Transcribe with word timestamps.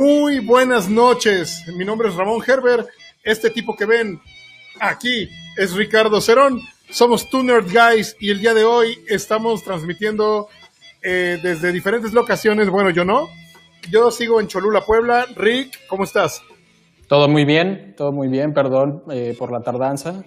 Muy 0.00 0.38
buenas 0.38 0.88
noches. 0.88 1.64
Mi 1.76 1.84
nombre 1.84 2.08
es 2.08 2.14
Ramón 2.14 2.40
Gerber. 2.40 2.86
Este 3.24 3.50
tipo 3.50 3.74
que 3.74 3.84
ven 3.84 4.20
aquí 4.78 5.28
es 5.56 5.74
Ricardo 5.74 6.20
Cerón. 6.20 6.60
Somos 6.88 7.28
Two 7.28 7.42
Nerd 7.42 7.66
Guys 7.66 8.14
y 8.20 8.30
el 8.30 8.38
día 8.38 8.54
de 8.54 8.64
hoy 8.64 8.96
estamos 9.08 9.64
transmitiendo 9.64 10.46
eh, 11.02 11.40
desde 11.42 11.72
diferentes 11.72 12.12
locaciones. 12.12 12.70
Bueno, 12.70 12.90
yo 12.90 13.04
no. 13.04 13.28
Yo 13.90 14.12
sigo 14.12 14.40
en 14.40 14.46
Cholula, 14.46 14.82
Puebla. 14.82 15.26
Rick, 15.34 15.88
¿cómo 15.88 16.04
estás? 16.04 16.42
Todo 17.08 17.28
muy 17.28 17.44
bien, 17.44 17.94
todo 17.96 18.12
muy 18.12 18.28
bien. 18.28 18.54
Perdón 18.54 19.02
eh, 19.10 19.34
por 19.36 19.50
la 19.50 19.62
tardanza. 19.62 20.22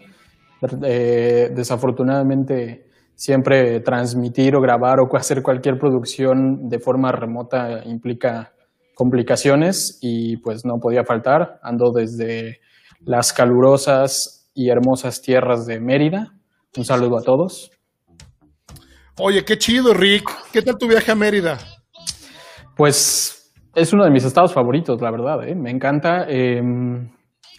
Eh, 0.83 1.49
desafortunadamente 1.55 2.87
siempre 3.15 3.79
transmitir 3.79 4.53
o 4.53 4.59
grabar 4.59 4.99
o 4.99 5.15
hacer 5.15 5.41
cualquier 5.41 5.79
producción 5.79 6.67
de 6.67 6.77
forma 6.79 7.13
remota 7.13 7.81
implica 7.85 8.51
complicaciones 8.95 9.99
y 10.01 10.37
pues 10.37 10.65
no 10.65 10.77
podía 10.81 11.03
faltar. 11.03 11.59
Ando 11.63 11.91
desde 11.91 12.59
las 13.05 13.33
calurosas 13.33 14.49
y 14.53 14.69
hermosas 14.69 15.21
tierras 15.21 15.65
de 15.65 15.79
Mérida. 15.79 16.33
Un 16.77 16.85
saludo 16.85 17.17
a 17.17 17.21
todos. 17.21 17.71
Oye, 19.19 19.43
qué 19.43 19.57
chido, 19.57 19.93
Rick. 19.93 20.29
¿Qué 20.51 20.61
tal 20.61 20.77
tu 20.77 20.87
viaje 20.87 21.11
a 21.11 21.15
Mérida? 21.15 21.57
Pues 22.75 23.53
es 23.75 23.93
uno 23.93 24.03
de 24.03 24.11
mis 24.11 24.23
estados 24.23 24.53
favoritos, 24.53 25.01
la 25.01 25.11
verdad. 25.11 25.47
¿eh? 25.47 25.55
Me 25.55 25.71
encanta. 25.71 26.25
Em, 26.27 27.09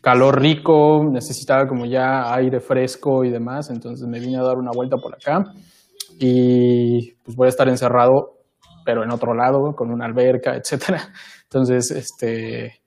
calor 0.03 0.41
rico, 0.41 1.05
necesitaba 1.11 1.67
como 1.67 1.87
ya 1.87 2.35
aire 2.35 2.61
fresco 2.61 3.25
y 3.25 3.31
demás, 3.31 3.71
entonces 3.71 4.07
me 4.09 4.19
vine 4.19 4.37
a 4.37 4.43
dar 4.43 4.57
una 4.57 4.73
vuelta 4.75 4.97
por 4.97 5.15
acá 5.15 5.45
y 6.19 7.13
pues 7.23 7.37
voy 7.37 7.47
a 7.47 7.49
estar 7.49 7.69
encerrado, 7.69 8.42
pero 8.85 9.03
en 9.03 9.11
otro 9.11 9.35
lado, 9.35 9.75
con 9.75 9.91
una 9.91 10.07
alberca, 10.07 10.55
etcétera. 10.57 11.13
Entonces, 11.45 11.91
este, 11.91 12.83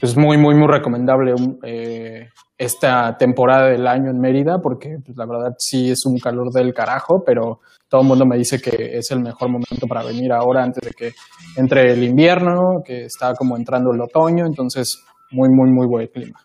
pues 0.00 0.16
muy, 0.16 0.36
muy, 0.36 0.54
muy 0.54 0.66
recomendable 0.66 1.34
eh, 1.62 2.28
esta 2.58 3.16
temporada 3.16 3.68
del 3.68 3.86
año 3.86 4.10
en 4.10 4.20
Mérida, 4.20 4.60
porque 4.60 4.98
pues, 5.04 5.16
la 5.16 5.26
verdad 5.26 5.54
sí 5.58 5.90
es 5.90 6.04
un 6.06 6.18
calor 6.18 6.50
del 6.52 6.74
carajo, 6.74 7.22
pero 7.24 7.60
todo 7.88 8.02
el 8.02 8.08
mundo 8.08 8.26
me 8.26 8.36
dice 8.36 8.60
que 8.60 8.96
es 8.98 9.10
el 9.10 9.20
mejor 9.20 9.48
momento 9.48 9.86
para 9.88 10.02
venir 10.02 10.32
ahora 10.32 10.62
antes 10.62 10.82
de 10.82 10.90
que 10.92 11.12
entre 11.56 11.92
el 11.92 12.02
invierno, 12.02 12.82
que 12.84 13.04
está 13.04 13.34
como 13.34 13.56
entrando 13.56 13.92
el 13.92 14.00
otoño, 14.00 14.46
entonces 14.46 15.02
muy, 15.30 15.48
muy, 15.50 15.70
muy 15.70 15.86
buen 15.86 16.06
clima. 16.08 16.40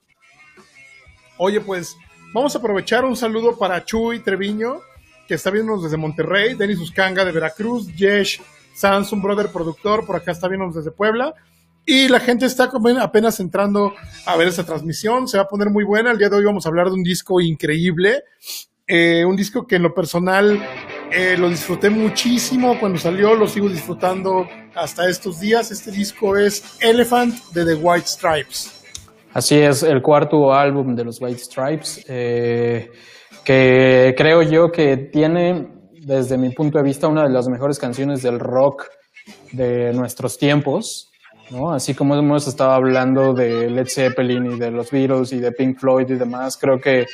Oye, 1.38 1.62
pues 1.62 1.96
vamos 2.34 2.56
a 2.56 2.60
aprovechar 2.60 3.06
un 3.06 3.16
saludo 3.16 3.58
para 3.58 3.84
Chuy 3.86 4.20
Treviño, 4.20 4.78
que 5.28 5.36
está 5.36 5.52
viéndonos 5.52 5.84
desde 5.84 5.98
Monterrey, 5.98 6.56
Denis 6.56 6.80
Uscanga 6.80 7.24
de 7.26 7.32
Veracruz, 7.32 7.88
Yesh 7.96 8.42
Samsung 8.78 9.22
Brother 9.22 9.48
productor, 9.48 10.06
por 10.06 10.16
acá 10.16 10.32
está 10.32 10.48
viéndonos 10.48 10.76
desde 10.76 10.92
Puebla. 10.92 11.34
Y 11.86 12.10
la 12.10 12.20
gente 12.20 12.46
está 12.46 12.70
apenas 13.02 13.40
entrando 13.40 13.94
a 14.26 14.36
ver 14.36 14.50
esa 14.50 14.66
transmisión, 14.66 15.28
se 15.28 15.38
va 15.38 15.44
a 15.44 15.48
poner 15.48 15.70
muy 15.70 15.84
buena. 15.84 16.12
El 16.12 16.18
día 16.18 16.30
de 16.30 16.36
hoy 16.36 16.44
vamos 16.44 16.66
a 16.66 16.70
hablar 16.70 16.88
de 16.88 16.94
un 16.94 17.04
disco 17.04 17.40
increíble, 17.40 18.24
eh, 18.86 19.24
un 19.26 19.36
disco 19.36 19.66
que 19.66 19.78
en 19.78 19.84
lo 19.84 19.94
personal 19.94 20.62
eh, 21.12 21.36
lo 21.38 21.50
disfruté 21.50 21.90
muchísimo 21.90 22.78
cuando 22.80 23.00
salió, 23.00 23.34
lo 23.36 23.48
sigo 23.48 23.70
disfrutando 23.70 24.48
hasta 24.76 25.10
estos 25.10 25.40
días. 25.40 25.72
Este 25.72 25.90
disco 25.90 26.36
es 26.36 26.78
Elephant 26.82 27.34
de 27.54 27.66
The 27.66 27.76
White 27.76 28.08
Stripes. 28.08 28.84
Así 29.34 29.56
es, 29.56 29.82
el 29.84 30.02
cuarto 30.02 30.54
álbum 30.54 30.96
de 30.96 31.06
los 31.06 31.22
White 31.22 31.40
Stripes, 31.40 32.06
eh, 32.08 32.92
que 33.44 34.14
creo 34.18 34.42
yo 34.42 34.72
que 34.72 34.98
tiene, 34.98 35.77
desde 36.08 36.38
mi 36.38 36.52
punto 36.52 36.78
de 36.78 36.86
vista, 36.86 37.10
una 37.10 37.24
de 37.24 37.30
las 37.30 37.50
mejores 37.50 37.78
canciones 37.78 38.24
del 38.24 38.40
rock 38.40 38.86
de 39.52 39.92
nuestros 39.92 40.38
tiempos. 40.38 41.12
¿no? 41.52 41.74
Así 41.74 41.94
como 41.94 42.16
hemos 42.16 42.48
estado 42.48 42.72
hablando 42.72 43.34
de 43.34 43.70
Led 43.70 43.88
Zeppelin 43.88 44.54
y 44.54 44.58
de 44.58 44.72
los 44.72 44.90
Beatles 44.90 45.34
y 45.34 45.40
de 45.40 45.52
Pink 45.52 45.78
Floyd 45.78 46.10
y 46.10 46.16
demás, 46.16 46.58
creo 46.58 46.80
que 46.80 47.06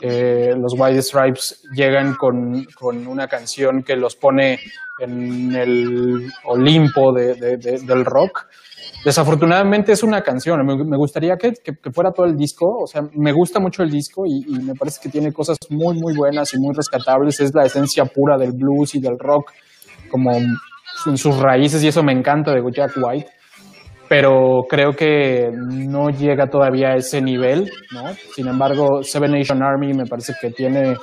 eh, 0.00 0.54
los 0.56 0.74
White 0.78 1.02
Stripes 1.02 1.62
llegan 1.74 2.14
con, 2.14 2.64
con, 2.78 3.06
una 3.08 3.26
canción 3.26 3.82
que 3.82 3.96
los 3.96 4.14
pone 4.14 4.60
en 5.00 5.52
el 5.56 6.30
Olimpo 6.44 7.12
de, 7.12 7.34
del 7.56 8.04
rock 8.04 8.46
Desafortunadamente 9.06 9.92
es 9.92 10.02
una 10.02 10.20
canción, 10.20 10.66
me, 10.66 10.96
gustaría 10.96 11.36
que, 11.36 11.52
fuera 11.92 12.10
todo 12.10 12.26
el 12.26 12.34
disco, 12.36 12.66
o 12.66 12.88
sea, 12.88 13.02
me 13.14 13.32
gusta 13.32 13.60
mucho 13.60 13.84
el 13.84 13.88
disco 13.88 14.24
y, 14.26 14.44
me 14.64 14.74
parece 14.74 14.98
que 15.00 15.08
tiene 15.08 15.32
cosas 15.32 15.58
muy, 15.70 15.94
muy 15.94 16.12
buenas 16.16 16.52
y 16.54 16.58
muy 16.58 16.74
rescatables, 16.74 17.38
es 17.38 17.54
la 17.54 17.62
esencia 17.62 18.04
pura 18.06 18.36
del 18.36 18.50
blues 18.50 18.96
y 18.96 19.00
del 19.00 19.16
rock, 19.16 19.52
como 20.10 20.32
en 20.32 21.16
sus 21.16 21.38
raíces 21.38 21.84
y 21.84 21.86
eso 21.86 22.02
me 22.02 22.12
encanta 22.12 22.50
de 22.50 22.60
Jack 22.72 22.94
White, 23.00 23.30
pero 24.08 24.64
creo 24.68 24.90
que 24.90 25.52
no 25.54 26.10
llega 26.10 26.48
todavía 26.48 26.88
a 26.88 26.96
ese 26.96 27.22
nivel, 27.22 27.70
¿no? 27.92 28.12
Sin 28.34 28.48
embargo, 28.48 29.04
Seven 29.04 29.30
Nation 29.30 29.62
Army 29.62 29.94
me 29.94 30.06
parece 30.06 30.32
que 30.40 30.50
tiene 30.50 30.96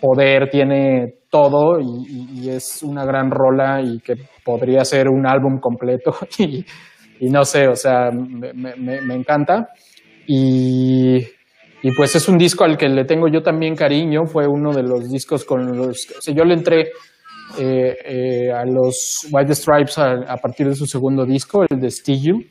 poder, 0.00 0.50
tiene 0.50 1.14
todo 1.30 1.80
y, 1.80 2.44
y, 2.44 2.50
es 2.50 2.80
una 2.84 3.04
gran 3.04 3.32
rola 3.32 3.82
y 3.82 3.98
que 3.98 4.14
podría 4.44 4.84
ser 4.84 5.08
un 5.08 5.26
álbum 5.26 5.58
completo. 5.58 6.14
Y, 6.38 6.64
y 7.20 7.30
no 7.30 7.44
sé, 7.44 7.68
o 7.68 7.76
sea, 7.76 8.10
me, 8.10 8.52
me, 8.54 9.14
encanta. 9.14 9.68
Y, 10.26 11.18
y, 11.82 11.92
pues 11.96 12.14
es 12.14 12.28
un 12.28 12.38
disco 12.38 12.64
al 12.64 12.76
que 12.76 12.88
le 12.88 13.04
tengo 13.04 13.28
yo 13.28 13.42
también 13.42 13.74
cariño, 13.74 14.26
fue 14.26 14.46
uno 14.46 14.72
de 14.72 14.82
los 14.82 15.10
discos 15.10 15.44
con 15.44 15.76
los... 15.76 16.06
O 16.18 16.22
sea, 16.22 16.34
yo 16.34 16.44
le 16.44 16.54
entré 16.54 16.90
eh, 17.56 17.96
eh, 18.04 18.52
a 18.52 18.64
los 18.64 19.26
White 19.30 19.54
Stripes 19.54 19.98
a, 19.98 20.36
partir 20.36 20.68
de 20.68 20.74
su 20.74 20.86
segundo 20.86 21.24
disco, 21.24 21.64
el 21.68 21.80
de 21.80 21.90
Still. 21.90 22.50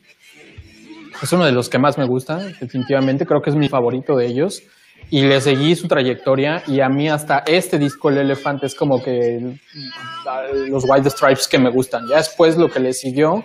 Es 1.22 1.32
uno 1.32 1.44
de 1.44 1.52
los 1.52 1.68
que 1.68 1.78
más 1.78 1.96
me 1.98 2.06
gusta, 2.06 2.38
definitivamente, 2.60 3.24
creo 3.24 3.40
que 3.40 3.50
es 3.50 3.56
mi 3.56 3.68
favorito 3.68 4.16
de 4.16 4.26
ellos. 4.26 4.62
Y 5.10 5.22
le 5.22 5.40
seguí 5.40 5.74
su 5.76 5.88
trayectoria 5.88 6.62
y 6.66 6.80
a 6.80 6.88
mí 6.88 7.08
hasta 7.08 7.38
este 7.46 7.78
disco, 7.78 8.10
El 8.10 8.18
Elefante, 8.18 8.66
es 8.66 8.74
como 8.74 9.02
que 9.02 9.40
los 10.68 10.84
White 10.86 11.08
Stripes 11.10 11.48
que 11.48 11.58
me 11.58 11.70
gustan. 11.70 12.06
Ya 12.10 12.16
después 12.16 12.56
lo 12.56 12.68
que 12.68 12.80
le 12.80 12.92
siguió 12.92 13.44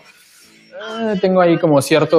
Ah, 0.86 1.14
tengo 1.22 1.40
ahí 1.40 1.58
como 1.58 1.82
cierta 1.82 2.18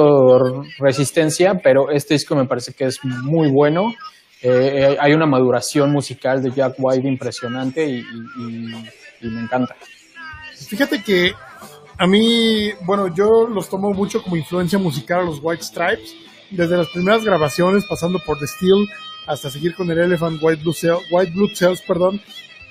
resistencia, 0.79 1.59
pero 1.63 1.91
este 1.91 2.15
disco 2.15 2.35
me 2.35 2.45
parece 2.45 2.73
que 2.73 2.85
es 2.85 2.99
muy 3.03 3.51
bueno. 3.51 3.93
Eh, 4.41 4.97
hay 4.99 5.13
una 5.13 5.27
maduración 5.27 5.91
musical 5.91 6.41
de 6.41 6.51
Jack 6.51 6.75
White 6.77 7.07
impresionante 7.07 7.85
y, 7.87 8.03
me 9.21 9.41
encanta. 9.41 9.75
Fíjate 10.67 11.03
que 11.03 11.33
a 11.97 12.07
mí, 12.07 12.71
bueno, 12.81 13.13
yo 13.13 13.47
los 13.47 13.69
tomo 13.69 13.91
mucho 13.91 14.21
como 14.23 14.35
influencia 14.35 14.79
musical 14.79 15.21
a 15.21 15.23
los 15.23 15.39
White 15.41 15.63
Stripes, 15.63 16.15
desde 16.49 16.77
las 16.77 16.89
primeras 16.89 17.23
grabaciones, 17.23 17.85
pasando 17.87 18.19
por 18.19 18.39
The 18.39 18.47
Steel, 18.47 18.87
hasta 19.27 19.49
seguir 19.49 19.75
con 19.75 19.89
el 19.91 19.99
Elephant 19.99 20.39
White 20.41 20.63
Blue, 20.63 20.75
White 21.11 21.31
Blue 21.31 21.49
Cells, 21.55 21.81
perdón, 21.81 22.21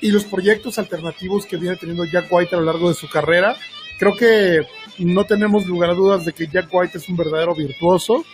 y 0.00 0.10
los 0.10 0.24
proyectos 0.24 0.78
alternativos 0.78 1.46
que 1.46 1.56
viene 1.56 1.76
teniendo 1.76 2.04
Jack 2.04 2.26
White 2.30 2.54
a 2.54 2.58
lo 2.58 2.64
largo 2.64 2.88
de 2.88 2.94
su 2.94 3.08
carrera. 3.08 3.56
Creo 3.98 4.16
que 4.16 4.60
no 4.98 5.24
tenemos 5.24 5.66
lugar 5.66 5.90
a 5.90 5.94
dudas 5.94 6.24
de 6.24 6.32
que 6.32 6.46
Jack 6.46 6.68
White 6.72 6.98
es 6.98 7.08
un 7.08 7.16
verdadero 7.16 7.54
virtuoso. 7.54 8.24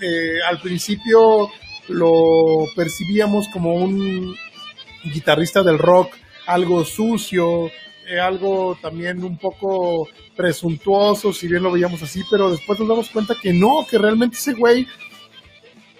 Eh, 0.00 0.38
al 0.48 0.60
principio 0.60 1.50
lo 1.88 2.66
percibíamos 2.74 3.48
como 3.48 3.74
un 3.74 4.34
guitarrista 5.04 5.62
del 5.62 5.78
rock, 5.78 6.14
algo 6.46 6.84
sucio, 6.84 7.70
eh, 8.08 8.20
algo 8.20 8.78
también 8.80 9.22
un 9.24 9.38
poco 9.38 10.08
presuntuoso, 10.36 11.32
si 11.32 11.48
bien 11.48 11.62
lo 11.62 11.72
veíamos 11.72 12.02
así, 12.02 12.22
pero 12.30 12.50
después 12.50 12.78
nos 12.78 12.88
damos 12.88 13.10
cuenta 13.10 13.34
que 13.40 13.52
no, 13.52 13.86
que 13.88 13.98
realmente 13.98 14.36
ese 14.36 14.52
güey, 14.52 14.86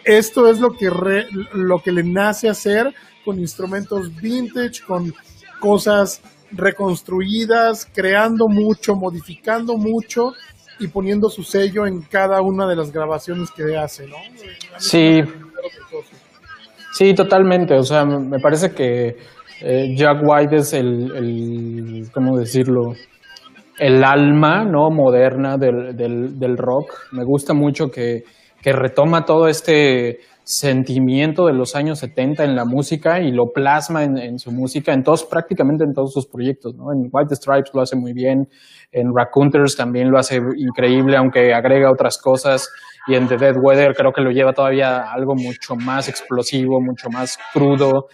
esto 0.05 0.49
es 0.51 0.61
lo 0.61 0.77
que, 0.77 0.91
lo 1.53 1.83
que 1.83 1.93
le 1.93 2.05
nace 2.05 2.49
hacer 2.49 2.95
con 3.25 3.41
instrumentos 3.41 4.15
vintage, 4.15 4.83
con 4.87 5.13
cosas 5.59 6.21
reconstruidas, 6.53 7.91
creando 7.95 8.47
mucho, 8.49 8.95
modificando 8.95 9.77
mucho 9.77 10.33
y 10.79 10.89
poniendo 10.89 11.29
su 11.29 11.43
sello 11.43 11.87
en 11.87 12.03
cada 12.03 12.41
una 12.43 12.67
de 12.67 12.77
las 12.77 12.93
grabaciones 12.93 13.51
que 13.51 13.77
hace, 13.77 14.07
¿no? 14.07 14.17
Sí. 14.77 15.21
Sí, 16.93 17.15
totalmente. 17.15 17.75
O 17.75 17.83
sea, 17.83 18.05
me 18.05 18.39
parece 18.39 18.71
que 18.73 19.17
eh, 19.63 19.95
Jack 19.97 20.19
White 20.23 20.57
es 20.57 20.73
el, 20.73 21.15
el, 21.15 22.11
¿cómo 22.13 22.39
decirlo? 22.39 22.93
El 23.79 24.03
alma, 24.05 24.65
¿no? 24.65 24.91
Moderna 24.91 25.57
del, 25.59 25.95
del, 25.97 26.39
del 26.39 26.57
rock. 26.57 26.93
Me 27.13 27.25
gusta 27.25 27.53
mucho 27.53 27.89
que, 27.89 28.23
que 28.63 28.73
retoma 28.73 29.25
todo 29.25 29.49
este 29.49 30.21
sentimiento 30.49 31.47
de 31.47 31.53
los 31.53 31.75
años 31.75 31.99
70 31.99 32.45
en 32.45 32.55
la 32.55 32.65
música 32.65 33.21
y 33.21 33.33
lo 33.33 33.51
plasma 33.53 34.05
en, 34.05 34.39
su 34.39 34.53
música, 34.53 34.93
en 34.93 35.03
todos, 35.03 35.25
prácticamente 35.25 35.83
en 35.83 35.93
todos 35.93 36.13
sus 36.13 36.29
proyectos, 36.29 36.73
¿no? 36.77 36.93
En 36.93 37.09
White 37.11 37.35
Stripes 37.35 37.73
lo 37.75 37.81
hace 37.81 37.97
muy 37.97 38.13
bien, 38.13 38.49
en 38.93 39.13
Raccooners 39.13 39.75
también 39.75 40.09
lo 40.09 40.19
hace 40.19 40.41
increíble, 40.57 41.17
aunque 41.17 41.53
agrega 41.53 41.91
otras 41.91 42.19
cosas, 42.19 42.71
y 43.09 43.17
en 43.17 43.27
The 43.27 43.39
Dead 43.39 43.57
Weather 43.61 43.93
creo 43.97 44.13
que 44.13 44.21
lo 44.21 44.31
lleva 44.31 44.53
todavía 44.53 45.11
algo 45.13 45.35
mucho 45.35 45.75
más 45.75 46.09
explosivo, 46.09 46.81
mucho 46.81 47.11
más 47.11 47.37
crudo, 47.53 48.07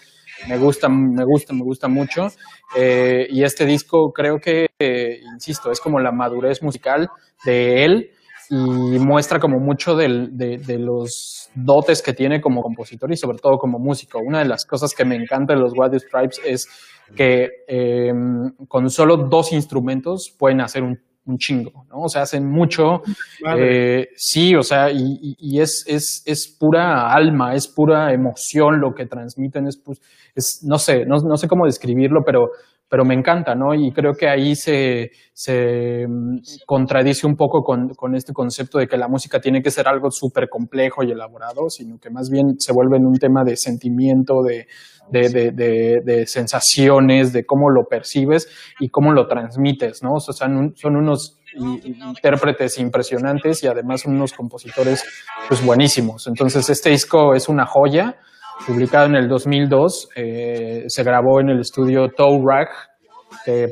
me 0.48 0.56
gusta, 0.56 0.88
me 0.88 1.24
gusta, 1.26 1.52
me 1.52 1.62
gusta 1.62 1.88
mucho, 1.88 2.28
eh, 2.74 3.26
y 3.28 3.44
este 3.44 3.66
disco 3.66 4.10
creo 4.10 4.38
que, 4.38 4.68
eh, 4.78 5.20
insisto, 5.34 5.70
es 5.70 5.80
como 5.80 6.00
la 6.00 6.12
madurez 6.12 6.62
musical 6.62 7.10
de 7.44 7.84
él, 7.84 8.10
y 8.50 8.98
muestra 8.98 9.38
como 9.38 9.58
mucho 9.58 9.96
de, 9.96 10.28
de, 10.30 10.78
los 10.78 11.50
dotes 11.54 12.02
que 12.02 12.12
tiene 12.12 12.40
como 12.40 12.62
compositor 12.62 13.10
y 13.12 13.16
sobre 13.16 13.38
todo 13.38 13.58
como 13.58 13.78
músico. 13.78 14.18
Una 14.18 14.40
de 14.40 14.46
las 14.46 14.66
cosas 14.66 14.94
que 14.94 15.04
me 15.04 15.16
encanta 15.16 15.54
de 15.54 15.60
los 15.60 15.72
White 15.74 16.00
Stripes 16.00 16.40
es 16.44 16.68
que 17.14 17.50
em, 17.66 18.52
con 18.68 18.90
solo 18.90 19.16
dos 19.16 19.52
instrumentos 19.52 20.34
pueden 20.38 20.60
hacer 20.60 20.82
un, 20.82 20.98
un, 21.26 21.38
chingo, 21.38 21.86
¿no? 21.88 22.02
O 22.02 22.08
sea, 22.08 22.22
hacen 22.22 22.48
mucho, 22.48 23.02
eh, 23.56 24.08
sí, 24.16 24.54
o 24.54 24.62
sea, 24.62 24.90
y, 24.90 25.36
y, 25.38 25.60
es, 25.60 25.84
es, 25.86 26.22
es, 26.24 26.48
pura 26.48 27.12
alma, 27.12 27.54
es 27.54 27.68
pura 27.68 28.12
emoción 28.12 28.80
lo 28.80 28.94
que 28.94 29.06
transmiten, 29.06 29.66
es, 29.66 29.80
es 30.34 30.60
no 30.64 30.78
sé, 30.78 31.04
no, 31.04 31.20
no 31.20 31.36
sé 31.36 31.48
cómo 31.48 31.66
describirlo, 31.66 32.24
pero 32.24 32.50
pero 32.92 33.06
me 33.06 33.14
encanta, 33.14 33.54
¿no? 33.54 33.74
Y 33.74 33.90
creo 33.90 34.12
que 34.12 34.28
ahí 34.28 34.54
se, 34.54 35.12
se 35.32 36.06
mm, 36.06 36.40
contradice 36.66 37.26
un 37.26 37.36
poco 37.36 37.62
con, 37.62 38.14
este 38.14 38.34
concepto 38.34 38.76
de 38.76 38.86
que 38.86 38.98
la 38.98 39.08
música 39.08 39.40
tiene 39.40 39.62
que 39.62 39.70
ser 39.70 39.88
algo 39.88 40.10
súper 40.10 40.50
complejo 40.50 41.02
y 41.02 41.10
elaborado, 41.10 41.70
sino 41.70 41.98
que 41.98 42.10
más 42.10 42.28
bien 42.28 42.56
se 42.58 42.70
vuelve 42.74 42.98
en 42.98 43.06
un 43.06 43.14
tema 43.14 43.44
de 43.44 43.56
sentimiento, 43.56 44.42
de, 44.42 44.66
de, 45.10 45.52
de, 45.52 46.02
de, 46.04 46.26
sensaciones, 46.26 47.32
de 47.32 47.46
cómo 47.46 47.70
lo 47.70 47.84
percibes 47.88 48.46
y 48.78 48.90
cómo 48.90 49.12
lo 49.12 49.26
transmites, 49.26 50.02
¿no? 50.02 50.16
O 50.16 50.20
sea, 50.20 50.34
son, 50.34 50.74
son 50.76 50.96
unos 50.96 51.40
intérpretes 51.56 52.78
impresionantes 52.78 53.62
y 53.62 53.68
además 53.68 54.04
unos 54.04 54.34
compositores 54.34 55.02
pues 55.48 55.64
buenísimos. 55.64 56.26
Entonces 56.26 56.68
este 56.68 56.90
disco 56.90 57.34
es 57.34 57.48
una 57.48 57.64
joya 57.64 58.18
publicado 58.66 59.06
en 59.06 59.16
el 59.16 59.28
2002. 59.28 60.08
Eh, 60.16 60.84
se 60.88 61.02
grabó 61.02 61.40
en 61.40 61.50
el 61.50 61.60
estudio 61.60 62.08
Toe 62.10 62.40
Rag, 62.44 62.68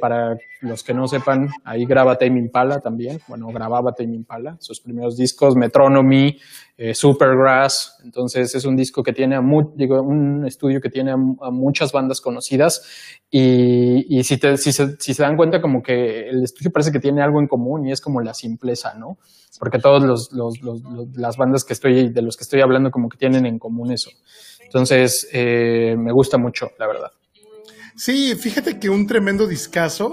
para 0.00 0.36
los 0.60 0.82
que 0.82 0.92
no 0.92 1.06
sepan, 1.06 1.48
ahí 1.64 1.84
graba 1.86 2.16
Tame 2.16 2.38
Impala 2.38 2.80
también. 2.80 3.20
Bueno, 3.28 3.48
grababa 3.48 3.92
Tame 3.92 4.14
Impala, 4.14 4.56
sus 4.60 4.80
primeros 4.80 5.16
discos, 5.16 5.56
Metronomy, 5.56 6.38
eh, 6.76 6.94
Supergrass. 6.94 7.98
Entonces 8.04 8.54
es 8.54 8.64
un 8.64 8.76
disco 8.76 9.02
que 9.02 9.12
tiene, 9.12 9.38
digo, 9.74 10.02
un 10.02 10.46
estudio 10.46 10.80
que 10.80 10.90
tiene 10.90 11.12
a, 11.12 11.16
muchas 11.16 11.92
bandas 11.92 12.20
conocidas. 12.20 12.82
Y, 13.30 14.22
si, 14.24 14.38
se, 14.38 15.22
dan 15.22 15.36
cuenta, 15.36 15.60
como 15.60 15.82
que 15.82 16.28
el 16.28 16.42
estudio 16.42 16.70
parece 16.72 16.90
que 16.90 17.00
tiene 17.00 17.22
algo 17.22 17.40
en 17.40 17.46
común 17.46 17.86
y 17.86 17.92
es 17.92 18.00
como 18.00 18.20
la 18.20 18.34
simpleza, 18.34 18.94
¿no? 18.94 19.18
Porque 19.58 19.78
todas 19.78 20.02
los, 20.02 20.30
las 21.16 21.36
bandas 21.36 21.64
que 21.64 21.74
estoy, 21.74 22.08
de 22.10 22.22
los 22.22 22.36
que 22.36 22.44
estoy 22.44 22.60
hablando, 22.60 22.90
como 22.90 23.08
que 23.08 23.18
tienen 23.18 23.46
en 23.46 23.58
común 23.58 23.92
eso. 23.92 24.10
Entonces, 24.70 25.28
eh, 25.32 25.96
me 25.98 26.12
gusta 26.12 26.38
mucho, 26.38 26.70
la 26.78 26.86
verdad. 26.86 27.10
Sí, 27.96 28.36
fíjate 28.36 28.78
que 28.78 28.88
un 28.88 29.04
tremendo 29.04 29.48
discazo. 29.48 30.12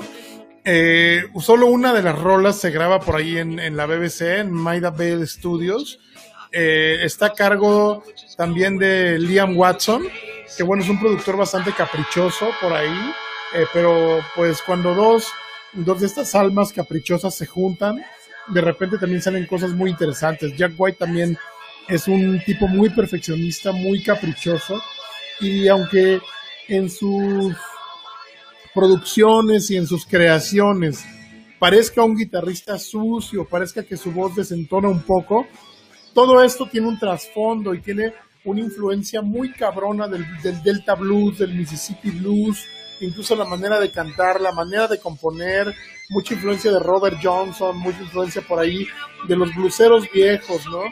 Eh, 0.66 1.26
solo 1.40 1.68
una 1.68 1.94
de 1.94 2.02
las 2.02 2.18
rolas 2.18 2.60
se 2.60 2.72
graba 2.72 3.00
por 3.00 3.18
ahí 3.18 3.38
en, 3.38 3.78
la 3.78 3.86
BBC, 3.86 4.40
en 4.40 4.52
Maida 4.52 4.90
Bale 4.90 5.28
Studios. 5.28 6.00
Eh, 6.52 6.98
está 7.04 7.28
a 7.28 7.34
cargo 7.34 8.04
también 8.36 8.80
de 8.80 9.20
Liam 9.20 9.56
Watson, 9.56 10.08
que 10.58 10.64
bueno, 10.64 10.82
es 10.82 10.90
un 10.90 11.00
productor 11.00 11.38
bastante 11.38 11.72
caprichoso 11.72 12.50
por 12.60 12.74
ahí, 12.74 13.14
pero 13.74 14.22
pues 14.36 14.64
cuando 14.64 14.96
dos, 14.96 15.28
dos 15.74 16.02
de 16.02 16.08
estas 16.08 16.34
almas 16.34 16.74
caprichosas 16.74 17.36
se 17.36 17.46
juntan, 17.46 18.04
de 18.48 18.62
repente 18.62 18.98
también 18.98 19.22
salen 19.22 19.46
cosas 19.46 19.70
muy 19.74 19.92
interesantes. 19.92 20.58
Jack 20.58 20.74
White 20.76 20.98
también 20.98 21.38
es 21.88 22.08
un 22.08 22.42
tipo 22.46 22.68
muy 22.68 22.90
perfeccionista, 22.90 23.72
muy 23.72 24.04
caprichoso 24.04 24.82
y 25.40 25.68
aunque 25.68 26.20
en 26.68 26.90
sus 26.90 27.56
producciones 28.74 29.72
y 29.72 29.78
en 29.78 29.88
sus 29.88 30.06
creaciones 30.06 31.06
parezca 31.60 32.04
un 32.04 32.16
guitarrista 32.16 32.78
sucio, 32.78 33.46
parezca 33.46 33.84
que 33.84 33.98
su 33.98 34.12
voz 34.12 34.36
desentona 34.36 34.90
un 34.90 35.02
poco, 35.02 35.48
todo 36.14 36.44
esto 36.44 36.68
tiene 36.68 36.88
un 36.88 37.00
trasfondo 37.00 37.74
y 37.74 37.82
tiene 37.82 38.14
una 38.44 38.62
influencia 38.62 39.22
muy 39.22 39.52
cabrona 39.52 40.08
del, 40.08 40.26
Delta 40.64 40.96
Blues, 40.96 41.40
del 41.40 41.54
Mississippi 41.56 42.12
Blues, 42.12 42.66
incluso 43.02 43.36
la 43.36 43.46
manera 43.46 43.80
de 43.80 43.92
cantar, 43.92 44.40
la 44.40 44.52
manera 44.52 44.88
de 44.88 45.00
componer, 45.00 45.74
mucha 46.10 46.34
influencia 46.34 46.72
de 46.72 46.80
Robert 46.80 47.18
Johnson, 47.22 47.78
mucha 47.78 48.02
influencia 48.02 48.42
por 48.42 48.60
ahí 48.60 48.88
de 49.28 49.36
los 49.36 49.54
bluseros 49.54 50.10
viejos, 50.12 50.66
¿no? 50.68 50.84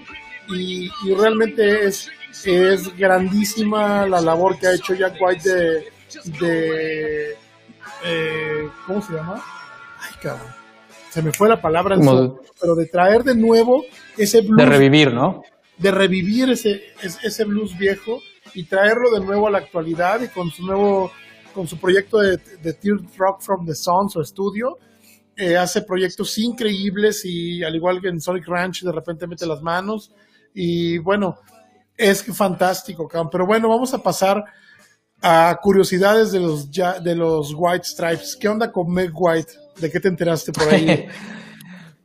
Y, 0.49 0.89
realmente 1.15 1.85
es, 1.85 2.09
es 2.43 2.95
grandísima 2.95 4.05
la 4.07 4.21
labor 4.21 4.57
que 4.59 4.67
ha 4.67 4.73
hecho 4.73 4.93
Jack 4.93 5.15
White 5.19 5.49
de, 5.49 5.85
de 6.39 7.37
eh, 8.03 8.69
¿cómo 8.85 9.01
se 9.01 9.13
llama? 9.13 9.43
Ay, 9.99 10.15
cabrón. 10.21 10.47
Se 11.09 11.21
me 11.21 11.31
fue 11.31 11.47
la 11.47 11.61
palabra, 11.61 11.97
pero 12.59 12.75
de 12.75 12.85
traer 12.87 13.23
de 13.23 13.35
nuevo 13.35 13.85
ese 14.17 14.41
blues. 14.41 14.57
De 14.57 14.65
revivir, 14.65 15.13
¿no? 15.13 15.43
De 15.77 15.91
revivir 15.91 16.49
ese, 16.49 16.83
ese 17.01 17.43
blues 17.45 17.77
viejo 17.77 18.19
y 18.53 18.63
traerlo 18.63 19.11
de 19.11 19.21
nuevo 19.25 19.47
a 19.47 19.51
la 19.51 19.59
actualidad 19.59 20.21
y 20.21 20.27
con 20.27 20.51
su 20.51 20.65
nuevo, 20.65 21.11
con 21.53 21.67
su 21.67 21.77
proyecto 21.77 22.19
de, 22.19 22.37
de 22.37 22.77
Rock 23.17 23.41
from 23.41 23.65
the 23.65 23.75
Sun, 23.75 24.09
su 24.09 24.21
estudio, 24.21 24.77
eh, 25.37 25.57
hace 25.57 25.81
proyectos 25.81 26.37
increíbles 26.37 27.25
y 27.25 27.63
al 27.63 27.75
igual 27.75 28.01
que 28.01 28.07
en 28.07 28.21
Sonic 28.21 28.47
Ranch 28.47 28.83
de 28.83 28.91
repente 28.91 29.27
mete 29.27 29.45
las 29.45 29.61
manos 29.61 30.11
y 30.55 30.97
bueno, 30.97 31.35
es 31.97 32.23
fantástico, 32.23 33.07
Pero 33.31 33.45
bueno, 33.45 33.69
vamos 33.69 33.93
a 33.93 34.01
pasar 34.01 34.43
a 35.21 35.57
curiosidades 35.61 36.31
de 36.31 36.39
los, 36.39 36.71
de 36.71 37.15
los 37.15 37.53
White 37.55 37.85
Stripes. 37.85 38.37
¿Qué 38.39 38.47
onda 38.47 38.71
con 38.71 38.91
Meg 38.91 39.11
White? 39.13 39.53
¿De 39.79 39.91
qué 39.91 39.99
te 39.99 40.07
enteraste 40.07 40.51
por 40.51 40.67
ahí? 40.69 41.07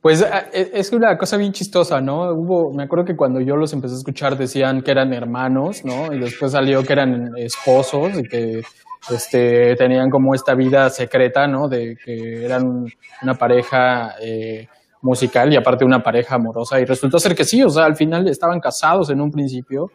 Pues 0.01 0.23
ah, 0.23 0.47
e, 0.51 0.71
es 0.73 0.93
una 0.93 1.19
cosa 1.19 1.37
bien 1.37 1.53
chistosa, 1.53 2.01
¿no? 2.01 2.33
Hubo, 2.33 2.73
me 2.73 2.85
acuerdo 2.85 3.05
que 3.05 3.17
cuando 3.17 3.39
yo 3.43 3.55
los 3.55 3.75
empecé 3.75 3.97
a 3.97 3.99
escuchar 3.99 4.39
decían 4.39 4.81
que 4.81 4.93
eran 4.93 5.13
hermanos, 5.13 5.85
¿no? 5.85 6.11
Y 6.11 6.19
después 6.19 6.53
salió 6.53 6.83
que 6.83 6.95
eran 6.95 7.33
esposos 7.37 8.19
y 8.19 8.23
que 8.23 8.63
este, 9.11 9.77
tenían 9.77 10.09
como 10.09 10.35
esta 10.35 10.55
vida 10.55 10.89
secreta, 10.89 11.47
¿no? 11.47 11.69
De 11.69 11.99
que 12.03 12.47
eran 12.47 12.87
una 13.21 13.35
pareja 13.35 14.15
eh, 14.23 14.69
musical 15.03 15.53
y 15.53 15.57
aparte 15.57 15.85
una 15.85 16.03
pareja 16.03 16.35
amorosa 16.35 16.81
y 16.81 16.85
resultó 16.85 17.19
ser 17.19 17.35
que 17.35 17.45
sí, 17.45 17.63
o 17.63 17.71
sea, 17.71 17.85
al 17.85 17.97
final 17.97 18.29
estaban 18.29 18.61
casados 18.61 19.11
en 19.11 19.21
un 19.21 19.31
principio 19.31 19.91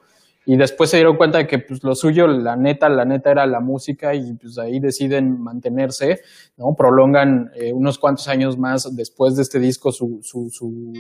y 0.46 0.58
después 0.58 0.90
se 0.90 0.98
dieron 0.98 1.18
cuenta 1.18 1.40
de 1.40 1.48
que 1.48 1.60
pues 1.60 1.84
lo 1.84 1.96
suyo, 1.96 2.28
la 2.28 2.56
neta, 2.56 2.88
la 2.88 3.04
neta 3.04 3.32
era 3.32 3.46
la 3.48 3.60
música 3.60 4.14
y 4.14 4.34
pues 4.34 4.58
ahí 4.60 4.80
deciden 4.80 5.42
mantenerse, 5.42 6.22
¿no? 6.58 6.76
Prolongan 6.76 7.52
eh, 7.56 7.74
unos 7.74 7.98
cuantos 7.98 8.28
años 8.28 8.58
más 8.58 8.96
después 8.96 9.36
de 9.36 9.42
este 9.42 9.60
disco 9.60 9.92
su, 9.92 10.20
su, 10.22 10.50
su, 10.52 10.94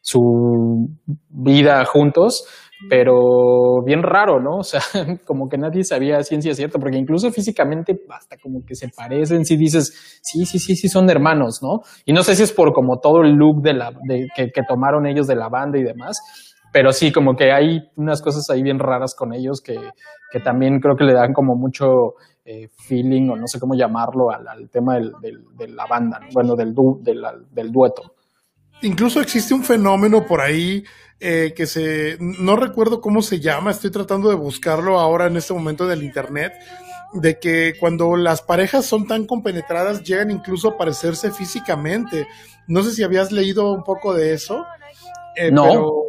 su 0.00 0.88
vida 1.28 1.84
juntos 1.84 2.46
pero 2.88 3.82
bien 3.84 4.02
raro, 4.02 4.40
¿no? 4.40 4.58
O 4.58 4.62
sea, 4.62 4.80
como 5.26 5.48
que 5.48 5.58
nadie 5.58 5.82
sabía 5.82 6.22
ciencia 6.22 6.54
cierta, 6.54 6.78
porque 6.78 6.98
incluso 6.98 7.30
físicamente 7.32 7.98
hasta 8.10 8.36
como 8.36 8.64
que 8.64 8.74
se 8.74 8.88
parecen, 8.88 9.44
si 9.44 9.56
dices, 9.56 10.20
sí, 10.22 10.44
sí, 10.46 10.58
sí, 10.58 10.76
sí, 10.76 10.88
son 10.88 11.10
hermanos, 11.10 11.60
¿no? 11.62 11.80
Y 12.04 12.12
no 12.12 12.22
sé 12.22 12.36
si 12.36 12.42
es 12.44 12.52
por 12.52 12.72
como 12.72 13.00
todo 13.00 13.22
el 13.22 13.32
look 13.32 13.62
de 13.62 13.74
la, 13.74 13.92
que, 14.34 14.50
tomaron 14.68 15.06
ellos 15.06 15.26
de 15.26 15.36
la 15.36 15.48
banda 15.48 15.78
y 15.78 15.82
demás, 15.82 16.18
pero 16.72 16.92
sí, 16.92 17.10
como 17.10 17.34
que 17.34 17.50
hay 17.50 17.80
unas 17.96 18.22
cosas 18.22 18.48
ahí 18.50 18.62
bien 18.62 18.78
raras 18.78 19.14
con 19.14 19.32
ellos 19.32 19.60
que, 19.60 19.76
que 20.30 20.40
también 20.40 20.80
creo 20.80 20.96
que 20.96 21.04
le 21.04 21.14
dan 21.14 21.32
como 21.32 21.56
mucho 21.56 22.14
eh, 22.44 22.68
feeling 22.86 23.30
o 23.30 23.36
no 23.36 23.46
sé 23.46 23.58
cómo 23.58 23.74
llamarlo 23.74 24.30
al, 24.30 24.46
al 24.46 24.70
tema 24.70 24.94
del, 24.94 25.12
del, 25.20 25.44
de 25.56 25.68
la 25.68 25.86
banda, 25.86 26.20
bueno, 26.32 26.54
del, 26.54 26.74
du, 26.74 27.00
del, 27.02 27.22
del 27.50 27.72
dueto. 27.72 28.14
Incluso 28.82 29.20
existe 29.20 29.54
un 29.54 29.64
fenómeno 29.64 30.24
por 30.24 30.40
ahí 30.40 30.84
eh, 31.20 31.52
que 31.56 31.66
se, 31.66 32.16
no 32.20 32.54
recuerdo 32.56 33.00
cómo 33.00 33.22
se 33.22 33.40
llama, 33.40 33.72
estoy 33.72 33.90
tratando 33.90 34.28
de 34.28 34.36
buscarlo 34.36 35.00
ahora 35.00 35.26
en 35.26 35.36
este 35.36 35.52
momento 35.52 35.86
del 35.86 36.04
internet, 36.04 36.52
de 37.12 37.38
que 37.38 37.74
cuando 37.80 38.16
las 38.16 38.42
parejas 38.42 38.86
son 38.86 39.06
tan 39.06 39.26
compenetradas 39.26 40.04
llegan 40.04 40.30
incluso 40.30 40.68
a 40.68 40.76
parecerse 40.76 41.30
físicamente. 41.32 42.28
No 42.68 42.82
sé 42.82 42.92
si 42.92 43.02
habías 43.02 43.32
leído 43.32 43.72
un 43.72 43.82
poco 43.82 44.14
de 44.14 44.34
eso, 44.34 44.64
eh, 45.34 45.50
no. 45.50 45.64
pero 45.64 46.02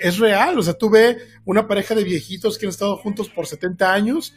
es 0.00 0.18
real, 0.18 0.58
o 0.58 0.62
sea, 0.62 0.74
tú 0.74 0.90
ves 0.90 1.16
una 1.44 1.66
pareja 1.66 1.94
de 1.94 2.04
viejitos 2.04 2.56
que 2.56 2.66
han 2.66 2.70
estado 2.70 2.96
juntos 2.96 3.28
por 3.28 3.46
70 3.46 3.92
años 3.92 4.34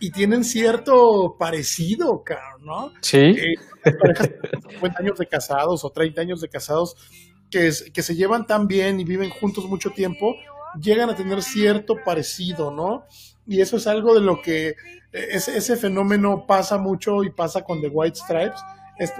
y 0.00 0.10
tienen 0.10 0.44
cierto 0.44 1.36
parecido, 1.38 2.22
¿no? 2.60 2.92
Sí. 3.02 3.18
Eh, 3.18 3.54
parejas 4.00 4.30
de 4.30 4.72
50 4.72 5.00
años 5.00 5.18
de 5.18 5.26
casados 5.26 5.84
o 5.84 5.90
30 5.90 6.20
años 6.20 6.40
de 6.40 6.48
casados 6.48 6.96
que, 7.92 8.02
se 8.02 8.14
llevan 8.14 8.46
tan 8.46 8.66
bien 8.66 9.00
y 9.00 9.04
viven 9.04 9.30
juntos 9.30 9.64
mucho 9.66 9.90
tiempo, 9.90 10.34
llegan 10.80 11.10
a 11.10 11.14
tener 11.14 11.42
cierto 11.42 11.96
parecido, 12.04 12.70
¿no? 12.70 13.04
Y 13.46 13.60
eso 13.60 13.76
es 13.76 13.86
algo 13.86 14.14
de 14.14 14.20
lo 14.20 14.42
que 14.42 14.68
e, 14.68 14.74
ese, 15.30 15.56
ese 15.56 15.76
fenómeno 15.76 16.44
pasa 16.46 16.78
mucho 16.78 17.22
y 17.24 17.30
pasa 17.30 17.62
con 17.62 17.80
The 17.80 17.88
White 17.88 18.18
Stripes. 18.18 18.60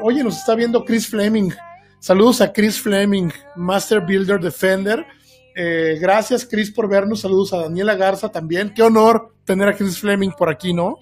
oye, 0.02 0.22
nos 0.22 0.38
está 0.38 0.54
viendo 0.54 0.84
Chris 0.84 1.08
Fleming. 1.08 1.50
Saludos 1.98 2.40
a 2.40 2.52
Chris 2.52 2.80
Fleming, 2.80 3.30
Master 3.56 4.00
Builder 4.00 4.40
Defender. 4.40 5.06
Eh, 5.54 5.96
gracias, 5.98 6.44
Chris, 6.44 6.70
por 6.70 6.88
vernos. 6.88 7.20
Saludos 7.20 7.54
a 7.54 7.62
Daniela 7.62 7.94
Garza 7.94 8.28
también. 8.28 8.74
Qué 8.74 8.82
honor 8.82 9.34
tener 9.44 9.68
a 9.68 9.74
Chris 9.74 9.98
Fleming 9.98 10.30
por 10.36 10.50
aquí, 10.50 10.74
¿no? 10.74 10.98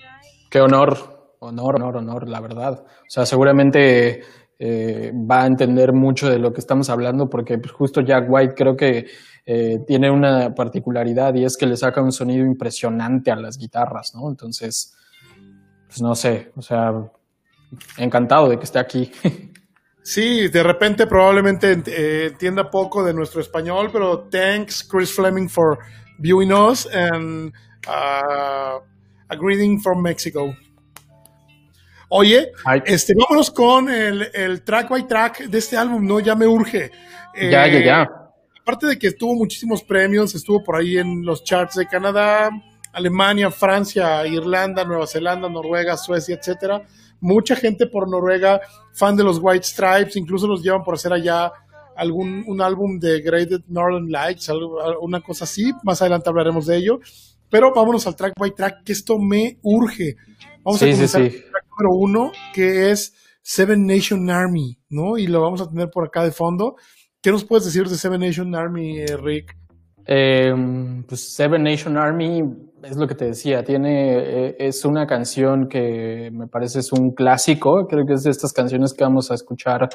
Qué 0.49 0.61
honor, 0.61 1.37
honor, 1.41 1.75
honor, 1.75 1.97
honor, 1.97 2.29
la 2.29 2.41
verdad. 2.41 2.85
O 2.87 3.11
sea, 3.11 3.27
seguramente 3.27 4.23
eh, 4.59 5.13
va 5.15 5.43
a 5.43 5.47
entender 5.47 5.93
mucho 5.93 6.31
de 6.31 6.39
lo 6.39 6.53
que 6.53 6.61
estamos 6.61 6.91
hablando, 6.91 7.29
porque 7.29 7.59
pues, 7.59 7.73
justo 7.73 8.01
Jack 8.01 8.27
White 8.29 8.55
creo 8.55 8.77
que 8.77 9.07
eh, 9.47 9.81
tiene 9.87 10.11
una 10.11 10.55
particularidad 10.55 11.35
y 11.35 11.45
es 11.45 11.57
que 11.57 11.67
le 11.67 11.77
saca 11.77 12.01
un 12.01 12.13
sonido 12.13 12.47
impresionante 12.47 13.31
a 13.31 13.37
las 13.37 13.59
guitarras, 13.59 14.15
¿no? 14.15 14.29
Entonces, 14.29 14.95
pues 15.87 16.01
no 16.01 16.15
sé, 16.15 16.51
o 16.57 16.63
sea, 16.63 16.93
encantado 17.99 18.49
de 18.49 18.59
que 18.59 18.65
esté 18.65 18.79
aquí. 18.79 19.11
Sí, 20.07 20.49
de 20.49 20.63
repente 20.63 21.07
probablemente 21.07 21.83
eh, 21.87 22.27
entienda 22.27 22.71
poco 22.71 23.03
de 23.03 23.15
nuestro 23.15 23.41
español, 23.41 23.89
pero 23.91 24.29
thanks 24.29 24.85
Chris 24.85 25.11
Fleming 25.11 25.49
for 25.49 25.79
viewing 26.19 26.53
us 26.53 26.87
and 26.93 27.55
uh, 27.89 28.79
a 29.31 29.37
greeting 29.37 29.81
from 29.81 30.03
Mexico. 30.03 30.55
Oye, 32.17 32.53
este, 32.85 33.13
vámonos 33.15 33.51
con 33.51 33.91
el, 33.91 34.63
track 34.63 34.89
by 34.89 35.07
track 35.07 35.45
de 35.47 35.59
este 35.59 35.77
álbum, 35.77 36.07
¿no? 36.07 36.21
Ya 36.21 36.35
me 36.35 36.47
urge. 36.47 36.91
ya, 37.35 37.67
ya, 37.67 37.85
ya. 37.85 38.03
Eh, 38.03 38.09
aparte 38.61 38.87
de 38.87 38.99
que 38.99 39.13
tuvo 39.13 39.35
muchísimos 39.35 39.83
premios, 39.83 40.35
estuvo 40.35 40.63
por 40.63 40.77
ahí 40.77 40.99
en 40.99 41.25
los 41.25 41.43
charts 41.43 41.77
de 41.77 41.87
Canadá, 41.87 42.51
Alemania, 42.93 43.51
Francia, 43.51 44.27
Irlanda, 44.27 44.85
Nueva 44.85 45.07
Zelanda, 45.07 45.49
Noruega, 45.49 45.97
Suecia, 45.97 46.37
etcétera 46.37 46.85
mucha 47.25 47.57
gente 47.57 47.87
por 47.87 48.09
Noruega, 48.09 48.61
fan 48.93 49.17
de 49.17 49.25
los 49.25 49.39
White 49.41 49.65
Stripes, 49.65 50.17
incluso 50.17 50.47
los 50.47 50.63
llevan 50.63 50.85
por 50.85 50.95
hacer 50.95 51.13
allá 51.13 51.51
algún 51.97 52.45
un 52.47 52.61
álbum 52.61 52.99
de 52.99 53.21
Graded 53.23 53.63
Northern 53.69 54.11
Lights, 54.11 54.51
una 55.01 55.21
cosa 55.21 55.45
así, 55.45 55.73
más 55.85 56.03
adelante 56.03 56.29
hablaremos 56.29 56.67
de 56.67 56.77
ello, 56.77 57.01
pero 57.49 57.73
vámonos 57.73 58.07
al 58.07 58.15
track 58.15 58.35
by 58.39 58.55
track, 58.55 58.85
que 58.85 58.93
esto 58.93 59.19
me 59.19 59.59
urge. 59.63 60.17
Vamos 60.63 60.83
a 60.83 60.87
comenzar 60.87 61.23
el 61.23 61.31
track 61.31 61.54
número 61.77 61.97
uno, 61.97 62.33
que 62.53 62.91
es 62.91 63.15
Seven 63.43 63.87
Nation 63.87 64.31
Army, 64.31 64.79
¿no? 64.89 65.19
Y 65.19 65.27
lo 65.27 65.41
vamos 65.41 65.61
a 65.61 65.69
tener 65.69 65.91
por 65.91 66.07
acá 66.07 66.25
de 66.25 66.33
fondo. 66.33 66.77
¿Qué 67.21 67.31
nos 67.31 67.45
puedes 67.45 67.65
decir 67.65 67.89
de 67.89 67.97
Seven 67.97 68.21
Nation 68.21 68.55
Army, 68.55 69.01
eh, 69.01 69.17
Rick? 69.17 69.57
Em, 70.07 71.03
pues 71.05 71.35
Seven 71.35 71.63
Nation 71.63 71.97
Army 71.97 72.43
es 72.83 72.97
lo 72.97 73.07
que 73.07 73.15
te 73.15 73.25
decía, 73.25 73.65
tiene, 73.65 74.19
eh, 74.19 74.57
es 74.59 74.85
una 74.85 75.07
canción 75.07 75.69
que 75.69 76.29
me 76.31 76.47
parece 76.47 76.81
es 76.81 76.93
un 76.93 77.13
clásico, 77.13 77.87
creo 77.89 78.05
que 78.05 78.13
es 78.13 78.25
de 78.25 78.31
estas 78.31 78.53
canciones 78.53 78.93
que 78.93 79.05
vamos 79.05 79.31
a 79.31 79.35
escuchar 79.35 79.89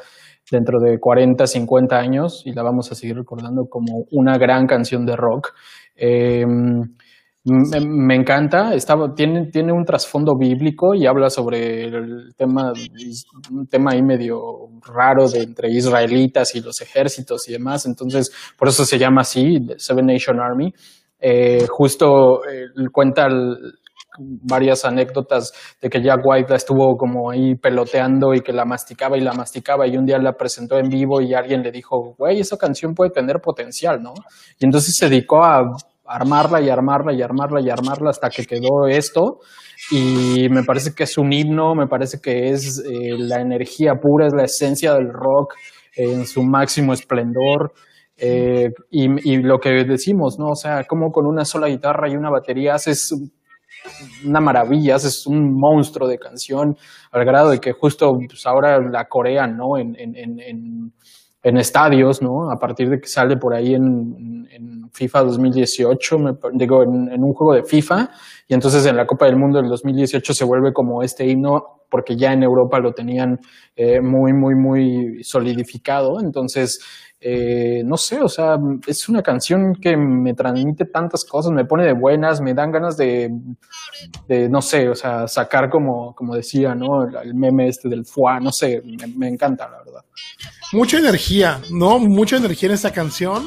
dentro 0.50 0.80
de 0.80 0.98
40, 0.98 1.46
50 1.46 1.96
años 1.96 2.42
y 2.44 2.52
la 2.52 2.64
vamos 2.64 2.90
a 2.90 2.96
seguir 2.96 3.16
recordando 3.16 3.66
como 3.68 4.06
una 4.10 4.36
gran 4.38 4.66
canción 4.66 5.06
de 5.06 5.14
rock. 5.14 5.52
Em, 5.94 6.96
me, 7.44 8.16
encanta, 8.16 8.72
tiene, 9.16 9.72
un 9.72 9.84
trasfondo 9.84 10.36
bíblico 10.36 10.94
y 10.94 11.06
habla 11.06 11.30
sobre 11.30 11.84
el 11.84 12.34
tema, 12.36 12.72
un 13.50 13.66
tema 13.66 13.92
ahí 13.92 14.02
medio 14.02 14.38
raro 14.82 15.26
de 15.28 15.42
entre 15.42 15.70
israelitas 15.70 16.54
y 16.54 16.60
los 16.60 16.80
ejércitos 16.82 17.48
y 17.48 17.52
demás, 17.52 17.86
entonces 17.86 18.30
por 18.58 18.68
eso 18.68 18.84
se 18.84 18.98
llama 18.98 19.22
así, 19.22 19.58
Seven 19.78 20.06
Nation 20.06 20.38
Army. 20.38 20.72
Eh, 21.22 21.66
justo 21.68 22.44
eh, 22.46 22.68
cuenta 22.90 23.28
varias 24.18 24.84
anécdotas 24.84 25.52
de 25.80 25.88
que 25.88 26.02
Jack 26.02 26.20
White 26.24 26.50
la 26.50 26.56
estuvo 26.56 26.96
como 26.96 27.30
ahí 27.30 27.54
peloteando 27.56 28.34
y 28.34 28.40
que 28.40 28.52
la 28.52 28.64
masticaba 28.64 29.16
y 29.16 29.20
la 29.20 29.32
masticaba 29.32 29.86
y 29.86 29.96
un 29.96 30.04
día 30.04 30.18
la 30.18 30.32
presentó 30.32 30.78
en 30.78 30.88
vivo 30.88 31.20
y 31.20 31.34
alguien 31.34 31.62
le 31.62 31.70
dijo, 31.70 32.14
güey, 32.18 32.40
esa 32.40 32.56
canción 32.56 32.94
puede 32.94 33.10
tener 33.10 33.40
potencial, 33.40 34.02
¿no? 34.02 34.12
Y 34.58 34.64
entonces 34.64 34.96
se 34.96 35.08
dedicó 35.08 35.42
a 35.42 35.62
armarla 36.10 36.60
y 36.60 36.68
armarla 36.68 37.12
y 37.14 37.22
armarla 37.22 37.60
y 37.60 37.70
armarla 37.70 38.10
hasta 38.10 38.30
que 38.30 38.44
quedó 38.44 38.88
esto. 38.88 39.38
Y 39.90 40.48
me 40.50 40.64
parece 40.64 40.92
que 40.94 41.04
es 41.04 41.16
un 41.16 41.32
himno, 41.32 41.74
me 41.74 41.86
parece 41.86 42.20
que 42.20 42.50
es 42.50 42.84
eh, 42.84 43.14
la 43.16 43.40
energía 43.40 43.94
pura, 43.94 44.26
es 44.26 44.32
la 44.34 44.44
esencia 44.44 44.94
del 44.94 45.08
rock 45.12 45.54
en 45.94 46.26
su 46.26 46.42
máximo 46.42 46.92
esplendor. 46.92 47.72
Eh, 48.16 48.70
y, 48.90 49.38
lo 49.38 49.58
que 49.58 49.70
decimos, 49.84 50.38
¿no? 50.38 50.50
O 50.50 50.54
sea, 50.54 50.84
como 50.84 51.10
con 51.10 51.26
una 51.26 51.44
sola 51.46 51.68
guitarra 51.68 52.06
y 52.10 52.16
una 52.16 52.28
batería 52.28 52.74
haces 52.74 53.14
una 54.26 54.40
maravilla, 54.40 54.96
haces 54.96 55.26
un 55.26 55.54
monstruo 55.54 56.06
de 56.06 56.18
canción, 56.18 56.76
al 57.12 57.24
grado 57.24 57.48
de 57.48 57.60
que 57.60 57.72
justo 57.72 58.12
pues, 58.28 58.44
ahora 58.44 58.78
la 58.78 59.06
corean, 59.06 59.56
¿no? 59.56 59.78
En 59.78 60.92
estadios, 61.42 62.22
¿no? 62.22 62.50
A 62.50 62.58
partir 62.58 62.90
de 62.90 63.00
que 63.00 63.08
sale 63.08 63.36
por 63.36 63.54
ahí 63.54 63.74
en, 63.74 64.38
FIFA 64.92 65.20
2018, 65.20 66.18
me, 66.18 66.36
digo, 66.54 66.82
en, 66.82 67.22
un 67.22 67.32
juego 67.32 67.54
de 67.54 67.62
FIFA, 67.62 68.10
y 68.50 68.54
entonces 68.54 68.84
en 68.84 68.96
la 68.96 69.06
Copa 69.06 69.26
del 69.26 69.36
Mundo 69.36 69.60
del 69.60 69.70
2018 69.70 70.34
se 70.34 70.44
vuelve 70.44 70.72
como 70.72 71.04
este 71.04 71.24
himno, 71.24 71.84
porque 71.88 72.16
ya 72.16 72.32
en 72.32 72.42
Europa 72.42 72.80
lo 72.80 72.92
tenían 72.92 73.38
eh, 73.76 74.00
muy, 74.00 74.32
muy, 74.32 74.56
muy 74.56 75.22
solidificado. 75.22 76.18
Entonces, 76.20 76.80
eh, 77.20 77.84
no 77.84 77.96
sé, 77.96 78.20
o 78.20 78.26
sea, 78.26 78.56
es 78.88 79.08
una 79.08 79.22
canción 79.22 79.76
que 79.80 79.96
me 79.96 80.34
transmite 80.34 80.86
tantas 80.86 81.24
cosas, 81.24 81.52
me 81.52 81.64
pone 81.64 81.84
de 81.84 81.92
buenas, 81.92 82.40
me 82.40 82.52
dan 82.52 82.72
ganas 82.72 82.96
de, 82.96 83.30
no 84.50 84.60
sé, 84.60 84.88
o 84.88 84.96
sea, 84.96 85.28
sacar 85.28 85.70
como, 85.70 86.12
como 86.16 86.34
decía, 86.34 86.74
¿no? 86.74 87.04
El 87.22 87.36
meme 87.36 87.68
este 87.68 87.88
del 87.88 88.04
fuá, 88.04 88.40
no 88.40 88.50
sé, 88.50 88.82
me, 89.16 89.28
encanta, 89.28 89.68
la 89.70 89.78
verdad. 89.78 90.04
Mucha 90.72 90.98
energía, 90.98 91.60
¿no? 91.70 92.00
Mucha 92.00 92.38
energía 92.38 92.70
en 92.70 92.74
esta 92.74 92.90
canción. 92.90 93.46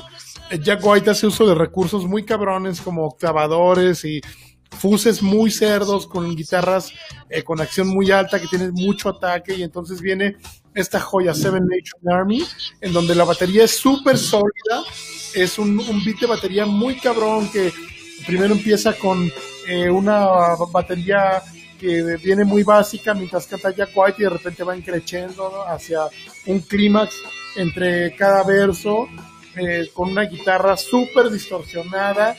Jack 0.62 0.79
White 0.81 1.10
hace 1.10 1.27
uso 1.27 1.45
de 1.45 1.55
recursos 1.55 2.05
muy 2.05 2.24
cabrones 2.24 2.79
como 2.79 3.05
octavadores 3.05 4.05
y 4.05 4.22
fuses 4.73 5.21
muy 5.21 5.51
cerdos 5.51 6.07
con 6.07 6.35
guitarras 6.35 6.91
eh, 7.29 7.43
con 7.43 7.61
acción 7.61 7.87
muy 7.87 8.11
alta 8.11 8.39
que 8.39 8.47
tienen 8.47 8.73
mucho 8.73 9.09
ataque 9.09 9.55
y 9.55 9.63
entonces 9.63 10.01
viene 10.01 10.37
esta 10.73 10.99
joya 10.99 11.33
Seven 11.33 11.63
Nation 11.65 12.01
Army 12.11 12.43
en 12.81 12.93
donde 12.93 13.15
la 13.15 13.23
batería 13.23 13.63
es 13.63 13.77
súper 13.77 14.17
sólida 14.17 14.83
es 15.33 15.57
un, 15.57 15.79
un, 15.79 16.03
beat 16.03 16.19
de 16.19 16.27
batería 16.27 16.65
muy 16.65 16.95
cabrón 16.99 17.49
que 17.51 17.71
primero 18.27 18.53
empieza 18.53 18.93
con 18.93 19.31
eh, 19.67 19.89
una 19.89 20.27
batería 20.71 21.41
que 21.79 22.17
viene 22.23 22.43
muy 22.45 22.63
básica 22.63 23.13
mientras 23.13 23.47
canta 23.47 23.71
Jack 23.71 23.91
White 23.95 24.17
y 24.19 24.23
de 24.23 24.29
repente 24.29 24.63
va 24.63 24.75
creciendo 24.75 25.67
hacia 25.67 26.01
un 26.45 26.59
clímax 26.59 27.15
entre 27.55 28.15
cada 28.15 28.43
verso 28.43 29.07
eh, 29.55 29.89
con 29.93 30.09
una 30.11 30.23
guitarra 30.23 30.75
súper 30.77 31.29
distorsionada, 31.29 32.35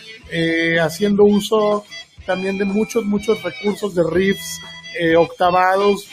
haciendo 0.80 1.24
uso 1.24 1.84
también 2.24 2.58
de 2.58 2.64
muchos, 2.64 3.04
muchos 3.04 3.42
recursos 3.42 3.94
de 3.94 4.02
riffs 4.10 4.60
eh, 4.98 5.16
octavados. 5.16 6.08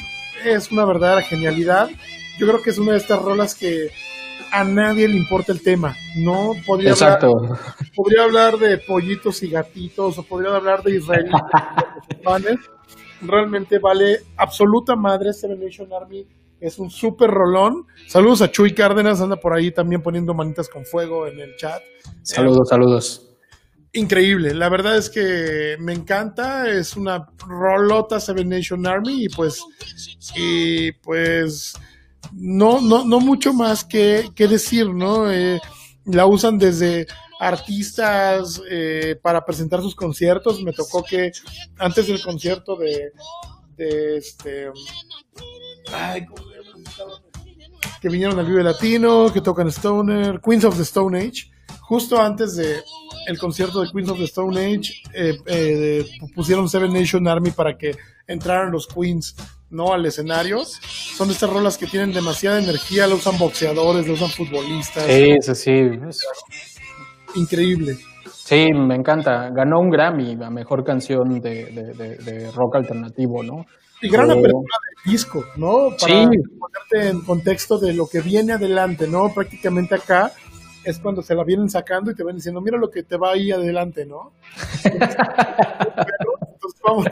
Es 0.45 0.71
una 0.71 0.85
verdadera 0.85 1.21
genialidad. 1.21 1.89
Yo 2.37 2.47
creo 2.47 2.61
que 2.61 2.71
es 2.71 2.77
una 2.77 2.93
de 2.93 2.97
estas 2.97 3.21
rolas 3.21 3.55
que 3.55 3.91
a 4.51 4.63
nadie 4.63 5.07
le 5.07 5.17
importa 5.17 5.51
el 5.51 5.61
tema, 5.61 5.95
¿no? 6.17 6.53
Podría 6.65 6.91
Exacto. 6.91 7.27
Hablar, 7.27 7.59
podría 7.95 8.23
hablar 8.23 8.57
de 8.57 8.77
pollitos 8.79 9.43
y 9.43 9.49
gatitos, 9.49 10.17
o 10.17 10.23
podría 10.23 10.55
hablar 10.55 10.83
de 10.83 10.97
Israel. 10.97 11.29
Realmente 13.21 13.77
vale 13.79 14.21
absoluta 14.35 14.95
madre 14.95 15.31
Seven 15.31 15.59
Nation 15.59 15.93
Army. 15.93 16.27
Es 16.59 16.79
un 16.79 16.89
súper 16.89 17.29
rolón. 17.29 17.85
Saludos 18.07 18.41
a 18.41 18.51
Chuy 18.51 18.73
Cárdenas, 18.73 19.21
anda 19.21 19.35
por 19.35 19.55
ahí 19.55 19.71
también 19.71 20.01
poniendo 20.01 20.33
manitas 20.33 20.69
con 20.69 20.85
fuego 20.85 21.27
en 21.27 21.39
el 21.39 21.55
chat. 21.55 21.81
Saludos, 22.23 22.67
saludos 22.69 23.30
increíble. 23.93 24.53
La 24.53 24.69
verdad 24.69 24.97
es 24.97 25.09
que 25.09 25.77
me 25.79 25.93
encanta. 25.93 26.69
Es 26.69 26.95
una 26.95 27.27
rolota 27.37 28.19
Seven 28.19 28.49
Nation 28.49 28.85
Army 28.87 29.25
y 29.25 29.29
pues, 29.29 29.61
y 30.35 30.91
pues, 30.93 31.73
no, 32.33 32.81
no, 32.81 33.05
no 33.05 33.19
mucho 33.19 33.53
más 33.53 33.83
que, 33.83 34.31
decir, 34.35 34.89
¿no? 34.89 35.31
Eh, 35.31 35.59
la 36.05 36.25
usan 36.25 36.57
desde 36.57 37.07
artistas 37.39 38.61
eh, 38.69 39.17
para 39.21 39.43
presentar 39.45 39.81
sus 39.81 39.95
conciertos. 39.95 40.61
Me 40.63 40.73
tocó 40.73 41.03
que 41.03 41.31
antes 41.77 42.07
del 42.07 42.21
concierto 42.21 42.75
de, 42.75 43.11
de 43.75 44.17
este, 44.17 44.69
que 48.01 48.09
vinieron 48.09 48.39
al 48.39 48.45
Vive 48.45 48.63
Latino, 48.63 49.31
que 49.31 49.41
tocan 49.41 49.67
Stoner, 49.67 50.39
Queens 50.41 50.65
of 50.65 50.77
the 50.77 50.83
Stone 50.83 51.17
Age 51.19 51.51
justo 51.91 52.21
antes 52.21 52.55
de 52.55 52.81
el 53.27 53.37
concierto 53.37 53.81
de 53.81 53.91
Queens 53.91 54.09
of 54.09 54.17
the 54.17 54.25
Stone 54.25 54.59
Age, 54.59 55.03
eh, 55.13 55.37
eh, 55.45 56.05
pusieron 56.35 56.69
Seven 56.69 56.93
Nation 56.93 57.27
Army 57.27 57.51
para 57.51 57.77
que 57.77 57.95
entraran 58.27 58.71
los 58.71 58.87
Queens 58.87 59.35
no 59.69 59.93
al 59.93 60.05
escenario. 60.05 60.63
Son 60.65 61.29
estas 61.29 61.49
rolas 61.49 61.77
que 61.77 61.87
tienen 61.87 62.13
demasiada 62.13 62.61
energía, 62.61 63.07
lo 63.07 63.15
usan 63.15 63.37
boxeadores, 63.37 64.07
lo 64.07 64.13
usan 64.13 64.29
futbolistas. 64.29 65.05
Sí, 65.05 65.35
sí, 65.41 65.55
sí. 65.55 65.71
Increíble. 67.35 67.97
Sí, 68.51 68.67
me 68.73 68.95
encanta. 68.95 69.49
Ganó 69.49 69.79
un 69.79 69.89
Grammy, 69.89 70.35
la 70.35 70.49
mejor 70.49 70.83
canción 70.83 71.39
de, 71.39 72.51
rock 72.53 72.75
alternativo, 72.75 73.41
¿no? 73.43 73.65
Y 74.01 74.09
gran 74.09 74.29
oh. 74.29 74.33
apertura 74.33 74.77
del 75.03 75.13
disco, 75.13 75.45
¿no? 75.55 75.89
Para 75.97 76.25
ponerte 76.25 77.09
en 77.09 77.21
contexto 77.21 77.77
de 77.77 77.93
lo 77.93 78.07
que 78.07 78.19
viene 78.19 78.53
adelante, 78.53 79.07
¿no? 79.07 79.33
Prácticamente 79.33 79.95
acá 79.95 80.33
es 80.83 80.99
cuando 80.99 81.21
se 81.21 81.35
la 81.35 81.43
vienen 81.43 81.69
sacando 81.69 82.11
y 82.11 82.15
te 82.15 82.23
van 82.23 82.35
diciendo, 82.35 82.61
mira 82.61 82.77
lo 82.77 82.89
que 82.89 83.03
te 83.03 83.17
va 83.17 83.31
ahí 83.31 83.51
adelante, 83.51 84.05
¿no? 84.05 84.31
Entonces 84.83 86.81
vamos 86.83 87.05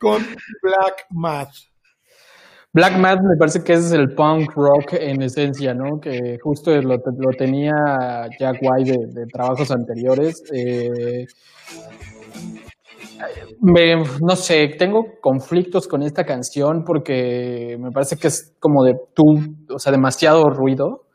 con 0.00 0.22
Black 0.62 1.06
Math. 1.10 1.70
Black 2.72 2.98
Math 2.98 3.20
me 3.22 3.36
parece 3.36 3.64
que 3.64 3.72
es 3.72 3.90
el 3.92 4.14
punk 4.14 4.52
rock 4.54 4.92
en 4.92 5.22
esencia, 5.22 5.74
¿no? 5.74 5.98
Que 6.00 6.38
justo 6.40 6.70
lo, 6.80 6.96
lo 6.96 7.30
tenía 7.36 7.72
Jack 8.38 8.58
White 8.62 8.96
de, 9.08 9.26
trabajos 9.26 9.72
anteriores. 9.72 10.44
Eh, 10.54 11.26
no 13.60 14.36
sé, 14.36 14.68
tengo 14.78 15.04
conflictos 15.20 15.88
con 15.88 16.02
esta 16.02 16.24
canción 16.24 16.84
porque 16.84 17.76
me 17.78 17.90
parece 17.90 18.16
que 18.16 18.28
es 18.28 18.54
como 18.60 18.84
de 18.84 18.94
tú, 19.14 19.24
o 19.74 19.78
sea, 19.78 19.90
demasiado 19.90 20.44
ruido. 20.48 21.09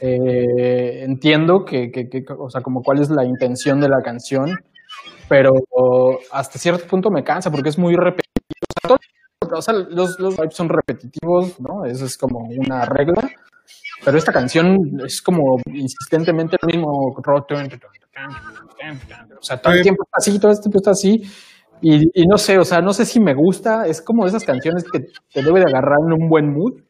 Eh, 0.00 1.04
entiendo 1.04 1.64
que, 1.64 1.90
que, 1.90 2.24
o 2.38 2.50
sea, 2.50 2.60
como 2.60 2.82
cuál 2.82 3.00
es 3.00 3.10
la 3.10 3.24
intención 3.24 3.80
de 3.80 3.88
la 3.88 4.00
canción, 4.02 4.56
pero 5.28 5.52
hasta 6.30 6.58
cierto 6.58 6.86
punto 6.86 7.10
me 7.10 7.24
cansa 7.24 7.50
porque 7.50 7.68
es 7.68 7.78
muy 7.78 7.94
repetitivo. 7.94 8.96
O 9.52 9.62
sea, 9.62 9.74
los, 9.74 10.18
los 10.18 10.36
vibes 10.36 10.54
son 10.54 10.68
repetitivos, 10.68 11.60
¿no? 11.60 11.84
Eso 11.84 12.04
es 12.04 12.16
como 12.16 12.40
una 12.40 12.84
regla. 12.84 13.28
Pero 14.04 14.16
esta 14.16 14.32
canción 14.32 14.78
es 15.04 15.20
como 15.20 15.60
insistentemente 15.72 16.56
el 16.62 16.66
mismo. 16.66 16.88
O 16.90 17.20
sea, 19.42 19.60
todo 19.60 19.74
el 19.74 19.82
tiempo 19.82 20.04
está 20.04 20.16
así, 20.16 20.38
todo 20.38 20.52
el 20.52 20.60
tiempo 20.60 20.78
está 20.78 20.92
así. 20.92 21.22
Y, 21.80 22.26
no 22.26 22.38
sé, 22.38 22.58
o 22.58 22.64
sea, 22.64 22.80
no 22.80 22.92
sé 22.92 23.04
si 23.04 23.20
me 23.20 23.34
gusta. 23.34 23.86
Es 23.86 24.00
como 24.00 24.26
esas 24.26 24.44
canciones 24.44 24.84
que 24.90 25.06
te 25.32 25.42
debe 25.42 25.60
de 25.60 25.66
agarrar 25.66 25.98
en 26.06 26.22
un 26.22 26.28
buen 26.28 26.52
mood 26.52 26.80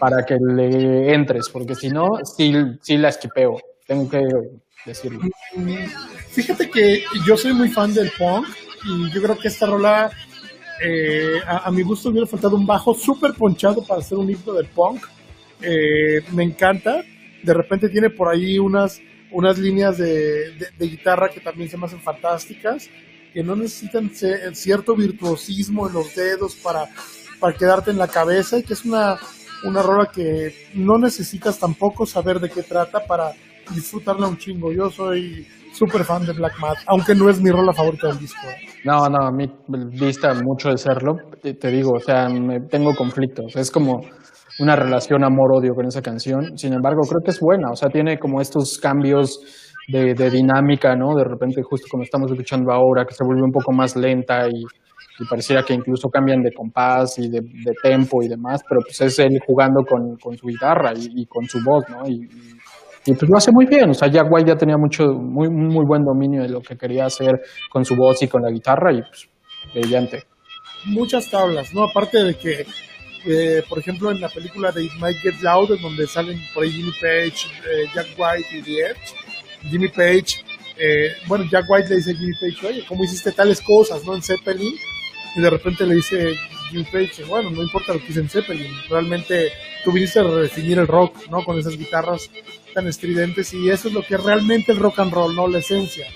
para 0.00 0.24
que 0.24 0.38
le 0.40 1.12
entres, 1.12 1.50
porque 1.50 1.74
si 1.74 1.90
no, 1.90 2.18
sí, 2.24 2.54
sí 2.80 2.96
la 2.96 3.10
esquipeo. 3.10 3.60
Tengo 3.86 4.08
que 4.08 4.22
decirlo. 4.86 5.20
Fíjate 6.30 6.70
que 6.70 7.04
yo 7.26 7.36
soy 7.36 7.52
muy 7.52 7.68
fan 7.68 7.92
del 7.92 8.10
punk 8.18 8.48
y 8.86 9.12
yo 9.12 9.22
creo 9.22 9.38
que 9.38 9.48
esta 9.48 9.66
rola, 9.66 10.10
eh, 10.82 11.38
a, 11.46 11.70
mi 11.70 11.82
gusto, 11.82 12.08
hubiera 12.08 12.26
faltado 12.26 12.56
un 12.56 12.66
bajo 12.66 12.94
súper 12.94 13.34
ponchado 13.34 13.84
para 13.84 14.00
hacer 14.00 14.16
un 14.16 14.30
himno 14.30 14.54
del 14.54 14.68
punk. 14.68 15.04
Eh, 15.60 16.22
me 16.32 16.44
encanta. 16.44 17.04
De 17.42 17.52
repente 17.54 17.90
tiene 17.90 18.08
por 18.08 18.28
ahí 18.28 18.58
unas, 18.58 19.02
unas 19.32 19.58
líneas 19.58 19.98
de, 19.98 20.54
guitarra 20.78 21.28
que 21.28 21.40
también 21.40 21.68
se 21.68 21.76
me 21.76 21.84
hacen 21.84 22.00
fantásticas, 22.00 22.88
que 23.34 23.42
no 23.42 23.54
necesitan 23.54 24.10
cierto 24.54 24.96
virtuosismo 24.96 25.88
en 25.88 25.92
los 25.92 26.14
dedos 26.14 26.56
para, 26.56 26.88
para 27.38 27.54
quedarte 27.54 27.90
en 27.90 27.98
la 27.98 28.08
cabeza 28.08 28.58
y 28.58 28.62
que 28.62 28.72
es 28.72 28.84
una, 28.84 29.18
una 29.64 29.82
rola 29.82 30.06
que 30.06 30.52
no 30.74 30.98
necesitas 30.98 31.58
tampoco 31.58 32.06
saber 32.06 32.40
de 32.40 32.50
qué 32.50 32.62
trata 32.62 33.00
para 33.06 33.32
disfrutarla 33.74 34.28
un 34.28 34.36
chingo. 34.36 34.72
Yo 34.72 34.90
soy 34.90 35.46
súper 35.72 36.04
fan 36.04 36.26
de 36.26 36.32
Black 36.32 36.58
Math, 36.60 36.78
aunque 36.86 37.14
no 37.14 37.28
es 37.28 37.40
mi 37.40 37.50
rola 37.50 37.72
favorita 37.72 38.08
del 38.08 38.18
disco. 38.18 38.46
No, 38.84 39.08
no, 39.08 39.26
a 39.26 39.30
mí 39.30 39.46
vista 39.92 40.32
mucho 40.34 40.70
de 40.70 40.78
serlo, 40.78 41.16
te 41.42 41.68
digo, 41.70 41.92
o 41.96 42.00
sea, 42.00 42.28
me, 42.28 42.60
tengo 42.60 42.94
conflictos. 42.94 43.54
Es 43.56 43.70
como 43.70 44.00
una 44.58 44.76
relación 44.76 45.24
amor-odio 45.24 45.74
con 45.74 45.86
esa 45.86 46.02
canción. 46.02 46.56
Sin 46.56 46.72
embargo, 46.72 47.00
creo 47.08 47.20
que 47.24 47.30
es 47.30 47.40
buena, 47.40 47.70
o 47.70 47.76
sea, 47.76 47.88
tiene 47.88 48.18
como 48.18 48.40
estos 48.40 48.78
cambios 48.78 49.40
de, 49.88 50.30
dinámica, 50.30 50.94
¿no? 50.94 51.14
De 51.14 51.24
repente, 51.24 51.62
justo 51.62 51.86
como 51.90 52.02
estamos 52.02 52.30
escuchando 52.30 52.72
ahora, 52.72 53.04
que 53.04 53.14
se 53.14 53.24
vuelve 53.24 53.42
un 53.42 53.52
poco 53.52 53.72
más 53.72 53.96
lenta 53.96 54.46
y, 54.48 54.64
pareciera 55.28 55.62
que 55.62 55.74
incluso 55.74 56.08
cambian 56.08 56.42
de 56.42 56.52
compás 56.52 57.18
y 57.18 57.28
de, 57.28 57.42
tempo 57.82 58.22
y 58.22 58.28
demás, 58.28 58.62
pero 58.68 58.80
pues 58.80 59.00
es 59.00 59.18
él 59.18 59.38
jugando 59.46 59.84
con, 59.84 60.16
su 60.36 60.46
guitarra 60.46 60.92
y, 60.96 61.26
con 61.26 61.44
su 61.46 61.58
voz, 61.64 61.84
¿no? 61.88 62.06
Y, 62.06 62.28
y 63.06 63.14
pues 63.14 63.28
lo 63.30 63.36
hace 63.36 63.50
muy 63.52 63.66
bien. 63.66 63.90
O 63.90 63.94
sea, 63.94 64.08
Jack 64.08 64.26
White 64.30 64.48
ya 64.48 64.56
tenía 64.56 64.76
mucho, 64.76 65.04
muy, 65.04 65.48
muy 65.48 65.84
buen 65.86 66.04
dominio 66.04 66.42
de 66.42 66.48
lo 66.48 66.60
que 66.60 66.76
quería 66.76 67.06
hacer 67.06 67.40
con 67.70 67.84
su 67.84 67.96
voz 67.96 68.22
y 68.22 68.28
con 68.28 68.42
la 68.42 68.50
guitarra 68.50 68.92
y 68.92 69.02
pues 69.02 69.28
brillante. 69.74 70.24
Muchas 70.86 71.30
tablas, 71.30 71.74
¿no? 71.74 71.84
Aparte 71.84 72.22
de 72.22 72.34
que, 72.34 72.66
eh, 73.26 73.62
por 73.68 73.78
ejemplo, 73.78 74.10
en 74.10 74.20
la 74.20 74.28
película 74.28 74.72
de 74.72 74.84
It 74.84 74.92
Might 74.98 75.18
Get 75.18 75.42
Loud, 75.42 75.72
en 75.72 75.82
donde 75.82 76.06
salen 76.06 76.38
por 76.54 76.64
ahí 76.64 76.70
Jimmy 76.70 76.92
Page, 77.00 77.48
eh, 77.68 77.86
Jack 77.94 78.06
White 78.16 78.58
y 78.58 78.62
The 78.62 78.80
Edge, 78.80 79.14
Jimmy 79.70 79.88
Page, 79.88 80.44
eh, 80.78 81.12
bueno, 81.26 81.44
Jack 81.50 81.64
White 81.68 81.90
le 81.90 81.96
dice 81.96 82.12
a 82.12 82.14
Jimmy 82.14 82.32
Page, 82.40 82.66
oye, 82.66 82.84
¿cómo 82.88 83.04
hiciste 83.04 83.32
tales 83.32 83.60
cosas, 83.60 84.04
no? 84.04 84.14
En 84.14 84.22
Zeppelin, 84.22 84.72
y 85.36 85.40
de 85.40 85.50
repente 85.50 85.86
le 85.86 85.96
dice 85.96 86.36
Jimmy 86.70 86.84
Page, 86.84 87.24
bueno, 87.24 87.50
no 87.50 87.62
importa 87.62 87.94
lo 87.94 88.00
que 88.00 88.10
hice 88.10 88.20
en 88.20 88.28
Zeppelin, 88.28 88.72
realmente 88.88 89.52
tú 89.84 89.92
viniste 89.92 90.20
a 90.20 90.24
redefinir 90.24 90.78
el 90.78 90.86
rock, 90.86 91.28
¿no? 91.30 91.44
Con 91.44 91.58
esas 91.58 91.76
guitarras 91.76 92.30
tan 92.74 92.86
estridentes 92.86 93.52
y 93.54 93.70
eso 93.70 93.88
es 93.88 93.94
lo 93.94 94.02
que 94.02 94.14
es 94.14 94.22
realmente 94.22 94.72
el 94.72 94.78
rock 94.78 95.00
and 95.00 95.12
roll, 95.12 95.34
¿no? 95.34 95.48
La 95.48 95.58
esencia. 95.58 96.06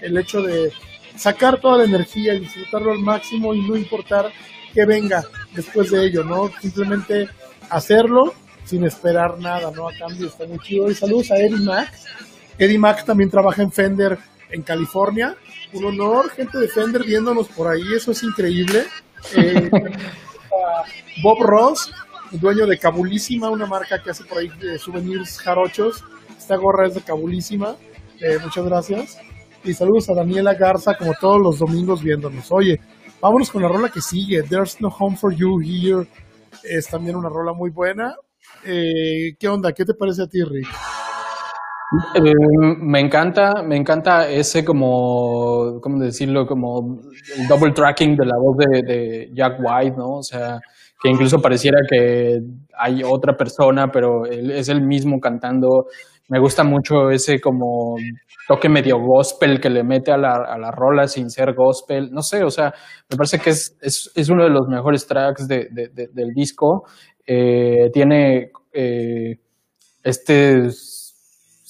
El 0.00 0.16
hecho 0.16 0.42
de 0.42 0.72
sacar 1.16 1.60
toda 1.60 1.78
la 1.78 1.84
energía 1.84 2.34
y 2.34 2.40
disfrutarlo 2.40 2.92
al 2.92 3.00
máximo 3.00 3.54
y 3.54 3.60
no 3.60 3.76
importar 3.76 4.32
que 4.72 4.86
venga 4.86 5.22
después 5.54 5.90
de 5.90 6.06
ello, 6.06 6.24
¿no? 6.24 6.50
Simplemente 6.60 7.28
hacerlo 7.68 8.34
sin 8.64 8.84
esperar 8.84 9.38
nada, 9.38 9.70
¿no? 9.74 9.88
A 9.88 9.92
cambio 9.92 10.28
está 10.28 10.46
muy 10.46 10.58
chido. 10.60 10.90
Y 10.90 10.94
saludos 10.94 11.30
a 11.30 11.36
Eddie 11.36 11.64
Mac. 11.64 11.92
Eddie 12.58 12.78
Mac 12.78 13.04
también 13.04 13.30
trabaja 13.30 13.62
en 13.62 13.72
Fender 13.72 14.18
en 14.50 14.62
California. 14.62 15.36
Un 15.72 15.84
honor, 15.84 16.30
gente 16.30 16.58
de 16.58 16.68
Fender 16.68 17.04
viéndonos 17.04 17.48
por 17.48 17.68
ahí, 17.68 17.82
eso 17.94 18.12
es 18.12 18.22
increíble. 18.22 18.84
Eh, 19.36 19.70
Bob 21.22 21.42
Ross, 21.42 21.92
dueño 22.32 22.66
de 22.66 22.78
Cabulísima, 22.78 23.50
una 23.50 23.66
marca 23.66 24.02
que 24.02 24.10
hace 24.10 24.24
por 24.24 24.38
ahí 24.38 24.48
de 24.60 24.78
souvenirs 24.78 25.38
jarochos. 25.40 26.04
Esta 26.36 26.56
gorra 26.56 26.86
es 26.86 26.94
de 26.94 27.02
Cabulísima. 27.02 27.76
Eh, 28.20 28.38
muchas 28.42 28.64
gracias. 28.64 29.18
Y 29.62 29.74
saludos 29.74 30.08
a 30.08 30.14
Daniela 30.14 30.54
Garza, 30.54 30.94
como 30.96 31.12
todos 31.20 31.38
los 31.40 31.58
domingos 31.58 32.02
viéndonos. 32.02 32.50
Oye, 32.50 32.80
vámonos 33.20 33.50
con 33.50 33.62
la 33.62 33.68
rola 33.68 33.90
que 33.90 34.00
sigue. 34.00 34.42
There's 34.42 34.80
No 34.80 34.88
Home 34.88 35.16
for 35.16 35.34
You 35.34 35.60
Here. 35.60 36.08
Es 36.64 36.88
también 36.88 37.16
una 37.16 37.28
rola 37.28 37.52
muy 37.52 37.70
buena. 37.70 38.14
Eh, 38.64 39.36
¿Qué 39.38 39.48
onda? 39.48 39.72
¿Qué 39.72 39.84
te 39.84 39.94
parece 39.94 40.22
a 40.22 40.26
ti, 40.26 40.38
Rick? 40.42 40.89
Me 42.22 43.00
encanta, 43.00 43.62
me 43.64 43.76
encanta 43.76 44.28
ese 44.28 44.64
como, 44.64 45.80
¿cómo 45.80 45.98
decirlo? 45.98 46.46
Como 46.46 47.00
el 47.36 47.48
double 47.48 47.72
tracking 47.72 48.14
de 48.16 48.26
la 48.26 48.36
voz 48.38 48.56
de, 48.58 49.30
Jack 49.32 49.58
White, 49.58 49.96
¿no? 49.96 50.18
O 50.18 50.22
sea, 50.22 50.60
que 51.02 51.10
incluso 51.10 51.42
pareciera 51.42 51.78
que 51.88 52.38
hay 52.78 53.02
otra 53.02 53.36
persona, 53.36 53.90
pero 53.90 54.24
él 54.26 54.52
es 54.52 54.68
el 54.68 54.82
mismo 54.82 55.18
cantando. 55.18 55.86
Me 56.28 56.38
gusta 56.38 56.62
mucho 56.62 57.10
ese 57.10 57.40
como 57.40 57.96
toque 58.46 58.68
medio 58.68 58.98
gospel 59.00 59.60
que 59.60 59.68
le 59.68 59.82
mete 59.82 60.12
a 60.12 60.16
la, 60.16 60.44
a 60.48 60.58
la 60.58 60.70
rola 60.70 61.08
sin 61.08 61.28
ser 61.28 61.54
gospel. 61.54 62.10
No 62.12 62.22
sé, 62.22 62.44
o 62.44 62.50
sea, 62.50 62.72
me 63.08 63.16
parece 63.16 63.40
que 63.40 63.50
es, 63.50 63.76
es, 63.80 64.12
es 64.14 64.28
uno 64.28 64.44
de 64.44 64.50
los 64.50 64.68
mejores 64.68 65.08
tracks 65.08 65.48
de, 65.48 65.66
de, 65.72 66.08
del 66.12 66.32
disco. 66.34 66.84
Eh, 67.26 67.90
tiene 67.92 68.52
eh, 68.72 69.40
este 70.04 70.70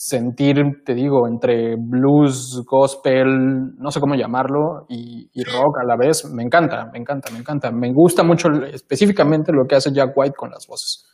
sentir, 0.03 0.57
te 0.83 0.95
digo, 0.95 1.29
entre 1.29 1.77
blues, 1.77 2.63
gospel, 2.65 3.77
no 3.77 3.91
sé 3.91 4.01
cómo 4.01 4.15
llamarlo, 4.15 4.87
y, 4.89 5.29
rock 5.45 5.77
a 5.83 5.87
la 5.87 5.95
vez, 5.95 6.25
me 6.25 6.43
encanta, 6.43 6.89
me 6.91 7.01
encanta, 7.01 7.31
me 7.31 7.41
encanta. 7.41 7.71
Me 7.71 7.93
gusta 7.93 8.23
mucho 8.23 8.49
específicamente 8.73 9.53
lo 9.53 9.67
que 9.69 9.75
hace 9.75 9.93
Jack 9.93 10.17
White 10.17 10.35
con 10.35 10.51
las 10.51 10.67
voces. 10.67 11.05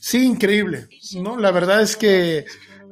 Sí, 0.00 0.26
increíble. 0.26 0.88
¿no? 1.22 1.38
La 1.38 1.52
verdad 1.52 1.80
es 1.80 1.96
que, 1.96 2.46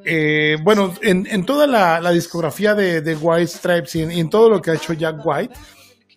eh, 0.04 0.56
bueno, 0.62 0.94
en, 1.02 1.44
toda 1.44 1.66
la, 1.66 2.12
discografía 2.12 2.76
de, 2.76 3.16
White 3.20 3.48
Stripes 3.48 3.96
y 3.96 4.02
en, 4.02 4.30
todo 4.30 4.48
lo 4.48 4.60
que 4.60 4.70
ha 4.70 4.74
hecho 4.74 4.92
Jack 4.92 5.16
White, 5.24 5.52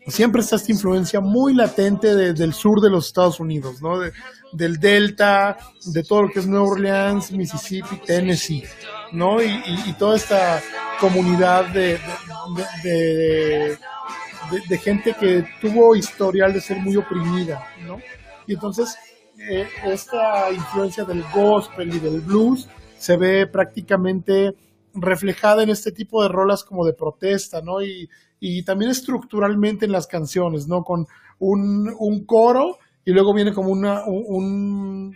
siempre 0.05 0.41
está 0.41 0.57
esta 0.57 0.71
influencia 0.71 1.19
muy 1.21 1.55
latente 1.55 2.13
del 2.13 2.53
sur 2.53 2.81
de 2.83 2.91
los 2.91 3.07
Estados 3.07 3.39
Unidos, 3.39 3.81
¿no? 3.81 3.99
Del 4.51 4.79
Delta, 4.79 5.57
de 5.85 6.03
todo 6.03 6.23
lo 6.23 6.29
que 6.29 6.39
es 6.39 6.47
Nueva 6.47 6.67
Orleans, 6.67 7.31
Mississippi, 7.31 7.97
Tennessee, 8.05 8.63
¿no? 9.11 9.41
Y, 9.41 9.93
toda 9.97 10.15
esta 10.15 10.61
comunidad 10.99 11.65
de, 11.67 11.99
de, 12.83 14.77
gente 14.77 15.15
que 15.19 15.45
tuvo 15.61 15.95
historial 15.95 16.53
de 16.53 16.61
ser 16.61 16.77
muy 16.77 16.95
oprimida, 16.95 17.67
¿no? 17.85 17.99
Y 18.47 18.53
entonces 18.53 18.97
eh, 19.37 19.67
esta 19.85 20.51
influencia 20.51 21.03
del 21.03 21.23
gospel 21.33 21.93
y 21.95 21.99
del 21.99 22.21
blues 22.21 22.67
se 22.97 23.15
ve 23.17 23.47
prácticamente 23.47 24.55
reflejada 24.93 25.63
en 25.63 25.69
este 25.69 25.91
tipo 25.91 26.21
de 26.23 26.29
rolas 26.29 26.63
como 26.63 26.85
de 26.85 26.93
protesta, 26.93 27.61
¿no? 27.61 27.81
Y, 27.81 28.09
y 28.39 28.63
también 28.63 28.91
estructuralmente 28.91 29.85
en 29.85 29.91
las 29.91 30.07
canciones, 30.07 30.67
¿no? 30.67 30.83
Con 30.83 31.05
un, 31.39 31.93
un 31.97 32.25
coro 32.25 32.77
y 33.09 33.11
luego 33.11 33.33
viene 33.33 33.51
como 33.51 33.71
una, 33.71 34.03
un, 34.05 35.15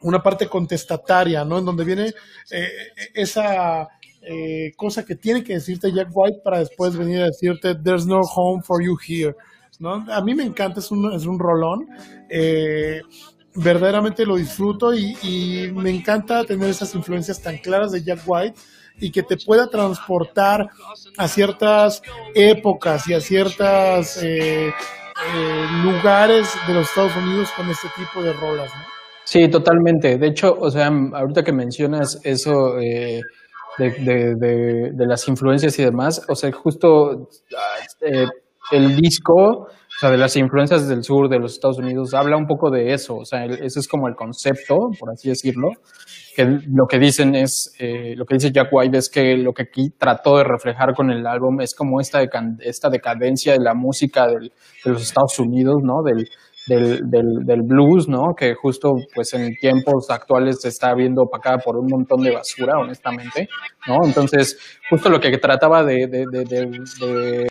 una 0.00 0.22
parte 0.22 0.48
contestataria, 0.48 1.44
¿no? 1.44 1.58
En 1.58 1.66
donde 1.66 1.84
viene 1.84 2.14
eh, 2.50 2.68
esa 3.12 3.86
eh, 4.22 4.72
cosa 4.74 5.04
que 5.04 5.16
tiene 5.16 5.44
que 5.44 5.52
decirte 5.52 5.92
Jack 5.92 6.08
White 6.14 6.40
para 6.42 6.60
después 6.60 6.96
venir 6.96 7.20
a 7.20 7.26
decirte 7.26 7.74
There's 7.74 8.06
no 8.06 8.20
home 8.20 8.62
for 8.62 8.82
you 8.82 8.96
here, 9.06 9.36
¿no? 9.78 10.06
A 10.10 10.22
mí 10.22 10.34
me 10.34 10.44
encanta, 10.44 10.80
es 10.80 10.90
un, 10.90 11.12
es 11.12 11.26
un 11.26 11.38
rolón. 11.38 11.86
Eh, 12.30 13.02
verdaderamente 13.54 14.24
lo 14.24 14.36
disfruto 14.36 14.94
y, 14.94 15.14
y, 15.22 15.70
me 15.72 15.90
encanta 15.90 16.42
tener 16.44 16.70
esas 16.70 16.94
influencias 16.94 17.42
tan 17.42 17.58
claras 17.58 17.92
de 17.92 18.02
Jack 18.02 18.20
White 18.24 18.58
y 18.98 19.10
que 19.10 19.22
te 19.22 19.36
pueda 19.36 19.68
transportar 19.68 20.70
a 21.18 21.28
ciertas 21.28 22.00
épocas 22.34 23.06
y 23.08 23.12
a 23.12 23.20
ciertas 23.20 24.22
eh, 24.22 24.72
lugares 25.82 26.54
de 26.66 26.74
los 26.74 26.88
Estados 26.88 27.16
Unidos 27.16 27.50
con 27.56 27.68
este 27.70 27.88
tipo 27.96 28.22
de 28.22 28.32
rolas, 28.32 28.70
¿no? 28.74 28.82
Sí, 29.24 29.48
totalmente. 29.48 30.18
De 30.18 30.28
hecho, 30.28 30.54
o 30.58 30.70
sea, 30.70 30.86
ahorita 30.86 31.42
que 31.42 31.52
mencionas 31.52 32.20
eso 32.22 32.78
eh, 32.78 33.20
de, 33.78 33.90
de, 33.90 34.34
de, 34.92 35.06
las 35.06 35.26
influencias 35.26 35.78
y 35.78 35.84
demás, 35.84 36.22
o 36.28 36.34
sea, 36.34 36.52
justo 36.52 37.28
eh, 38.02 38.26
el 38.70 38.96
disco, 38.96 39.34
o 39.34 39.98
sea, 39.98 40.10
de 40.10 40.16
las 40.16 40.36
influencias 40.36 40.88
del 40.88 41.02
sur 41.02 41.28
de 41.28 41.38
los 41.38 41.54
Estados 41.54 41.78
Unidos, 41.78 42.14
habla 42.14 42.36
un 42.36 42.46
poco 42.46 42.70
de 42.70 42.92
eso, 42.92 43.16
o 43.16 43.24
sea, 43.24 43.44
ese 43.46 43.80
es 43.80 43.88
como 43.88 44.06
el 44.06 44.14
concepto, 44.14 44.76
por 44.98 45.10
así 45.10 45.28
decirlo, 45.28 45.70
que 46.36 46.44
lo 46.44 46.86
que 46.86 46.98
dicen 46.98 47.34
es, 47.34 47.74
eh, 47.78 48.14
lo 48.14 48.26
que 48.26 48.34
dice 48.34 48.52
Jack 48.52 48.68
White 48.70 48.98
es 48.98 49.08
que 49.08 49.38
lo 49.38 49.52
que 49.54 49.62
aquí 49.62 49.88
trató 49.98 50.36
de 50.36 50.44
reflejar 50.44 50.94
con 50.94 51.10
el 51.10 51.26
álbum 51.26 51.62
es 51.62 51.74
como 51.74 51.98
esta, 51.98 52.20
esta 52.60 52.90
decadencia 52.90 53.54
de 53.54 53.60
la 53.60 53.72
música 53.72 54.26
del, 54.26 54.52
de 54.84 54.90
los 54.92 55.02
Estados 55.02 55.38
Unidos, 55.38 55.76
¿no? 55.82 56.02
Del, 56.04 56.28
del, 56.68 57.46
del, 57.46 57.62
blues, 57.62 58.06
¿no? 58.06 58.34
Que 58.36 58.54
justo 58.54 58.92
pues 59.14 59.32
en 59.32 59.54
tiempos 59.56 60.10
actuales 60.10 60.60
se 60.60 60.68
está 60.68 60.94
viendo 60.94 61.22
opacada 61.22 61.56
por 61.58 61.76
un 61.76 61.86
montón 61.86 62.20
de 62.22 62.32
basura, 62.32 62.78
honestamente, 62.78 63.48
¿no? 63.86 64.04
Entonces, 64.04 64.58
justo 64.90 65.08
lo 65.08 65.18
que 65.18 65.38
trataba 65.38 65.84
de, 65.84 66.06
de, 66.06 66.24
de 66.30 67.48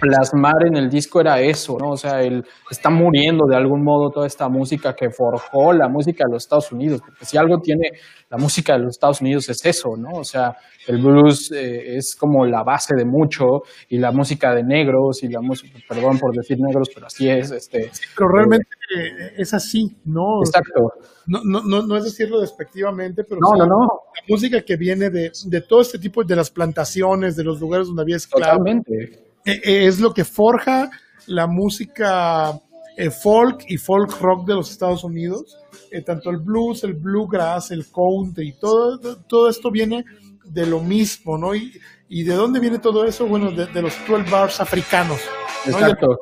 plasmar 0.00 0.66
en 0.66 0.76
el 0.76 0.88
disco 0.88 1.20
era 1.20 1.40
eso, 1.40 1.76
¿no? 1.78 1.90
O 1.90 1.96
sea, 1.96 2.22
él 2.22 2.44
está 2.70 2.90
muriendo 2.90 3.46
de 3.46 3.56
algún 3.56 3.84
modo 3.84 4.10
toda 4.10 4.26
esta 4.26 4.48
música 4.48 4.94
que 4.94 5.10
forjó 5.10 5.72
la 5.72 5.88
música 5.88 6.24
de 6.26 6.32
los 6.32 6.44
Estados 6.44 6.72
Unidos, 6.72 7.00
porque 7.04 7.24
si 7.24 7.36
algo 7.36 7.58
tiene 7.60 7.90
la 8.28 8.38
música 8.38 8.74
de 8.74 8.80
los 8.80 8.96
Estados 8.96 9.20
Unidos 9.20 9.48
es 9.48 9.64
eso, 9.64 9.90
¿no? 9.96 10.18
O 10.18 10.24
sea, 10.24 10.56
el 10.86 10.98
blues 10.98 11.52
eh, 11.52 11.96
es 11.96 12.16
como 12.18 12.46
la 12.46 12.62
base 12.62 12.94
de 12.96 13.04
mucho 13.04 13.62
y 13.88 13.98
la 13.98 14.12
música 14.12 14.54
de 14.54 14.62
negros 14.62 15.22
y 15.22 15.28
la 15.28 15.40
música, 15.40 15.78
perdón 15.88 16.18
por 16.18 16.34
decir 16.34 16.56
negros, 16.58 16.88
pero 16.94 17.06
así 17.06 17.28
es. 17.28 17.50
Este, 17.50 17.90
pero 18.16 18.28
realmente 18.30 18.66
eh, 18.96 19.34
es 19.36 19.52
así, 19.52 19.96
¿no? 20.04 20.40
Exacto. 20.44 20.92
No, 21.26 21.40
no, 21.44 21.62
no, 21.62 21.86
no 21.86 21.96
es 21.96 22.04
decirlo 22.04 22.40
despectivamente, 22.40 23.22
pero 23.24 23.40
no, 23.40 23.56
no, 23.56 23.66
no. 23.66 23.80
la 23.80 24.22
música 24.28 24.62
que 24.62 24.76
viene 24.76 25.10
de, 25.10 25.30
de 25.46 25.60
todo 25.60 25.82
este 25.82 25.98
tipo 25.98 26.24
de 26.24 26.34
las 26.34 26.50
plantaciones, 26.50 27.36
de 27.36 27.44
los 27.44 27.60
lugares 27.60 27.86
donde 27.86 28.02
había 28.02 28.16
esclavos. 28.16 28.58
Totalmente 28.58 29.29
es 29.44 30.00
lo 30.00 30.12
que 30.12 30.24
forja 30.24 30.90
la 31.26 31.46
música 31.46 32.52
eh, 32.96 33.10
folk 33.10 33.64
y 33.68 33.76
folk 33.76 34.20
rock 34.20 34.46
de 34.46 34.54
los 34.54 34.70
Estados 34.70 35.04
Unidos. 35.04 35.58
tanto 36.04 36.30
el 36.30 36.38
blues, 36.38 36.84
el 36.84 36.94
bluegrass, 36.94 37.70
el 37.70 37.86
country, 37.90 38.54
todo, 38.60 39.16
todo 39.22 39.48
esto 39.48 39.70
viene 39.70 40.04
de 40.44 40.66
lo 40.66 40.80
mismo, 40.80 41.38
¿no? 41.38 41.54
Y, 41.54 41.72
y 42.08 42.24
de 42.24 42.34
dónde 42.34 42.60
viene 42.60 42.78
todo 42.78 43.04
eso? 43.04 43.26
Bueno, 43.26 43.50
de, 43.52 43.82
los 43.82 43.94
12 44.06 44.30
bars 44.30 44.60
africanos. 44.60 45.20
Exacto. 45.66 46.18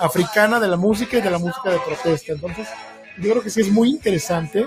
africana 0.00 0.58
de 0.58 0.68
la 0.68 0.76
música 0.76 1.18
y 1.18 1.20
de 1.20 1.30
la 1.30 1.38
música 1.38 1.70
de 1.70 1.78
protesta. 1.78 2.32
Entonces, 2.32 2.68
yo 3.18 3.30
creo 3.30 3.42
que 3.42 3.50
sí 3.50 3.60
es 3.60 3.70
muy 3.70 3.90
interesante 3.90 4.66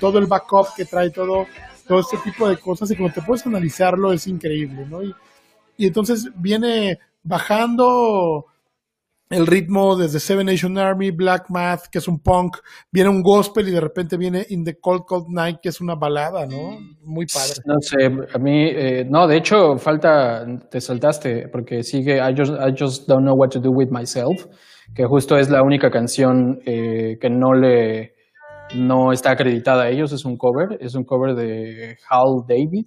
todo 0.00 0.18
el 0.18 0.26
backup 0.26 0.74
que 0.74 0.84
trae 0.84 1.10
todo, 1.10 1.46
todo 1.86 2.00
este 2.00 2.16
tipo 2.18 2.48
de 2.48 2.56
cosas 2.56 2.90
y 2.90 2.96
como 2.96 3.12
te 3.12 3.22
puedes 3.22 3.46
analizarlo 3.46 4.12
es 4.12 4.26
increíble, 4.26 4.86
¿no? 4.86 5.02
Y, 5.02 5.14
y 5.76 5.86
entonces 5.86 6.30
viene 6.36 6.98
bajando 7.22 8.46
el 9.30 9.46
ritmo 9.46 9.96
desde 9.96 10.20
Seven 10.20 10.46
Nation 10.46 10.78
Army, 10.78 11.10
Black 11.10 11.46
Math, 11.48 11.86
que 11.90 11.98
es 11.98 12.08
un 12.08 12.20
punk, 12.20 12.58
viene 12.92 13.08
un 13.08 13.22
gospel 13.22 13.68
y 13.68 13.72
de 13.72 13.80
repente 13.80 14.16
viene 14.16 14.46
In 14.50 14.64
the 14.64 14.78
Cold 14.78 15.04
Cold 15.06 15.28
Night, 15.28 15.58
que 15.62 15.70
es 15.70 15.80
una 15.80 15.94
balada, 15.94 16.46
¿no? 16.46 16.78
Muy 17.02 17.26
padre. 17.26 17.54
No 17.64 17.74
sé, 17.80 18.04
a 18.04 18.38
mí, 18.38 18.68
eh, 18.68 19.04
no, 19.08 19.26
de 19.26 19.38
hecho, 19.38 19.76
falta, 19.78 20.44
te 20.70 20.80
saltaste, 20.80 21.48
porque 21.48 21.82
sigue 21.82 22.18
I 22.18 22.34
just, 22.36 22.52
I 22.52 22.74
just 22.78 23.08
Don't 23.08 23.22
Know 23.22 23.34
What 23.34 23.50
to 23.50 23.60
Do 23.60 23.70
With 23.70 23.88
Myself, 23.90 24.46
que 24.94 25.04
justo 25.04 25.36
es 25.36 25.50
la 25.50 25.62
única 25.62 25.90
canción 25.90 26.60
eh, 26.66 27.16
que 27.20 27.30
no 27.30 27.54
le, 27.54 28.14
no 28.76 29.10
está 29.10 29.30
acreditada 29.30 29.84
a 29.84 29.88
ellos, 29.88 30.12
es 30.12 30.24
un 30.24 30.36
cover, 30.36 30.78
es 30.80 30.94
un 30.94 31.04
cover 31.04 31.34
de 31.34 31.96
Hal 32.08 32.44
David 32.46 32.86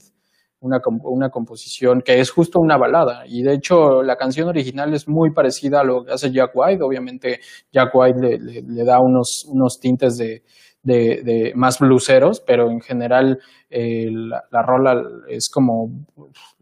una, 0.60 0.82
una 1.04 1.30
composición 1.30 2.02
que 2.02 2.20
es 2.20 2.32
justo 2.32 2.60
una 2.60 2.78
balada. 2.78 3.26
Y 3.28 3.44
de 3.44 3.54
hecho, 3.54 4.02
la 4.04 4.16
canción 4.16 4.48
original 4.48 4.94
es 4.94 5.08
muy 5.08 5.32
parecida 5.32 5.82
a 5.82 5.84
lo 5.84 6.04
que 6.04 6.14
hace 6.14 6.32
Jack 6.32 6.52
White. 6.54 6.84
Obviamente, 6.84 7.40
Jack 7.72 7.94
White 7.94 8.40
le, 8.40 8.84
da 8.84 9.00
unos, 9.00 9.46
unos 9.46 9.80
tintes 9.80 10.18
de, 10.18 10.44
de, 10.84 11.52
más 11.56 11.80
bluseros, 11.80 12.40
pero 12.40 12.72
en 12.72 12.82
general 12.82 13.40
eh, 13.70 14.10
la, 14.12 14.44
la, 14.50 14.62
rola 14.62 15.04
es 15.28 15.50
como 15.50 16.06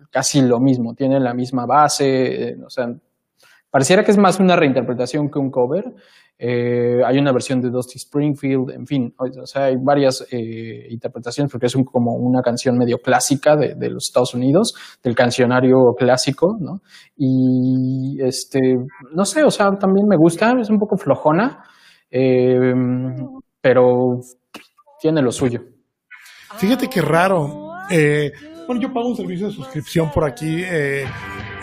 casi 0.10 0.42
lo 0.42 0.60
mismo, 0.60 0.96
tiene 0.96 1.20
la 1.20 1.34
misma 1.34 1.66
base, 1.66 2.50
eh, 2.50 2.58
o 2.66 2.70
sea, 2.70 2.94
pareciera 3.70 4.04
que 4.04 4.12
es 4.12 4.18
más 4.18 4.40
una 4.40 4.56
reinterpretación 4.56 5.30
que 5.30 5.40
un 5.40 5.52
cover, 5.52 5.94
eh, 6.38 7.00
hay 7.06 7.18
una 7.18 7.32
versión 7.32 7.62
de 7.62 7.70
Dusty 7.70 7.98
Springfield, 7.98 8.72
en 8.72 8.86
fin, 8.86 9.16
o 9.18 9.46
sea, 9.46 9.66
hay 9.66 9.78
varias 9.78 10.26
eh, 10.32 10.88
interpretaciones 10.90 11.50
porque 11.50 11.68
es 11.68 11.78
como 11.86 12.14
una 12.16 12.42
canción 12.42 12.78
medio 12.78 12.98
clásica 12.98 13.56
de, 13.56 13.90
los 13.90 14.08
Estados 14.08 14.34
Unidos, 14.34 14.76
del 15.02 15.16
cancionario 15.16 15.94
clásico, 15.98 16.58
¿no? 16.60 16.82
Y 17.16 18.18
este, 18.22 18.60
no 19.14 19.24
sé, 19.24 19.44
o 19.44 19.52
sea, 19.52 19.78
también 19.80 20.08
me 20.08 20.18
gusta, 20.18 20.54
es 20.60 20.70
un 20.70 20.78
poco 20.78 20.98
flojona, 20.98 21.64
eh, 22.12 22.74
pero 23.62 24.20
tiene 25.00 25.22
lo 25.22 25.32
suyo. 25.32 25.62
Fíjate 26.58 26.90
qué 26.90 27.02
raro. 27.02 27.72
bueno, 28.68 28.82
yo 28.82 28.92
pago 28.94 29.08
un 29.08 29.16
servicio 29.16 29.48
de 29.48 29.54
suscripción 29.54 30.12
por 30.12 30.26
aquí 30.26 30.64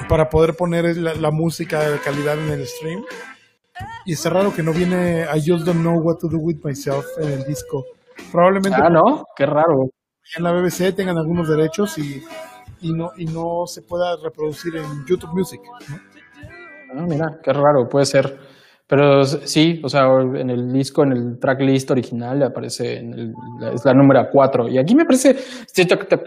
para 0.09 0.31
poder 0.31 0.55
poner 0.55 0.97
la 0.97 1.31
música 1.31 1.91
de 1.91 1.99
calidad 1.99 2.39
en 2.39 2.53
el 2.53 2.67
stream. 2.67 3.03
Y 4.05 4.13
está 4.13 4.31
raro 4.31 4.53
que 4.53 4.63
no 4.63 4.73
viene 4.73 5.23
I 5.23 5.39
just 5.39 5.65
don't 5.65 5.81
know 5.81 5.99
what 6.01 6.19
to 6.19 6.29
do 6.29 6.39
with 6.39 6.59
myself 6.65 7.05
en 7.19 7.33
el 7.33 7.45
disco. 7.45 7.85
Probablemente. 8.31 8.79
Ah, 8.83 8.91
no, 8.91 9.25
qué 9.37 9.47
raro. 9.47 9.91
En 10.37 10.45
la 10.45 10.53
BBC 10.53 10.95
tengan 10.95 11.19
algunos 11.19 11.49
derechos 11.49 11.99
y, 11.99 12.23
y, 12.81 12.93
no, 12.93 13.11
y 13.17 13.27
no 13.27 13.67
se 13.67 13.83
pueda 13.83 14.17
reproducir 14.23 14.77
en 14.77 15.05
YouTube 15.07 15.31
Music. 15.33 15.61
Ah, 16.95 17.07
mira, 17.09 17.39
qué 17.43 17.53
raro, 17.53 17.89
puede 17.89 18.07
ser. 18.07 18.39
Pero 18.87 19.25
sí, 19.25 19.81
o 19.83 19.89
sea, 19.89 20.07
en 20.35 20.51
el 20.51 20.71
disco, 20.71 21.03
en 21.03 21.13
el 21.13 21.39
tracklist 21.39 21.91
original 21.91 22.43
aparece, 22.43 22.99
en 22.99 23.15
el, 23.15 23.35
es 23.73 23.85
la 23.85 23.95
número 23.95 24.27
4. 24.31 24.69
Y 24.69 24.79
aquí 24.79 24.95
me 24.95 25.07
parece, 25.07 25.37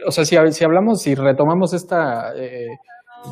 o 0.08 0.12
sea, 0.12 0.26
si, 0.26 0.36
si 0.52 0.64
hablamos, 0.64 1.02
si 1.02 1.14
retomamos 1.14 1.74
esta 1.74 2.34
eh, 2.36 2.68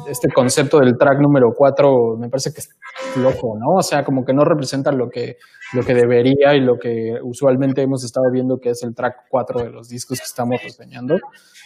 este 0.07 0.29
concepto 0.29 0.79
del 0.79 0.97
track 0.97 1.19
número 1.19 1.53
4 1.55 2.17
me 2.17 2.29
parece 2.29 2.53
que 2.53 2.61
es 2.61 2.69
flojo, 3.13 3.57
¿no? 3.57 3.77
O 3.77 3.81
sea, 3.83 4.03
como 4.03 4.23
que 4.25 4.33
no 4.33 4.43
representa 4.43 4.91
lo 4.91 5.09
que, 5.09 5.37
lo 5.73 5.83
que 5.83 5.93
debería 5.93 6.55
y 6.55 6.61
lo 6.61 6.77
que 6.77 7.17
usualmente 7.21 7.81
hemos 7.81 8.03
estado 8.03 8.25
viendo 8.31 8.57
que 8.59 8.71
es 8.71 8.83
el 8.83 8.93
track 8.93 9.25
4 9.29 9.63
de 9.63 9.69
los 9.69 9.89
discos 9.89 10.19
que 10.19 10.25
estamos 10.25 10.61
reseñando. 10.61 11.15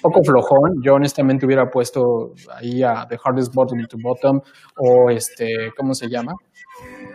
Poco 0.01 0.23
flojón, 0.23 0.81
yo 0.83 0.93
honestamente 0.93 1.45
hubiera 1.45 1.69
puesto 1.69 2.33
ahí 2.53 2.83
a 2.83 3.05
The 3.07 3.17
Hardest 3.23 3.53
Bottom 3.53 3.85
to 3.87 3.97
Bottom 4.01 4.41
o 4.77 5.09
este, 5.09 5.71
¿cómo 5.75 5.93
se 5.93 6.07
llama? 6.07 6.33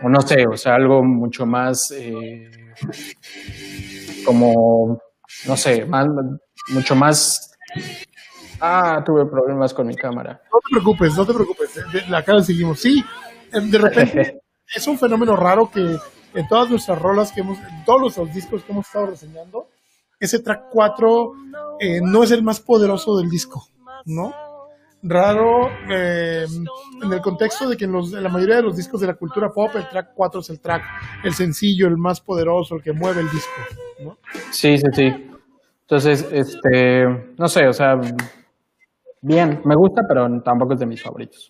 O 0.03 0.09
no 0.09 0.21
sé, 0.21 0.45
o 0.47 0.57
sea, 0.57 0.75
algo 0.75 1.03
mucho 1.03 1.45
más 1.45 1.91
eh, 1.95 2.49
como, 4.25 4.99
no 5.47 5.57
sé, 5.57 5.85
más, 5.85 6.07
mucho 6.73 6.95
más 6.95 7.53
Ah, 8.65 9.03
tuve 9.05 9.25
problemas 9.25 9.73
con 9.73 9.85
mi 9.85 9.93
cámara. 9.93 10.41
No 10.49 10.59
te 10.59 10.71
preocupes, 10.71 11.17
no 11.17 11.25
te 11.25 11.33
preocupes. 11.33 11.77
La 12.07 12.23
cara 12.23 12.41
seguimos. 12.41 12.79
Sí, 12.79 13.03
em, 13.51 13.69
de 13.69 13.77
repente 13.77 14.41
es 14.73 14.87
un 14.87 14.97
fenómeno 14.97 15.35
raro 15.35 15.69
que 15.69 15.97
en 16.33 16.47
todas 16.47 16.69
nuestras 16.69 16.97
rolas 17.01 17.33
que 17.33 17.41
hemos, 17.41 17.57
en 17.57 17.83
todos 17.83 18.17
los 18.17 18.33
discos 18.33 18.63
que 18.63 18.71
hemos 18.71 18.85
estado 18.87 19.07
reseñando, 19.07 19.67
ese 20.17 20.39
track 20.39 20.69
4 20.71 21.33
eh, 21.81 21.99
no 22.01 22.23
es 22.23 22.31
el 22.31 22.41
más 22.41 22.61
poderoso 22.61 23.17
del 23.17 23.29
disco, 23.29 23.67
¿no? 24.05 24.33
Raro 25.01 25.67
em, 25.89 26.65
en 27.03 27.11
el 27.11 27.19
contexto 27.19 27.67
de 27.67 27.75
que 27.75 27.83
en, 27.83 27.91
los, 27.91 28.13
en, 28.13 28.23
la 28.23 28.29
mayoría 28.29 28.55
de 28.55 28.61
los 28.61 28.77
discos 28.77 29.01
de 29.01 29.07
la 29.07 29.15
cultura 29.15 29.51
pop 29.51 29.75
el 29.75 29.89
track 29.89 30.13
4 30.15 30.39
es 30.39 30.49
el 30.51 30.61
track, 30.61 30.83
el 31.25 31.33
sencillo, 31.33 31.89
el 31.89 31.97
más 31.97 32.21
poderoso, 32.21 32.75
el 32.75 32.81
que 32.81 32.93
mueve 32.93 33.19
el 33.19 33.29
disco, 33.29 33.51
¿no? 34.05 34.17
Sí, 34.51 34.77
sí, 34.77 34.87
sí. 34.93 35.29
Entonces, 35.81 36.25
este, 36.31 37.33
no 37.37 37.49
sé, 37.49 37.67
o 37.67 37.73
sea, 37.73 37.99
Bien, 39.25 39.61
me 39.63 39.73
gusta, 39.75 40.01
pero 40.05 40.27
tampoco 40.41 40.73
es 40.73 40.81
de 40.81 40.85
mis 40.85 41.01
favoritos. 41.01 41.49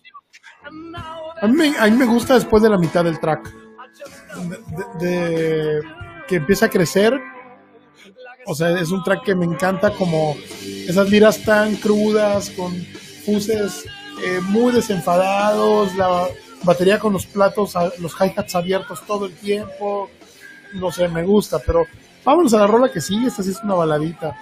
A 1.40 1.48
mí, 1.48 1.74
me 1.90 2.06
gusta 2.06 2.34
después 2.34 2.62
de 2.62 2.70
la 2.70 2.78
mitad 2.78 3.02
del 3.02 3.18
track. 3.18 3.52
De, 5.00 5.80
que 6.28 6.36
empieza 6.36 6.66
a 6.66 6.68
crecer. 6.68 7.20
O 8.46 8.54
sea, 8.54 8.70
es 8.78 8.92
un 8.92 9.02
track 9.02 9.24
que 9.24 9.34
me 9.34 9.44
encanta 9.44 9.90
como 9.90 10.36
esas 10.62 11.10
liras 11.10 11.42
tan 11.44 11.74
crudas, 11.74 12.50
con 12.50 12.72
fuses 13.26 13.84
eh, 14.24 14.40
muy 14.50 14.72
desenfadados, 14.72 15.96
la 15.96 16.28
batería 16.62 17.00
con 17.00 17.12
los 17.12 17.26
platos, 17.26 17.74
los 17.98 18.14
hi-hats 18.14 18.54
abiertos 18.54 19.04
todo 19.04 19.26
el 19.26 19.34
tiempo. 19.34 20.10
No 20.74 20.92
sé, 20.92 21.08
me 21.08 21.24
gusta, 21.24 21.58
pero 21.58 21.86
vámonos 22.24 22.54
a 22.54 22.58
la 22.58 22.66
rola 22.68 22.92
que 22.92 23.00
sigue. 23.00 23.26
Esta 23.26 23.42
sí 23.42 23.50
es 23.50 23.64
una 23.64 23.74
baladita. 23.74 24.36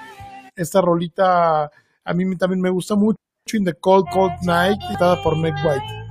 Esta 0.55 0.83
rolita 0.83 1.71
a 2.05 2.15
mí 2.15 2.37
también 2.37 2.61
me 2.61 2.71
gusta 2.71 2.97
mucho. 2.97 3.19
In 3.53 3.65
the 3.65 3.75
Cold 3.75 4.07
Cold 4.13 4.33
Night, 4.47 4.79
citada 4.89 5.21
por 5.23 5.37
Meg 5.37 5.55
White. 5.65 6.03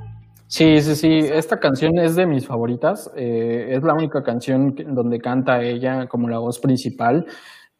Sí, 0.48 0.82
sí, 0.82 0.96
sí. 0.96 1.20
Esta 1.32 1.60
canción 1.60 1.98
es 1.98 2.16
de 2.16 2.28
mis 2.28 2.46
favoritas. 2.46 3.10
Eh, 3.16 3.70
es 3.72 3.84
la 3.84 3.94
única 3.94 4.22
canción 4.22 4.76
donde 4.76 5.20
canta 5.20 5.62
ella 5.64 6.08
como 6.08 6.28
la 6.28 6.40
voz 6.40 6.60
principal. 6.60 7.26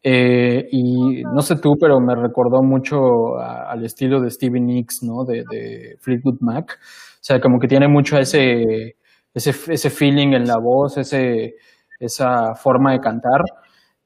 Eh, 0.02 0.68
y 0.72 1.22
no 1.22 1.42
sé 1.42 1.56
tú, 1.56 1.76
pero 1.78 2.00
me 2.00 2.14
recordó 2.14 2.62
mucho 2.62 3.38
al 3.38 3.84
estilo 3.84 4.20
de 4.20 4.30
Stevie 4.30 4.60
Nicks, 4.60 5.02
¿no? 5.02 5.24
De, 5.24 5.44
de, 5.50 5.96
Fleetwood 6.00 6.38
Mac. 6.40 6.78
O 6.80 7.18
sea, 7.20 7.40
como 7.40 7.60
que 7.60 7.68
tiene 7.68 7.88
mucho 7.88 8.18
ese, 8.18 8.96
ese, 9.34 9.50
ese 9.72 9.90
feeling 9.90 10.32
en 10.32 10.46
la 10.46 10.58
voz, 10.58 10.96
ese, 10.96 11.56
esa 12.00 12.54
forma 12.54 12.92
de 12.92 13.00
cantar. 13.00 13.42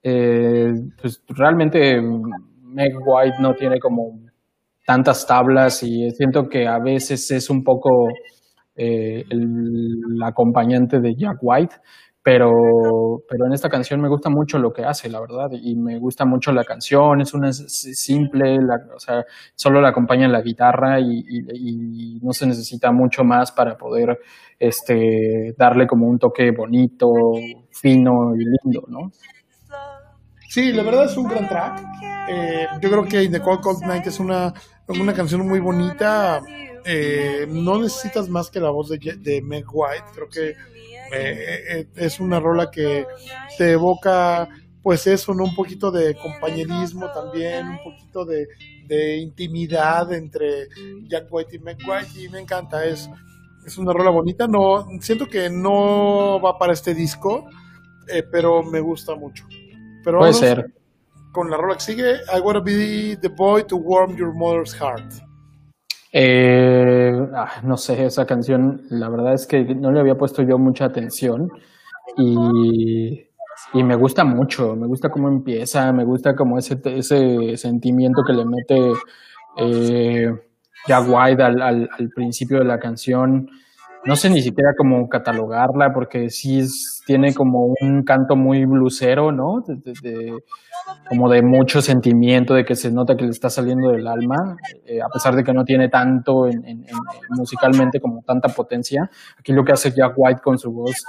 Eh, 0.02 0.72
pues 1.00 1.22
realmente 1.28 2.00
Meg 2.76 2.94
White 3.02 3.36
no 3.40 3.54
tiene 3.54 3.80
como 3.80 4.20
tantas 4.84 5.26
tablas 5.26 5.82
y 5.82 6.10
siento 6.10 6.46
que 6.46 6.66
a 6.66 6.78
veces 6.78 7.30
es 7.30 7.48
un 7.48 7.64
poco 7.64 8.08
eh, 8.76 9.24
el, 9.30 10.22
acompañante 10.22 11.00
de 11.00 11.14
Jack 11.14 11.38
White, 11.40 11.76
pero, 12.22 12.50
pero 13.30 13.46
en 13.46 13.54
esta 13.54 13.70
canción 13.70 14.00
me 14.02 14.10
gusta 14.10 14.28
mucho 14.28 14.58
lo 14.58 14.74
que 14.74 14.84
hace, 14.84 15.08
la 15.08 15.20
verdad, 15.20 15.48
y 15.52 15.74
me 15.74 15.98
gusta 15.98 16.26
mucho 16.26 16.52
la 16.52 16.64
canción, 16.64 17.22
es 17.22 17.32
una 17.32 17.50
simple, 17.52 18.58
o 18.94 19.00
sea, 19.00 19.24
solo 19.54 19.80
la 19.80 19.88
acompaña 19.88 20.28
la 20.28 20.42
guitarra 20.42 21.00
y, 21.00 22.20
no 22.20 22.32
se 22.32 22.46
necesita 22.46 22.92
mucho 22.92 23.24
más 23.24 23.52
para 23.52 23.78
poder 23.78 24.18
este, 24.58 25.54
darle 25.56 25.86
como 25.86 26.08
un 26.08 26.18
toque 26.18 26.50
bonito, 26.50 27.08
fino 27.70 28.34
y 28.34 28.44
lindo, 28.44 28.84
¿no? 28.88 29.10
Sí, 30.56 30.72
la 30.72 30.82
verdad 30.82 31.04
es 31.04 31.14
un 31.18 31.28
gran 31.28 31.46
track. 31.46 31.82
Eh, 32.30 32.66
yo 32.80 32.90
creo 32.90 33.04
que 33.04 33.28
The 33.28 33.42
Cold 33.42 33.60
Cold 33.60 33.82
Night 33.82 34.06
es 34.06 34.18
una, 34.18 34.54
una 34.88 35.12
canción 35.12 35.46
muy 35.46 35.60
bonita 35.60 36.40
eh, 36.88 37.46
no 37.48 37.78
necesitas 37.78 38.28
más 38.28 38.48
que 38.48 38.58
la 38.58 38.70
voz 38.70 38.88
de, 38.88 38.98
de 39.18 39.42
Meg 39.42 39.66
White. 39.70 40.04
Creo 40.14 40.28
que 40.30 40.50
eh, 40.50 40.56
eh, 41.12 41.88
es 41.96 42.20
una 42.20 42.38
rola 42.38 42.70
que 42.70 43.04
te 43.58 43.72
evoca, 43.72 44.48
pues 44.82 45.06
eso, 45.08 45.34
¿no? 45.34 45.44
Un 45.44 45.54
poquito 45.54 45.90
de 45.90 46.14
compañerismo 46.14 47.10
también, 47.12 47.66
un 47.66 47.78
poquito 47.82 48.24
de, 48.24 48.46
intimidad 49.18 50.10
entre 50.14 50.68
Jack 51.08 51.26
White 51.28 51.56
y 51.56 51.58
Meg 51.58 51.78
White, 51.86 52.18
y 52.18 52.30
me 52.30 52.40
encanta. 52.40 52.82
Es, 52.82 53.10
es 53.66 53.76
una 53.76 53.92
rola 53.92 54.10
bonita. 54.10 54.46
No, 54.46 54.86
siento 55.00 55.26
que 55.26 55.50
no 55.50 56.40
va 56.40 56.56
para 56.56 56.72
este 56.72 56.94
disco, 56.94 57.44
pero 58.30 58.62
me 58.62 58.78
gusta 58.78 59.16
mucho. 59.16 59.44
Pero 60.06 60.18
Puede 60.18 60.34
ser. 60.34 60.72
Con 61.32 61.50
la 61.50 61.56
rola 61.56 61.74
que 61.74 61.80
sigue, 61.80 62.12
I 62.32 62.38
Wanna 62.40 62.60
Be 62.60 63.18
the 63.20 63.28
Boy 63.28 63.64
to 63.64 63.76
Warm 63.76 64.16
Your 64.16 64.32
Mother's 64.32 64.72
Heart. 64.72 65.14
Eh, 66.12 67.12
ah, 67.34 67.60
no 67.64 67.76
sé, 67.76 68.06
esa 68.06 68.24
canción, 68.24 68.82
la 68.88 69.08
verdad 69.08 69.34
es 69.34 69.48
que 69.48 69.64
no 69.74 69.90
le 69.90 69.98
había 69.98 70.16
puesto 70.16 70.42
yo 70.42 70.58
mucha 70.58 70.84
atención 70.84 71.50
y, 72.16 73.20
me 73.74 73.96
gusta 73.96 74.24
mucho, 74.24 74.76
me 74.76 74.86
gusta 74.86 75.10
cómo 75.10 75.26
empieza, 75.26 75.92
me 75.92 76.04
gusta 76.04 76.36
como 76.36 76.56
ese, 76.56 76.80
ese 76.84 77.56
sentimiento 77.56 78.22
que 78.24 78.32
le 78.32 78.44
mete 78.44 78.92
eh, 79.56 80.32
Jack 80.86 81.04
White 81.08 81.42
al, 81.42 81.60
al, 81.60 82.10
principio 82.14 82.60
de 82.60 82.64
la 82.64 82.78
canción. 82.78 83.50
No 84.06 84.14
sé 84.14 84.30
ni 84.30 84.40
siquiera 84.40 84.70
cómo 84.76 85.08
catalogarla 85.08 85.92
porque 85.92 86.30
sí 86.30 86.64
tiene 87.06 87.34
como 87.34 87.74
un 87.80 88.04
canto 88.04 88.36
muy 88.36 88.64
blusero, 88.64 89.32
¿no? 89.32 89.64
de, 89.66 90.38
como 91.08 91.28
de 91.28 91.42
mucho 91.42 91.82
sentimiento, 91.82 92.54
de 92.54 92.64
que 92.64 92.76
se 92.76 92.92
nota 92.92 93.16
que 93.16 93.24
le 93.24 93.30
está 93.30 93.50
saliendo 93.50 93.90
del 93.90 94.06
alma, 94.06 94.56
eh, 94.86 95.02
a 95.02 95.08
pesar 95.08 95.34
de 95.34 95.42
que 95.42 95.52
no 95.52 95.64
tiene 95.64 95.88
tanto 95.88 96.46
en, 96.46 96.86
musicalmente 97.30 98.00
como 98.00 98.22
tanta 98.22 98.48
potencia. 98.48 99.10
Aquí 99.38 99.52
lo 99.52 99.64
que 99.64 99.72
hace 99.72 99.90
Jack 99.90 100.14
White 100.16 100.40
con 100.40 100.58
su 100.58 100.70
voz 100.70 101.04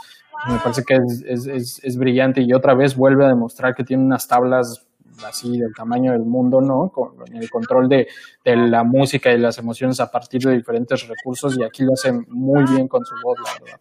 me 0.49 0.57
parece 0.59 0.83
que 0.83 0.95
es, 0.95 1.47
es, 1.47 1.79
es, 1.83 1.97
brillante 1.97 2.41
y 2.41 2.53
otra 2.53 2.75
vez 2.75 2.95
vuelve 2.95 3.25
a 3.25 3.27
demostrar 3.27 3.73
que 3.73 3.83
tiene 3.83 4.03
unas 4.03 4.27
tablas 4.27 4.86
así 5.25 5.57
del 5.57 5.73
tamaño 5.75 6.11
del 6.11 6.25
mundo, 6.25 6.61
¿no? 6.61 6.89
Con 6.89 7.13
el 7.33 7.49
control 7.49 7.87
de, 7.87 8.07
de, 8.43 8.55
la 8.55 8.83
música 8.83 9.31
y 9.31 9.37
las 9.37 9.57
emociones 9.57 9.99
a 9.99 10.11
partir 10.11 10.41
de 10.41 10.55
diferentes 10.55 11.07
recursos 11.07 11.57
y 11.57 11.63
aquí 11.63 11.83
lo 11.83 11.93
hace 11.93 12.11
muy 12.27 12.63
bien 12.65 12.87
con 12.87 13.03
su 13.05 13.15
voz, 13.23 13.37
la 13.39 13.63
verdad. 13.63 13.79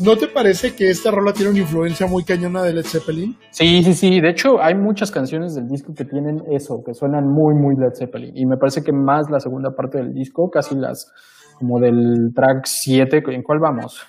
¿No 0.00 0.16
te 0.16 0.26
parece 0.26 0.74
que 0.74 0.90
esta 0.90 1.10
rola 1.10 1.32
tiene 1.32 1.50
una 1.50 1.60
influencia 1.60 2.06
muy 2.06 2.24
cañona 2.24 2.62
de 2.62 2.72
Led 2.72 2.84
Zeppelin? 2.84 3.36
Sí, 3.50 3.82
sí, 3.84 3.94
sí. 3.94 4.20
De 4.20 4.30
hecho, 4.30 4.60
hay 4.60 4.74
muchas 4.74 5.10
canciones 5.10 5.54
del 5.54 5.68
disco 5.68 5.94
que 5.94 6.04
tienen 6.04 6.42
eso, 6.50 6.82
que 6.84 6.94
suenan 6.94 7.28
muy, 7.28 7.54
muy 7.54 7.76
Led 7.76 7.94
Zeppelin. 7.94 8.36
Y 8.36 8.46
me 8.46 8.56
parece 8.56 8.82
que 8.82 8.92
más 8.92 9.30
la 9.30 9.38
segunda 9.38 9.70
parte 9.76 9.98
del 9.98 10.12
disco, 10.12 10.50
casi 10.50 10.74
las 10.74 11.12
como 11.58 11.78
del 11.78 12.32
track 12.34 12.64
7. 12.64 13.22
¿En 13.28 13.42
cuál 13.42 13.60
vamos? 13.60 14.04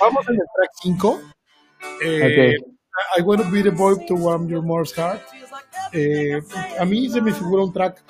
vamos 0.00 0.28
en 0.28 0.34
el 0.34 0.46
track 0.54 0.70
5. 0.82 1.20
Eh, 2.04 2.56
I 3.16 3.22
want 3.22 3.42
to 3.42 3.50
be 3.50 3.62
the 3.62 3.70
boy 3.70 3.94
to 4.06 4.14
warm 4.14 4.48
your 4.48 4.62
mother's 4.62 4.92
heart. 4.92 5.20
Eh, 5.92 6.40
a 6.78 6.84
mí 6.84 7.08
se 7.08 7.20
me 7.20 7.32
figura 7.32 7.64
un 7.64 7.72
track 7.72 8.02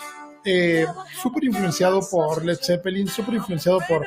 eh, 0.44 0.86
súper 1.22 1.44
influenciado 1.44 2.00
por 2.10 2.44
Led 2.44 2.58
Zeppelin, 2.62 3.08
súper 3.08 3.34
influenciado 3.34 3.80
por 3.88 4.06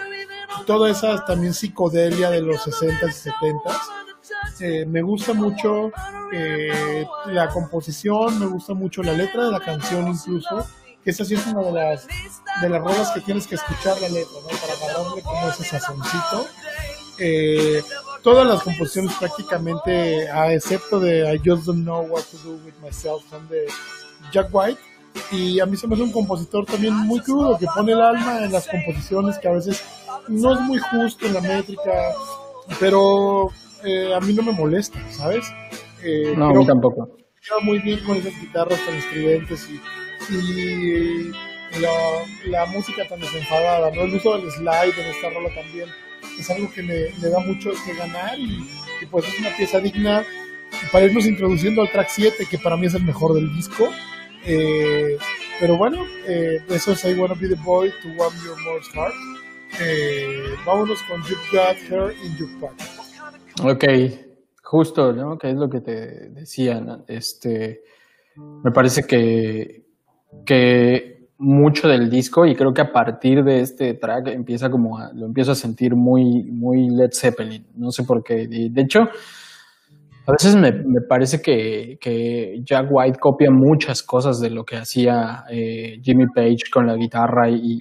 toda 0.65 0.89
esa 0.89 1.23
también 1.25 1.53
psicodelia 1.53 2.29
de 2.29 2.41
los 2.41 2.65
60s 2.65 3.27
y 3.27 3.29
70s. 3.29 4.03
Eh, 4.59 4.85
me 4.85 5.01
gusta 5.01 5.33
mucho 5.33 5.91
eh, 6.31 7.05
la 7.27 7.49
composición, 7.49 8.39
me 8.39 8.45
gusta 8.47 8.73
mucho 8.73 9.03
la 9.03 9.13
letra 9.13 9.45
de 9.45 9.51
la 9.51 9.59
canción 9.59 10.07
incluso, 10.07 10.65
esa 11.05 11.25
sí 11.25 11.35
es 11.35 11.45
una 11.47 11.61
de 11.63 11.71
las, 11.71 12.07
de 12.61 12.69
las 12.69 12.81
rolas 12.81 13.11
que 13.11 13.21
tienes 13.21 13.45
que 13.45 13.55
escuchar 13.55 13.99
la 13.99 14.07
letra, 14.07 14.33
¿no? 14.41 14.57
Para 14.57 14.73
agarrarle 14.73 15.21
como 15.21 15.49
ese 15.49 15.63
sazoncito. 15.65 16.47
Eh, 17.19 17.83
todas 18.23 18.47
las 18.47 18.63
composiciones 18.63 19.13
prácticamente, 19.19 20.29
a 20.29 20.53
excepto 20.53 20.99
de 20.99 21.35
I 21.35 21.37
Just 21.37 21.65
Don't 21.65 21.83
Know 21.83 22.07
What 22.07 22.23
to 22.31 22.37
Do 22.37 22.57
With 22.65 22.73
Myself, 22.81 23.23
son 23.29 23.47
de 23.49 23.67
Jack 24.31 24.47
White. 24.51 24.79
Y 25.31 25.59
a 25.59 25.67
mí 25.67 25.77
se 25.77 25.87
me 25.87 25.93
hace 25.93 26.03
un 26.03 26.11
compositor 26.11 26.65
también 26.65 26.95
muy 26.95 27.19
crudo, 27.19 27.57
que 27.59 27.67
pone 27.67 27.91
el 27.91 28.01
alma 28.01 28.43
en 28.43 28.51
las 28.51 28.67
composiciones 28.67 29.37
que 29.37 29.47
a 29.47 29.51
veces 29.51 29.83
no 30.27 30.53
es 30.53 30.59
muy 30.61 30.79
justo 30.79 31.27
en 31.27 31.35
la 31.35 31.41
métrica, 31.41 32.13
pero 32.79 33.49
eh, 33.83 34.11
a 34.15 34.19
mí 34.19 34.33
no 34.33 34.41
me 34.41 34.53
molesta, 34.53 34.99
¿sabes? 35.11 35.45
Eh, 36.01 36.33
no, 36.35 36.47
a 36.47 36.53
mí 36.53 36.65
tampoco. 36.65 37.15
Queda 37.45 37.59
muy 37.61 37.77
bien 37.79 38.03
con 38.05 38.17
esas 38.17 38.33
guitarras 38.41 38.79
tan 38.85 38.95
estridentes 38.95 39.69
y, 39.69 39.79
y 40.31 41.31
la, 42.49 42.65
música 42.67 43.07
tan 43.07 43.19
desenfadada, 43.19 43.91
¿no? 43.91 44.01
El 44.01 44.15
uso 44.15 44.35
del 44.35 44.49
slide 44.49 44.99
en 44.99 45.11
esta 45.11 45.29
rola 45.29 45.53
también 45.53 45.89
es 46.39 46.49
algo 46.49 46.71
que 46.71 46.83
me, 46.83 47.29
da 47.29 47.39
mucho 47.39 47.71
que 47.85 47.93
ganar 47.93 48.37
y, 48.39 48.65
pues 49.11 49.27
es 49.27 49.39
una 49.39 49.55
pieza 49.55 49.79
digna 49.79 50.23
para 50.91 51.05
irnos 51.05 51.25
introduciendo 51.25 51.81
al 51.81 51.91
track 51.91 52.07
7, 52.09 52.47
que 52.49 52.57
para 52.57 52.77
mí 52.77 52.87
es 52.87 52.93
el 52.93 53.03
mejor 53.03 53.33
del 53.33 53.53
disco. 53.53 53.89
Eh, 54.45 55.17
pero 55.59 55.77
bueno, 55.77 56.05
eso 56.25 56.91
es 56.93 57.05
I 57.05 57.13
Wanna 57.13 57.35
Be 57.35 57.49
the 57.49 57.55
Boy 57.55 57.91
to 58.01 58.09
Warm 58.17 58.33
Your 58.43 58.59
Mother's 58.63 58.89
Heart. 58.93 59.13
Eh, 59.81 60.55
vámonos 60.65 61.01
con 61.03 61.21
You've 61.23 61.41
Got 61.51 61.77
Her 61.89 62.15
in 62.23 62.37
Your 62.37 62.59
Pocket. 62.59 62.85
Ok, 63.63 63.83
justo, 64.61 65.13
¿no? 65.13 65.37
Que 65.37 65.51
es 65.51 65.55
lo 65.55 65.69
que 65.69 65.81
te 65.81 66.29
decían. 66.29 67.03
Este, 67.07 67.83
me 68.35 68.71
parece 68.71 69.03
que, 69.03 69.85
que 70.45 71.12
mucho 71.43 71.87
del 71.87 72.09
disco 72.09 72.45
y 72.45 72.55
creo 72.55 72.73
que 72.73 72.81
a 72.81 72.91
partir 72.91 73.43
de 73.43 73.61
este 73.61 73.93
track 73.93 74.27
empieza 74.27 74.69
como 74.69 74.99
lo 75.13 75.25
empiezo 75.25 75.51
a 75.51 75.55
sentir 75.55 75.95
muy, 75.95 76.43
muy 76.43 76.89
Led 76.89 77.11
Zeppelin. 77.13 77.67
No 77.75 77.91
sé 77.91 78.03
por 78.03 78.23
qué. 78.23 78.47
de 78.47 78.81
hecho, 78.81 79.09
a 80.25 80.31
veces 80.31 80.55
me, 80.55 80.71
parece 81.01 81.41
que, 81.41 81.97
que, 81.99 82.61
Jack 82.63 82.87
White 82.89 83.19
copia 83.19 83.51
muchas 83.51 84.01
cosas 84.01 84.39
de 84.39 84.49
lo 84.49 84.63
que 84.63 84.77
hacía 84.77 85.43
eh, 85.49 85.99
Jimmy 86.01 86.27
Page 86.33 86.69
con 86.71 86.87
la 86.87 86.95
guitarra 86.95 87.49
y, 87.49 87.77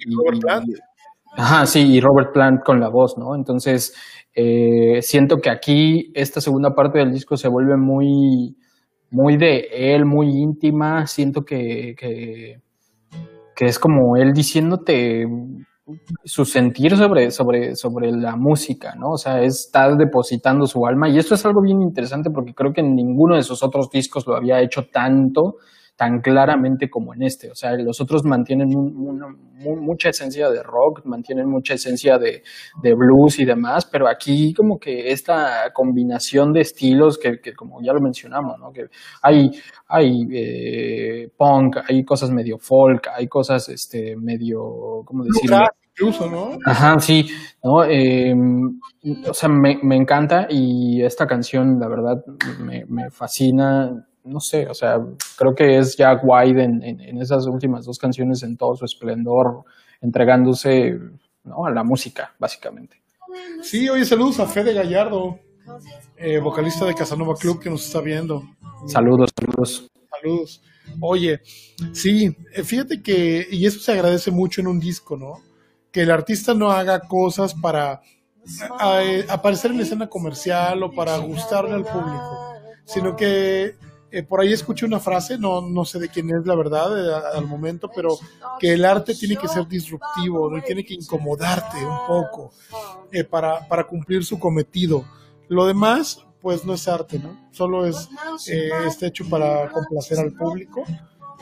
Ajá, 1.35 1.65
sí, 1.65 1.79
y 1.79 2.01
Robert 2.01 2.33
Plant 2.33 2.63
con 2.63 2.79
la 2.79 2.89
voz, 2.89 3.17
¿no? 3.17 3.33
Entonces, 3.35 3.95
eh, 4.35 4.99
siento 5.01 5.37
que 5.37 5.49
aquí 5.49 6.11
esta 6.13 6.41
segunda 6.41 6.75
parte 6.75 6.99
del 6.99 7.11
disco 7.11 7.37
se 7.37 7.47
vuelve 7.47 7.77
muy, 7.77 8.57
muy 9.09 9.37
de 9.37 9.67
él, 9.71 10.05
muy 10.05 10.27
íntima. 10.27 11.07
Siento 11.07 11.43
que, 11.45 11.95
que, 11.97 12.61
es 13.59 13.79
como 13.79 14.17
él 14.17 14.33
diciéndote 14.33 15.27
su 16.23 16.45
sentir 16.45 16.95
sobre, 16.95 17.31
sobre, 17.31 17.75
sobre 17.75 18.11
la 18.11 18.35
música, 18.35 18.95
¿no? 18.95 19.11
O 19.11 19.17
sea, 19.17 19.41
está 19.41 19.93
depositando 19.95 20.65
su 20.65 20.85
alma. 20.85 21.09
Y 21.09 21.17
esto 21.17 21.35
es 21.35 21.45
algo 21.45 21.61
bien 21.61 21.81
interesante 21.81 22.29
porque 22.29 22.53
creo 22.53 22.71
que 22.71 22.81
en 22.81 22.95
ninguno 22.95 23.35
de 23.35 23.43
sus 23.43 23.63
otros 23.63 23.89
discos 23.89 24.25
lo 24.25 24.35
había 24.35 24.61
hecho 24.61 24.87
tanto 24.91 25.57
tan 25.95 26.21
claramente 26.21 26.89
como 26.89 27.13
en 27.13 27.23
este. 27.23 27.51
O 27.51 27.55
sea, 27.55 27.73
los 27.73 28.01
otros 28.01 28.23
mantienen 28.23 28.69
mucha 28.69 30.09
esencia 30.09 30.49
de 30.49 30.63
rock, 30.63 31.05
mantienen 31.05 31.47
mucha 31.47 31.75
esencia 31.75 32.17
de, 32.17 32.41
blues 32.81 33.39
y 33.39 33.45
demás, 33.45 33.85
pero 33.85 34.07
aquí 34.07 34.53
como 34.53 34.79
que 34.79 35.11
esta 35.11 35.71
combinación 35.73 36.53
de 36.53 36.61
estilos 36.61 37.17
que, 37.17 37.39
como 37.55 37.81
ya 37.81 37.93
lo 37.93 38.01
mencionamos, 38.01 38.59
¿no? 38.59 38.71
Que 38.71 38.87
hay, 39.21 39.51
hay 39.87 40.27
eh, 40.31 41.29
punk, 41.37 41.77
hay 41.87 42.03
cosas 42.03 42.31
medio 42.31 42.57
folk, 42.57 43.07
hay 43.15 43.27
cosas 43.27 43.69
este, 43.69 44.15
medio, 44.15 45.03
¿cómo 45.05 45.23
decirlo? 45.23 45.59
Incluso, 45.95 46.27
¿no? 46.27 46.57
Ajá, 46.65 46.97
sí, 46.99 47.27
¿no? 47.63 47.83
Eh, 47.83 48.33
o 49.27 49.33
sea, 49.33 49.47
me, 49.47 49.79
me, 49.83 49.95
encanta 49.95 50.47
y 50.49 51.03
esta 51.03 51.27
canción, 51.27 51.79
la 51.79 51.87
verdad, 51.87 52.23
me, 52.59 52.83
me, 52.87 53.11
fascina. 53.11 54.07
No 54.23 54.39
sé, 54.39 54.67
o 54.67 54.73
sea, 54.73 55.01
creo 55.37 55.53
que 55.53 55.77
es 55.77 55.97
Jack 55.97 56.21
White 56.23 56.63
en, 56.63 56.83
en, 56.83 57.01
en, 57.01 57.21
esas 57.21 57.45
últimas 57.45 57.85
dos 57.85 57.99
canciones 57.99 58.41
en 58.43 58.55
todo 58.55 58.75
su 58.75 58.85
esplendor, 58.85 59.63
entregándose 60.01 60.97
¿no? 61.43 61.65
a 61.65 61.71
la 61.71 61.83
música, 61.83 62.33
básicamente. 62.39 63.01
Sí, 63.61 63.89
oye, 63.89 64.05
saludos 64.05 64.39
a 64.39 64.45
Fede 64.45 64.73
Gallardo, 64.73 65.39
eh, 66.17 66.39
vocalista 66.39 66.85
de 66.85 66.93
Casanova 66.93 67.35
Club, 67.35 67.59
que 67.59 67.69
nos 67.69 67.85
está 67.85 68.01
viendo. 68.01 68.43
Saludos, 68.87 69.31
saludos. 69.37 69.89
Saludos. 70.09 70.61
Oye, 70.99 71.41
sí, 71.93 72.35
eh, 72.53 72.63
fíjate 72.63 73.01
que, 73.01 73.47
y 73.49 73.65
eso 73.65 73.79
se 73.79 73.93
agradece 73.93 74.31
mucho 74.31 74.61
en 74.61 74.67
un 74.67 74.79
disco, 74.79 75.17
¿no? 75.17 75.41
Que 75.91 76.01
el 76.01 76.11
artista 76.11 76.53
no 76.53 76.71
haga 76.71 76.99
cosas 77.01 77.53
para 77.53 78.01
a, 78.79 78.99
a, 78.99 79.01
aparecer 79.29 79.71
en 79.71 79.77
la 79.77 79.83
escena 79.83 80.09
comercial 80.09 80.83
o 80.83 80.91
para 80.91 81.17
gustarle 81.17 81.73
al 81.73 81.83
público, 81.83 82.53
sino 82.85 83.15
que 83.15 83.75
eh, 84.15 84.21
por 84.21 84.41
ahí 84.41 84.53
escuché 84.53 84.85
una 84.85 84.99
frase, 84.99 85.39
no, 85.39 85.59
no 85.59 85.85
sé 85.85 85.97
de 85.97 86.07
quién 86.07 86.29
es 86.29 86.45
la 86.45 86.53
verdad 86.53 86.99
eh, 86.99 87.35
al 87.35 87.47
momento, 87.47 87.89
pero 87.95 88.15
que 88.59 88.73
el 88.73 88.85
arte 88.85 89.15
tiene 89.15 89.37
que 89.37 89.47
ser 89.47 89.67
disruptivo, 89.67 90.51
tiene 90.63 90.85
que 90.85 90.93
incomodarte 90.93 91.77
un 91.83 91.97
poco 92.07 92.51
eh, 93.11 93.23
para, 93.23 93.67
para 93.67 93.87
cumplir 93.87 94.23
su 94.23 94.37
cometido. 94.37 95.03
Lo 95.47 95.65
demás, 95.65 96.23
pues 96.41 96.63
no 96.63 96.75
es 96.75 96.87
arte, 96.87 97.17
¿no? 97.17 97.49
Solo 97.49 97.87
es 97.87 98.07
está 98.85 99.07
hecho 99.07 99.27
para 99.27 99.67
complacer 99.71 100.19
al 100.19 100.31
público. 100.33 100.83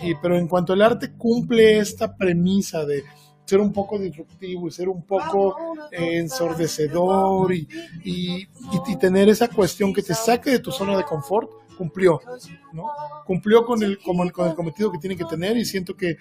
Y, 0.01 0.15
pero 0.15 0.37
en 0.37 0.47
cuanto 0.47 0.71
el 0.71 0.81
arte 0.81 1.11
cumple 1.17 1.77
esta 1.77 2.15
premisa 2.15 2.85
de 2.85 3.03
ser 3.43 3.59
un 3.59 3.73
poco 3.73 3.99
disruptivo 3.99 4.69
y 4.69 4.71
ser 4.71 4.87
un 4.87 5.03
poco 5.03 5.57
eh, 5.91 6.19
ensordecedor 6.19 7.53
y, 7.53 7.67
y, 8.05 8.47
y, 8.87 8.95
tener 8.97 9.27
esa 9.27 9.49
cuestión 9.49 9.93
que 9.93 10.01
te 10.01 10.13
saque 10.13 10.51
de 10.51 10.59
tu 10.59 10.71
zona 10.71 10.95
de 10.95 11.03
confort, 11.03 11.51
cumplió, 11.81 12.21
¿no? 12.73 12.91
Cumplió 13.25 13.65
con 13.65 13.81
el, 13.81 13.97
con 13.97 14.19
el, 14.19 14.31
cometido 14.31 14.91
que 14.91 14.99
tiene 14.99 15.15
que 15.15 15.25
tener 15.25 15.57
y 15.57 15.65
siento 15.65 15.97
que 15.97 16.15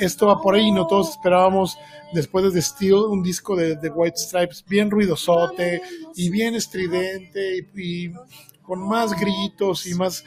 esto 0.00 0.28
va 0.28 0.40
por 0.40 0.54
ahí, 0.54 0.72
no 0.72 0.86
todos 0.86 1.10
esperábamos 1.10 1.76
después 2.14 2.50
de 2.54 2.62
Steel 2.62 2.94
un 2.94 3.22
disco 3.22 3.54
de, 3.54 3.76
de 3.76 3.90
White 3.90 4.16
Stripes 4.16 4.64
bien 4.66 4.90
ruidosote 4.90 5.82
y 6.14 6.30
bien 6.30 6.54
estridente 6.54 7.58
y, 7.74 8.06
y 8.06 8.14
con 8.62 8.88
más 8.88 9.12
gritos 9.20 9.86
y 9.86 9.92
más, 9.92 10.24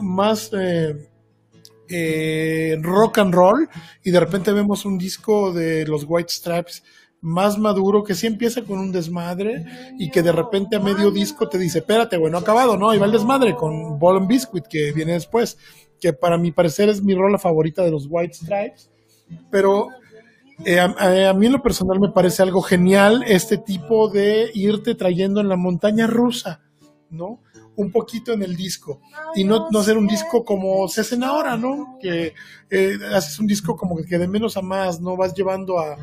más 0.00 0.50
eh, 0.58 1.10
eh, 1.86 2.78
rock 2.80 3.18
and 3.18 3.34
roll 3.34 3.68
y 4.02 4.10
de 4.10 4.20
repente 4.20 4.50
vemos 4.50 4.86
un 4.86 4.96
disco 4.96 5.52
de 5.52 5.86
los 5.86 6.06
White 6.08 6.32
Stripes 6.32 6.82
más 7.24 7.58
maduro 7.58 8.04
que 8.04 8.14
sí 8.14 8.26
empieza 8.26 8.62
con 8.64 8.78
un 8.78 8.92
desmadre 8.92 9.64
y 9.98 10.10
que 10.10 10.20
de 10.20 10.30
repente 10.30 10.76
a 10.76 10.80
medio 10.80 11.10
disco 11.10 11.48
te 11.48 11.56
dice, 11.56 11.78
espérate, 11.78 12.18
bueno, 12.18 12.36
acabado, 12.36 12.76
¿no? 12.76 12.94
Y 12.94 12.98
va 12.98 13.06
el 13.06 13.12
desmadre 13.12 13.56
con 13.56 13.98
Ball 13.98 14.18
and 14.18 14.28
Biscuit 14.28 14.66
que 14.68 14.92
viene 14.92 15.14
después, 15.14 15.56
que 15.98 16.12
para 16.12 16.36
mi 16.36 16.52
parecer 16.52 16.90
es 16.90 17.02
mi 17.02 17.14
rola 17.14 17.38
favorita 17.38 17.82
de 17.82 17.90
los 17.90 18.08
White 18.10 18.34
Stripes, 18.34 18.90
pero 19.50 19.88
eh, 20.66 20.78
a, 20.78 21.32
mí 21.32 21.46
en 21.46 21.52
lo 21.52 21.62
personal 21.62 21.98
me 21.98 22.10
parece 22.10 22.42
algo 22.42 22.60
genial 22.60 23.24
este 23.26 23.56
tipo 23.56 24.10
de 24.10 24.50
irte 24.52 24.94
trayendo 24.94 25.40
en 25.40 25.48
la 25.48 25.56
montaña 25.56 26.06
rusa, 26.06 26.60
¿no? 27.08 27.40
un 27.76 27.90
poquito 27.90 28.32
en 28.32 28.42
el 28.42 28.54
disco 28.54 29.00
y 29.34 29.42
no, 29.42 29.68
no 29.72 29.80
hacer 29.80 29.96
un 29.96 30.06
disco 30.06 30.44
como 30.44 30.86
se 30.86 31.00
hacen 31.00 31.24
ahora, 31.24 31.56
¿no? 31.56 31.98
Que 32.00 32.32
eh, 32.70 32.98
haces 33.12 33.40
un 33.40 33.48
disco 33.48 33.74
como 33.76 33.96
que 33.96 34.16
de 34.16 34.28
menos 34.28 34.56
a 34.56 34.62
más, 34.62 35.00
¿no? 35.00 35.16
Vas 35.16 35.34
llevando 35.34 35.80
a, 35.80 35.96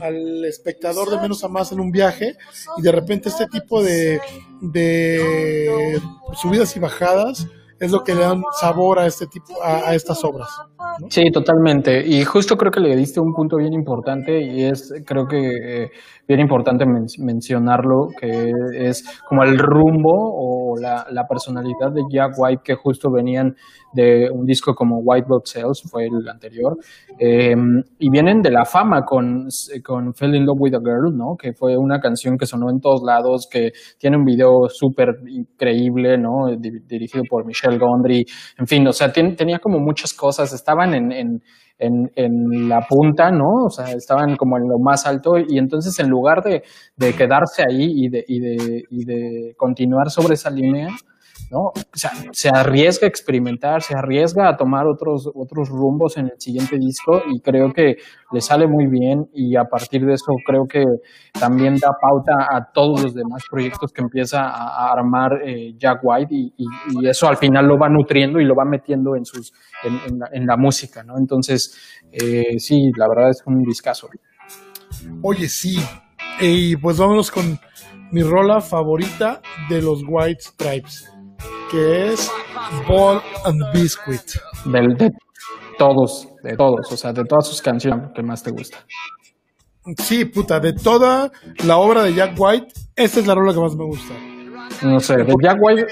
al 0.00 0.44
espectador 0.44 1.10
de 1.10 1.18
menos 1.18 1.42
a 1.44 1.48
más 1.48 1.72
en 1.72 1.80
un 1.80 1.90
viaje 1.90 2.36
y 2.76 2.82
de 2.82 2.92
repente 2.92 3.28
este 3.28 3.46
tipo 3.46 3.82
de, 3.82 4.20
de 4.60 6.00
subidas 6.34 6.74
y 6.76 6.80
bajadas 6.80 7.46
es 7.80 7.90
lo 7.90 8.02
que 8.04 8.14
le 8.14 8.22
dan 8.22 8.42
sabor 8.60 8.98
a 8.98 9.06
este 9.06 9.26
tipo 9.26 9.62
a, 9.62 9.88
a 9.88 9.94
estas 9.94 10.24
obras. 10.24 10.48
Sí, 11.10 11.30
totalmente. 11.32 12.06
Y 12.06 12.24
justo 12.24 12.56
creo 12.56 12.70
que 12.70 12.80
le 12.80 12.94
diste 12.94 13.20
un 13.20 13.32
punto 13.34 13.56
bien 13.56 13.72
importante 13.72 14.40
y 14.40 14.64
es 14.64 14.92
creo 15.06 15.26
que 15.26 15.84
eh, 15.84 15.90
bien 16.26 16.40
importante 16.40 16.84
men 16.86 17.06
mencionarlo 17.18 18.08
que 18.20 18.52
es 18.74 19.04
como 19.28 19.42
el 19.42 19.58
rumbo 19.58 20.12
o 20.12 20.78
la, 20.78 21.06
la, 21.10 21.26
personalidad 21.26 21.90
de 21.92 22.02
Jack 22.10 22.32
White 22.36 22.62
que 22.64 22.74
justo 22.74 23.10
venían 23.10 23.56
de 23.92 24.28
un 24.30 24.44
disco 24.44 24.74
como 24.74 24.98
White 24.98 25.26
Blood 25.26 25.44
Cells, 25.44 25.82
fue 25.90 26.06
el 26.06 26.28
anterior, 26.28 26.76
eh, 27.18 27.54
y 27.98 28.10
vienen 28.10 28.42
de 28.42 28.50
la 28.50 28.64
fama 28.64 29.02
con, 29.04 29.48
con 29.84 30.14
Fell 30.14 30.34
in 30.34 30.44
Love 30.44 30.60
with 30.60 30.74
a 30.74 30.80
Girl, 30.80 31.16
¿no? 31.16 31.36
Que 31.36 31.52
fue 31.52 31.76
una 31.76 31.98
canción 32.00 32.36
que 32.36 32.46
sonó 32.46 32.70
en 32.70 32.80
todos 32.80 33.02
lados, 33.02 33.48
que 33.50 33.72
tiene 33.98 34.16
un 34.16 34.24
video 34.24 34.68
súper 34.68 35.20
increíble, 35.26 36.18
¿no? 36.18 36.48
Dirigido 36.58 37.24
por 37.28 37.46
Michelle 37.46 37.78
Gondry, 37.78 38.26
en 38.58 38.66
fin, 38.66 38.86
o 38.86 38.92
sea, 38.92 39.12
ten, 39.12 39.36
tenía 39.36 39.58
como 39.58 39.78
muchas 39.78 40.12
cosas, 40.12 40.52
estaban 40.68 40.94
en, 40.94 41.12
en 41.12 41.42
en, 41.80 42.10
en, 42.16 42.68
la 42.68 42.80
punta, 42.80 43.30
¿no? 43.30 43.66
O 43.66 43.70
sea, 43.70 43.92
estaban 43.92 44.36
como 44.36 44.56
en 44.56 44.64
lo 44.68 44.80
más 44.80 45.06
alto 45.06 45.38
y 45.38 45.58
entonces 45.58 45.96
en 46.00 46.08
lugar 46.08 46.42
de, 46.42 46.64
de 46.96 47.12
quedarse 47.14 47.62
ahí 47.62 48.04
y 48.04 48.08
de, 48.08 48.24
y, 48.26 48.40
de, 48.40 48.84
y 48.90 49.04
de 49.04 49.54
continuar 49.56 50.10
sobre 50.10 50.34
esa 50.34 50.50
línea, 50.50 50.88
¿no? 51.50 51.68
O 51.68 51.72
sea, 51.94 52.10
se 52.32 52.48
arriesga 52.48 53.06
a 53.06 53.08
experimentar, 53.08 53.82
se 53.82 53.94
arriesga 53.96 54.48
a 54.48 54.56
tomar 54.56 54.86
otros, 54.86 55.30
otros 55.34 55.68
rumbos 55.68 56.16
en 56.16 56.26
el 56.26 56.40
siguiente 56.40 56.76
disco 56.78 57.22
y 57.30 57.40
creo 57.40 57.72
que 57.72 57.96
le 58.32 58.40
sale 58.40 58.66
muy 58.66 58.86
bien 58.86 59.28
y 59.32 59.56
a 59.56 59.64
partir 59.64 60.04
de 60.04 60.14
eso 60.14 60.32
creo 60.46 60.66
que 60.66 60.84
también 61.38 61.76
da 61.76 61.90
pauta 62.00 62.48
a 62.50 62.70
todos 62.72 63.02
los 63.02 63.14
demás 63.14 63.42
proyectos 63.50 63.92
que 63.92 64.02
empieza 64.02 64.40
a, 64.42 64.92
armar 64.92 65.40
eh, 65.44 65.74
Jack 65.76 66.00
White 66.02 66.34
y, 66.34 66.52
eso 67.08 67.28
al 67.28 67.36
final 67.36 67.66
lo 67.66 67.78
va 67.78 67.88
nutriendo 67.88 68.40
y 68.40 68.44
lo 68.44 68.54
va 68.54 68.64
metiendo 68.64 69.16
en, 69.16 69.24
sus, 69.24 69.52
en, 69.84 69.94
en, 70.06 70.18
la, 70.18 70.28
en 70.32 70.46
la, 70.46 70.56
música, 70.56 71.02
¿no? 71.02 71.16
Entonces, 71.16 72.00
eh, 72.12 72.58
sí, 72.58 72.90
la 72.96 73.08
verdad 73.08 73.30
es 73.30 73.42
un 73.46 73.62
discazo. 73.62 74.08
Oye, 75.22 75.48
sí. 75.48 75.78
Y 76.40 76.76
pues 76.76 76.98
vámonos 76.98 77.30
con 77.30 77.58
mi 78.10 78.22
rola 78.22 78.60
favorita 78.60 79.40
de 79.68 79.82
los 79.82 80.02
White 80.06 80.40
Stripes 80.40 81.17
que 81.70 82.12
es 82.12 82.30
Ball 82.88 83.20
and 83.44 83.72
Biscuit. 83.72 84.22
Del, 84.64 84.96
de 84.96 85.10
todos, 85.78 86.28
de 86.42 86.56
todos, 86.56 86.92
o 86.92 86.96
sea, 86.96 87.12
de 87.12 87.24
todas 87.24 87.46
sus 87.46 87.62
canciones 87.62 88.10
que 88.14 88.22
más 88.22 88.42
te 88.42 88.50
gusta. 88.50 88.78
Sí, 89.98 90.26
puta, 90.26 90.60
de 90.60 90.74
toda 90.74 91.30
la 91.64 91.78
obra 91.78 92.02
de 92.02 92.14
Jack 92.14 92.34
White, 92.36 92.66
esta 92.94 93.20
es 93.20 93.26
la 93.26 93.34
rola 93.34 93.54
que 93.54 93.60
más 93.60 93.74
me 93.74 93.84
gusta. 93.84 94.14
No 94.82 95.00
sé, 95.00 95.16
de 95.16 95.34
Jack 95.42 95.56
White. 95.60 95.86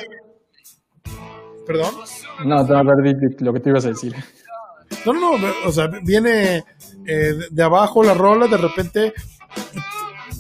¿Perdón? 1.67 1.95
No, 2.45 2.63
no 2.63 2.79
a 2.79 2.83
ver 2.83 3.15
lo 3.41 3.53
que 3.53 3.61
te 3.61 3.71
ibas 3.71 3.87
a 3.87 3.89
decir. 3.89 4.15
No, 5.05 5.13
no, 5.13 5.39
no, 5.39 5.49
o 5.65 5.73
sea, 5.73 5.87
viene 6.05 6.59
eh, 7.07 7.33
de 7.51 7.63
abajo 7.63 8.03
la 8.03 8.15
rola, 8.15 8.47
de 8.47 8.57
repente 8.57 9.13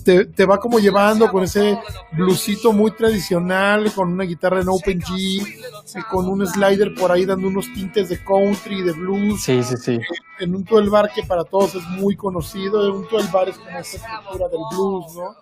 te, 0.06 0.24
te, 0.26 0.46
va 0.46 0.58
como 0.58 0.78
llevando 0.78 1.28
con 1.32 1.42
ese 1.42 1.76
bluesito 2.12 2.72
muy 2.72 2.92
tradicional, 2.92 3.92
con 3.92 4.12
una 4.12 4.22
guitarra 4.22 4.60
en 4.60 4.68
Open 4.68 5.00
G, 5.00 6.04
con 6.08 6.28
un 6.28 6.46
slider 6.46 6.94
por 6.94 7.10
ahí 7.10 7.24
dando 7.24 7.48
unos 7.48 7.66
tintes 7.74 8.08
de 8.08 8.22
country, 8.22 8.82
de 8.82 8.92
blues. 8.92 9.42
Sí, 9.42 9.64
sí, 9.64 9.76
sí. 9.76 9.98
En 10.38 10.54
un 10.54 10.62
12 10.62 10.88
bar 10.90 11.10
que 11.12 11.24
para 11.24 11.42
todos 11.42 11.74
es 11.74 11.82
muy 11.88 12.14
conocido, 12.14 12.94
un 12.94 13.08
12 13.10 13.32
bar 13.32 13.48
es 13.48 13.56
como 13.58 13.78
esa 13.78 13.96
estructura 13.96 14.48
del 14.48 14.60
blues, 14.70 15.06
¿no? 15.16 15.36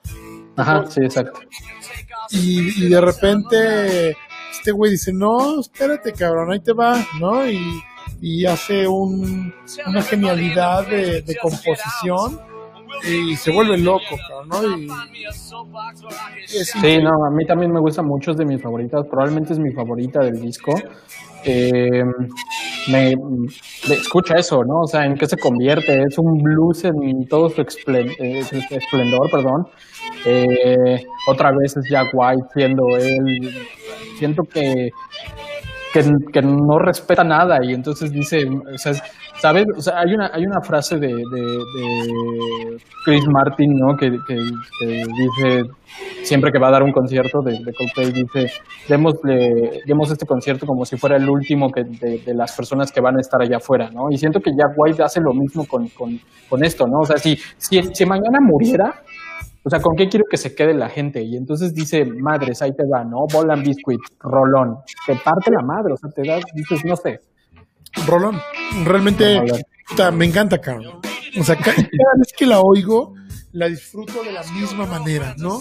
Ajá, 0.56 0.86
sí, 0.88 1.00
exacto. 1.02 1.40
Y, 2.30 2.86
y 2.86 2.88
de 2.88 3.00
repente 3.02 4.16
este 4.50 4.72
güey 4.72 4.92
dice, 4.92 5.12
no, 5.12 5.60
espérate 5.60 6.14
cabrón, 6.14 6.50
ahí 6.50 6.60
te 6.60 6.72
va, 6.72 7.04
¿no? 7.20 7.46
Y, 7.46 7.82
y 8.22 8.46
hace 8.46 8.88
un, 8.88 9.54
una 9.86 10.02
genialidad 10.02 10.86
de, 10.86 11.20
de 11.20 11.36
composición 11.36 12.53
y 13.02 13.36
se 13.36 13.50
vuelve 13.50 13.78
loco, 13.78 14.16
¿no? 14.46 14.76
Y 14.76 16.64
sí, 16.64 16.98
no, 16.98 17.24
a 17.24 17.30
mí 17.30 17.44
también 17.46 17.72
me 17.72 17.80
gusta 17.80 18.02
mucho, 18.02 18.30
es 18.30 18.36
de 18.36 18.44
mis 18.44 18.62
favoritas, 18.62 19.06
probablemente 19.10 19.52
es 19.52 19.58
mi 19.58 19.72
favorita 19.72 20.20
del 20.20 20.40
disco. 20.40 20.74
Eh, 21.44 22.02
me, 22.88 23.14
me, 23.16 23.94
escucha 23.94 24.34
eso, 24.36 24.64
¿no? 24.64 24.80
O 24.80 24.86
sea, 24.86 25.04
¿en 25.04 25.14
qué 25.14 25.26
se 25.26 25.36
convierte? 25.36 26.02
Es 26.02 26.18
un 26.18 26.42
blues 26.42 26.84
en 26.84 27.26
todo 27.28 27.50
su 27.50 27.60
esplendor, 27.60 28.14
eh, 28.18 28.42
esplendor 28.70 29.30
perdón. 29.30 29.66
Eh, 30.26 31.04
otra 31.28 31.50
vez 31.52 31.76
es 31.76 31.88
Jack 31.90 32.08
White 32.12 32.46
siendo 32.54 32.96
él. 32.96 33.68
Siento 34.18 34.42
que 34.44 34.90
que, 36.32 36.42
no 36.42 36.78
respeta 36.78 37.22
nada 37.22 37.58
y 37.62 37.72
entonces 37.72 38.10
dice, 38.10 38.48
¿sabes? 39.36 39.64
O 39.76 39.80
sea, 39.80 40.00
hay 40.00 40.12
una, 40.12 40.30
hay 40.32 40.44
una 40.44 40.60
frase 40.60 40.98
de, 40.98 41.12
Chris 43.04 43.24
Martin, 43.28 43.72
¿no? 43.74 43.96
Que, 43.96 44.10
dice, 44.10 45.70
siempre 46.24 46.50
que 46.50 46.58
va 46.58 46.68
a 46.68 46.72
dar 46.72 46.82
un 46.82 46.90
concierto 46.90 47.40
de, 47.42 47.52
de 47.52 47.72
Coldplay, 47.72 48.10
dice, 48.10 48.52
démosle, 48.88 49.82
demos 49.86 50.10
este 50.10 50.26
concierto 50.26 50.66
como 50.66 50.84
si 50.84 50.96
fuera 50.96 51.16
el 51.16 51.28
último 51.28 51.70
que 51.70 51.84
de, 51.84 52.34
las 52.34 52.56
personas 52.56 52.90
que 52.90 53.00
van 53.00 53.16
a 53.16 53.20
estar 53.20 53.40
allá 53.40 53.58
afuera, 53.58 53.88
¿no? 53.92 54.10
Y 54.10 54.18
siento 54.18 54.40
que 54.40 54.50
Jack 54.50 54.74
White 54.76 55.02
hace 55.02 55.20
lo 55.20 55.32
mismo 55.32 55.64
con, 55.66 55.88
con, 55.88 56.64
esto, 56.64 56.86
¿no? 56.86 57.00
O 57.00 57.04
sea, 57.04 57.18
si, 57.18 57.36
si, 57.56 57.82
si 57.82 58.06
mañana 58.06 58.38
muriera, 58.40 59.02
o 59.66 59.70
sea, 59.70 59.80
¿con 59.80 59.96
qué 59.96 60.10
quiero 60.10 60.26
que 60.30 60.36
se 60.36 60.54
quede 60.54 60.74
la 60.74 60.90
gente? 60.90 61.22
Y 61.22 61.36
entonces 61.36 61.72
dice, 61.74 62.04
madres, 62.04 62.60
ahí 62.60 62.76
te 62.76 62.84
va, 62.86 63.02
¿no? 63.02 63.26
Bolan 63.32 63.62
Biscuit, 63.62 64.00
Rolón. 64.20 64.76
Te 65.06 65.16
parte 65.16 65.50
la 65.50 65.62
madre, 65.62 65.94
o 65.94 65.96
sea, 65.96 66.10
te 66.10 66.22
da, 66.22 66.38
dices, 66.54 66.84
no 66.84 66.94
sé. 66.96 67.20
Rolón, 68.06 68.38
realmente 68.84 69.40
me 70.12 70.26
encanta, 70.26 70.60
cabrón. 70.60 71.00
O 71.40 71.42
sea, 71.42 71.56
cada, 71.64 71.76
vez 71.76 72.34
que 72.36 72.44
la 72.44 72.60
oigo, 72.60 73.14
la 73.52 73.68
disfruto 73.68 74.22
de 74.22 74.32
la 74.32 74.42
misma 74.52 74.84
manera, 74.84 75.34
¿no? 75.38 75.60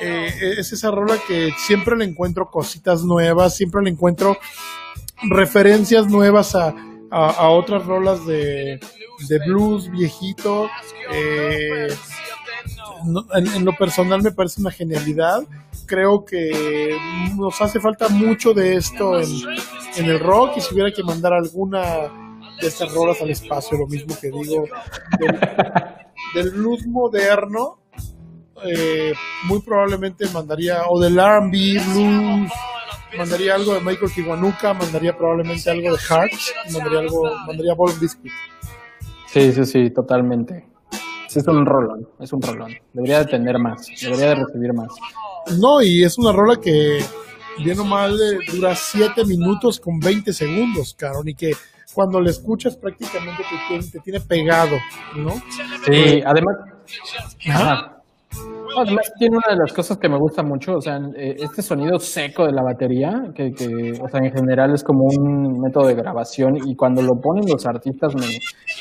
Eh, 0.00 0.54
es 0.58 0.72
esa 0.72 0.90
rola 0.90 1.16
que 1.28 1.50
siempre 1.58 1.94
le 1.94 2.06
encuentro 2.06 2.50
cositas 2.50 3.04
nuevas, 3.04 3.54
siempre 3.54 3.82
le 3.82 3.90
encuentro 3.90 4.38
referencias 5.28 6.08
nuevas 6.08 6.54
a, 6.54 6.74
a, 7.10 7.50
otras 7.50 7.84
rolas 7.84 8.26
de, 8.26 8.80
de 9.28 9.38
blues 9.46 9.90
viejito. 9.90 10.70
Eh, 11.12 11.88
en, 13.34 13.64
lo 13.64 13.72
personal 13.76 14.22
me 14.22 14.32
parece 14.32 14.60
una 14.60 14.70
genialidad. 14.70 15.42
Creo 15.86 16.24
que 16.24 16.96
nos 17.36 17.60
hace 17.60 17.80
falta 17.80 18.08
mucho 18.08 18.52
de 18.54 18.76
esto 18.76 19.20
en, 19.20 20.04
el 20.04 20.20
rock 20.20 20.56
y 20.56 20.60
si 20.60 20.74
hubiera 20.74 20.90
que 20.90 21.02
mandar 21.02 21.32
alguna 21.32 21.82
de 22.60 22.68
estas 22.68 22.92
rolas 22.94 23.20
al 23.20 23.30
espacio, 23.30 23.78
lo 23.78 23.86
mismo 23.86 24.16
que 24.20 24.30
digo, 24.30 24.64
del, 26.34 26.50
blues 26.50 26.86
moderno, 26.86 27.78
eh, 28.64 29.12
muy 29.44 29.60
probablemente 29.60 30.26
mandaría, 30.32 30.82
o 30.88 31.00
del 31.00 31.16
RB 31.16 31.50
blues, 31.50 32.52
mandaría 33.18 33.54
algo 33.54 33.74
de 33.74 33.80
Michael 33.80 34.12
Kiwanuka, 34.14 34.74
mandaría 34.74 35.16
probablemente 35.16 35.70
algo 35.70 35.92
de 35.92 35.98
Hearts, 35.98 36.54
mandaría 36.72 37.00
algo, 37.00 37.22
mandaría 37.46 37.74
Ball 37.74 37.92
Biscuit. 38.00 38.32
Sí, 39.26 39.52
sí, 39.52 39.64
sí, 39.64 39.90
totalmente 39.90 40.71
es 41.40 41.46
un 41.46 41.66
rolón, 41.66 42.08
es 42.20 42.32
un 42.32 42.42
rolón. 42.42 42.72
Debería 42.92 43.20
de 43.20 43.26
tener 43.26 43.58
más, 43.58 43.86
debería 44.00 44.28
de 44.28 44.34
recibir 44.36 44.72
más. 44.72 44.88
No, 45.58 45.82
y 45.82 46.04
es 46.04 46.18
una 46.18 46.32
rola 46.32 46.56
que, 46.60 47.04
bien 47.64 47.78
o 47.80 47.84
mal, 47.84 48.12
eh, 48.20 48.38
dura 48.52 48.74
7 48.74 49.24
minutos 49.24 49.80
con 49.80 49.98
20 49.98 50.32
segundos, 50.32 50.94
cabrón, 50.98 51.28
y 51.28 51.34
que 51.34 51.52
cuando 51.92 52.20
la 52.20 52.30
escuchas 52.30 52.76
prácticamente 52.76 53.42
te, 53.92 54.00
tiene 54.00 54.20
pegado, 54.20 54.76
¿no? 55.16 55.32
Sí, 55.86 56.22
además... 56.24 56.56
Además 58.78 59.12
tiene 59.18 59.36
una 59.36 59.54
de 59.54 59.60
las 59.60 59.72
cosas 59.72 59.98
que 59.98 60.08
me 60.08 60.18
gusta 60.18 60.42
mucho, 60.42 60.74
o 60.74 60.80
sea, 60.80 60.98
eh, 61.16 61.36
este 61.38 61.62
sonido 61.62 61.98
seco 61.98 62.46
de 62.46 62.52
la 62.52 62.62
batería, 62.62 63.10
que, 63.34 63.50
que, 63.52 63.92
o 64.00 64.08
sea, 64.08 64.20
en 64.22 64.32
general 64.32 64.72
es 64.74 64.82
como 64.82 65.04
un 65.04 65.60
método 65.60 65.88
de 65.88 65.94
grabación 65.94 66.56
y 66.64 66.74
cuando 66.74 67.02
lo 67.02 67.20
ponen 67.20 67.44
los 67.50 67.66
artistas 67.66 68.14
me, 68.14 68.26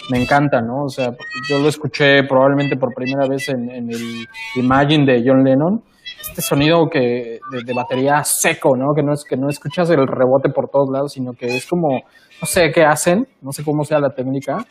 me 0.09 0.23
encanta, 0.23 0.61
¿no? 0.61 0.85
O 0.85 0.89
sea, 0.89 1.11
yo 1.49 1.59
lo 1.59 1.67
escuché 1.67 2.23
probablemente 2.23 2.77
por 2.77 2.93
primera 2.93 3.27
vez 3.27 3.49
en, 3.49 3.69
el 3.69 4.27
Imagine 4.55 5.05
de 5.05 5.23
John 5.25 5.43
Lennon, 5.43 5.81
este 6.29 6.41
sonido 6.41 6.87
que 6.89 7.39
de, 7.65 7.73
batería 7.73 8.23
seco, 8.23 8.75
¿no? 8.77 8.93
Que 8.95 9.03
no 9.03 9.13
es 9.13 9.23
que 9.27 9.35
no 9.35 9.49
escuchas 9.49 9.89
el 9.89 10.07
rebote 10.07 10.49
por 10.49 10.69
todos 10.69 10.89
lados, 10.91 11.13
sino 11.13 11.33
que 11.33 11.47
es 11.47 11.65
como 11.65 11.89
no 12.41 12.47
sé 12.47 12.71
qué 12.73 12.83
hacen, 12.83 13.27
no 13.41 13.51
sé 13.51 13.63
cómo 13.63 13.83
sea 13.83 13.99
la 13.99 14.09
técnica, 14.09 14.65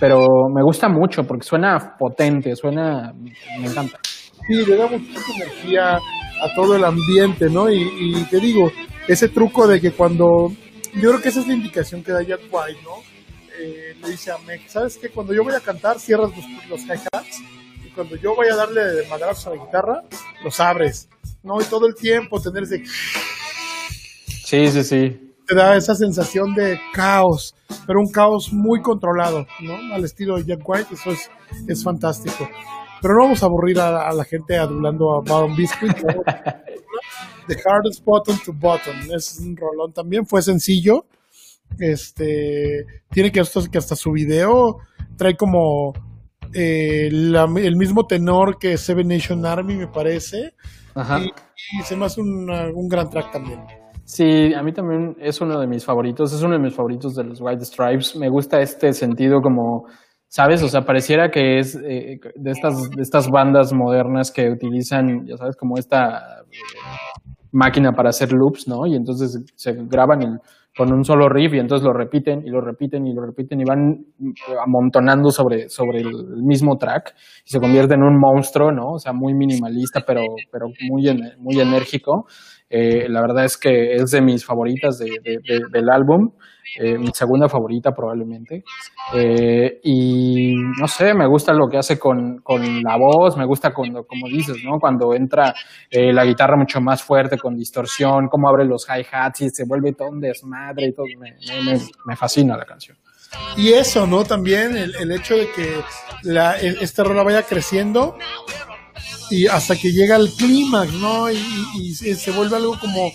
pero 0.00 0.26
me 0.54 0.62
gusta 0.62 0.88
mucho 0.88 1.24
porque 1.24 1.44
suena 1.44 1.96
potente, 1.98 2.54
suena 2.56 3.12
me 3.60 3.66
encanta 3.66 3.98
sí, 4.46 4.64
le 4.64 4.76
da 4.76 4.86
mucha 4.86 5.20
energía 5.34 5.96
a 5.96 6.54
todo 6.54 6.76
el 6.76 6.84
ambiente, 6.84 7.48
¿no? 7.48 7.70
Y, 7.70 8.24
te 8.30 8.38
digo, 8.38 8.70
ese 9.08 9.28
truco 9.28 9.66
de 9.66 9.80
que 9.80 9.92
cuando, 9.92 10.52
yo 10.94 11.10
creo 11.10 11.20
que 11.20 11.28
esa 11.28 11.40
es 11.40 11.46
la 11.46 11.54
indicación 11.54 12.02
que 12.02 12.12
da 12.12 12.22
Jack 12.22 12.42
White, 12.50 12.80
¿no? 12.82 13.02
Eh, 13.58 13.96
le 14.02 14.10
dice 14.10 14.32
a 14.32 14.38
Meg, 14.38 14.68
¿sabes 14.68 14.98
qué? 14.98 15.08
Cuando 15.10 15.32
yo 15.32 15.44
voy 15.44 15.54
a 15.54 15.60
cantar, 15.60 15.98
cierras 15.98 16.30
los, 16.36 16.68
los 16.68 16.80
hi-hats 16.82 17.40
y 17.84 17.90
cuando 17.90 18.16
yo 18.16 18.34
voy 18.34 18.48
a 18.48 18.56
darle 18.56 19.06
madrazos 19.08 19.46
a 19.46 19.50
la 19.50 19.64
guitarra, 19.64 20.02
los 20.42 20.58
abres, 20.60 21.08
¿no? 21.42 21.60
Y 21.60 21.64
todo 21.64 21.86
el 21.86 21.94
tiempo 21.94 22.40
tener 22.40 22.64
ese... 22.64 22.82
Sí, 24.44 24.68
sí, 24.68 24.84
sí. 24.84 25.20
Te 25.46 25.54
da 25.54 25.76
esa 25.76 25.94
sensación 25.94 26.54
de 26.54 26.80
caos, 26.92 27.54
pero 27.86 28.00
un 28.00 28.10
caos 28.10 28.52
muy 28.52 28.82
controlado, 28.82 29.46
¿no? 29.60 29.94
Al 29.94 30.04
estilo 30.04 30.36
de 30.36 30.44
Jack 30.44 30.68
White, 30.68 30.94
eso 30.94 31.10
es, 31.10 31.30
es 31.68 31.84
fantástico. 31.84 32.48
Pero 33.04 33.16
no 33.16 33.24
vamos 33.24 33.42
a 33.42 33.46
aburrir 33.46 33.78
a, 33.80 34.10
la 34.14 34.24
gente 34.24 34.56
adulando 34.56 35.12
a 35.12 35.20
Baron 35.20 35.54
Biscuit. 35.54 35.92
The 37.46 37.56
Hardest 37.62 38.02
Button 38.02 38.38
to 38.46 38.52
Button. 38.54 39.14
Es 39.14 39.38
un 39.40 39.54
rolón 39.54 39.92
también, 39.92 40.24
fue 40.24 40.40
sencillo. 40.40 41.04
Este 41.78 42.86
tiene 43.10 43.30
que 43.30 43.40
hasta, 43.40 43.60
que 43.70 43.76
hasta 43.76 43.94
su 43.94 44.10
video 44.10 44.78
trae 45.18 45.36
como 45.36 45.92
eh, 46.54 47.08
el 47.08 47.76
mismo 47.76 48.06
tenor 48.06 48.56
que 48.58 48.78
Seven 48.78 49.08
Nation 49.08 49.44
Army, 49.44 49.74
me 49.74 49.88
parece. 49.88 50.54
Y, 50.96 51.82
se 51.82 51.96
me 51.96 52.06
hace 52.06 52.22
un, 52.22 52.48
un 52.48 52.88
gran 52.88 53.10
track 53.10 53.32
también. 53.32 53.60
Sí, 54.04 54.54
a 54.54 54.62
mí 54.62 54.72
también 54.72 55.14
es 55.20 55.42
uno 55.42 55.60
de 55.60 55.66
mis 55.66 55.84
favoritos, 55.84 56.32
es 56.32 56.40
uno 56.40 56.54
de 56.54 56.58
mis 56.58 56.74
favoritos 56.74 57.14
de 57.14 57.24
los 57.24 57.38
White 57.42 57.66
Stripes. 57.66 58.16
Me 58.16 58.30
gusta 58.30 58.62
este 58.62 58.94
sentido 58.94 59.42
como 59.42 59.88
¿Sabes? 60.34 60.64
O 60.64 60.68
sea, 60.68 60.80
pareciera 60.80 61.30
que 61.30 61.60
es 61.60 61.76
eh, 61.76 62.18
de, 62.34 62.50
estas, 62.50 62.90
de 62.90 63.00
estas 63.02 63.30
bandas 63.30 63.72
modernas 63.72 64.32
que 64.32 64.50
utilizan, 64.50 65.24
ya 65.28 65.36
sabes, 65.36 65.54
como 65.54 65.78
esta 65.78 66.40
eh, 66.50 66.56
máquina 67.52 67.92
para 67.92 68.08
hacer 68.08 68.32
loops, 68.32 68.66
¿no? 68.66 68.84
Y 68.84 68.96
entonces 68.96 69.44
se 69.54 69.74
graban 69.88 70.40
con 70.76 70.92
un 70.92 71.04
solo 71.04 71.28
riff 71.28 71.54
y 71.54 71.60
entonces 71.60 71.86
lo 71.86 71.92
repiten 71.92 72.44
y 72.44 72.50
lo 72.50 72.60
repiten 72.60 73.06
y 73.06 73.14
lo 73.14 73.24
repiten 73.24 73.60
y 73.60 73.64
van 73.64 74.06
amontonando 74.60 75.30
sobre, 75.30 75.68
sobre 75.68 76.00
el, 76.00 76.42
mismo 76.42 76.78
track 76.78 77.14
y 77.46 77.50
se 77.50 77.60
convierte 77.60 77.94
en 77.94 78.02
un 78.02 78.18
monstruo, 78.18 78.72
¿no? 78.72 78.94
O 78.94 78.98
sea, 78.98 79.12
muy 79.12 79.34
minimalista, 79.34 80.00
pero, 80.04 80.22
pero 80.50 80.66
muy, 80.90 81.04
muy 81.38 81.60
enérgico. 81.60 82.26
Eh, 82.76 83.06
la 83.08 83.20
verdad 83.20 83.44
es 83.44 83.56
que 83.56 83.94
es 83.94 84.10
de 84.10 84.20
mis 84.20 84.44
favoritas 84.44 84.98
del 84.98 85.90
álbum. 85.90 86.32
Eh, 86.76 86.98
mi 86.98 87.10
segunda 87.14 87.48
favorita 87.48 87.94
probablemente. 87.94 88.64
Eh, 89.14 89.78
y 89.84 90.56
no 90.56 90.88
sé, 90.88 91.14
me 91.14 91.24
gusta 91.28 91.52
lo 91.52 91.68
que 91.68 91.78
hace 91.78 92.00
con, 92.00 92.42
la 92.82 92.96
voz, 92.96 93.36
me 93.36 93.44
gusta 93.44 93.72
cuando, 93.72 94.04
como 94.04 94.26
dices, 94.26 94.56
¿no? 94.64 94.80
Cuando 94.80 95.14
entra 95.14 95.54
la 95.88 96.24
guitarra 96.24 96.56
mucho 96.56 96.80
más 96.80 97.00
fuerte, 97.00 97.38
con 97.38 97.56
distorsión, 97.56 98.26
cómo 98.26 98.48
abre 98.48 98.64
los 98.64 98.88
hi-hats 98.88 99.42
y 99.42 99.50
se 99.50 99.66
vuelve 99.66 99.92
todo 99.92 100.08
un 100.08 100.20
desmadre 100.20 100.86
y 100.86 100.92
todo. 100.92 101.06
Me, 102.06 102.16
fascina 102.16 102.56
la 102.56 102.64
canción. 102.64 102.96
Y 103.56 103.68
eso, 103.68 104.04
¿no? 104.04 104.24
También 104.24 104.76
el, 104.76 105.12
hecho 105.12 105.36
de 105.36 105.48
que 105.52 105.80
la, 106.24 106.56
esta 106.56 107.04
rola 107.04 107.22
vaya 107.22 107.42
creciendo 107.42 108.16
y 109.30 109.46
hasta 109.46 109.76
que 109.76 109.92
llega 109.92 110.16
al 110.16 110.30
clímax, 110.30 110.92
¿no? 110.94 111.30
y 111.30 111.94
se 111.94 112.30
vuelve 112.32 112.56
algo 112.56 112.78
como 112.78 113.12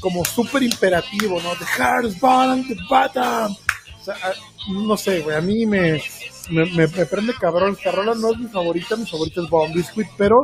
como 0.00 0.24
súper 0.24 0.62
imperativo, 0.62 1.40
¿no? 1.40 1.54
The 1.56 1.64
hardest 1.64 2.20
bottom, 2.20 2.66
the 2.66 2.76
bottom. 2.88 3.54
O 4.00 4.04
sea, 4.04 4.16
no 4.70 4.96
sé, 4.96 5.20
güey, 5.20 5.36
a 5.36 5.40
mí 5.40 5.66
me, 5.66 6.00
me, 6.50 6.88
prende 6.88 7.32
cabrón 7.34 7.74
esta 7.76 7.90
rola. 7.90 8.14
No 8.14 8.32
es 8.32 8.38
mi 8.38 8.46
favorita, 8.46 8.96
mi 8.96 9.06
favorita 9.06 9.42
es 9.42 9.50
Bomb 9.50 9.74
Biscuit, 9.74 10.08
pero 10.16 10.36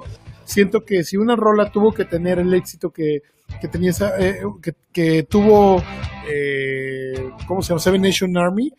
siento 0.45 0.81
que 0.81 1.05
si 1.05 1.17
una 1.17 1.37
rola 1.37 1.71
tuvo 1.71 1.93
que 1.93 2.05
tener 2.05 2.39
el 2.39 2.53
éxito 2.55 2.91
que, 2.91 3.19
que 3.61 3.69
tenía 3.69 3.91
esa, 3.91 4.19
eh, 4.19 4.43
que, 4.63 4.73
que, 4.93 5.23
tuvo, 5.25 5.83
eh, 6.29 7.31
¿cómo 7.47 7.63
se 7.63 7.69
llama? 7.69 7.81
Seven 7.81 8.03
Nation 8.03 8.37
Army, 8.37 8.71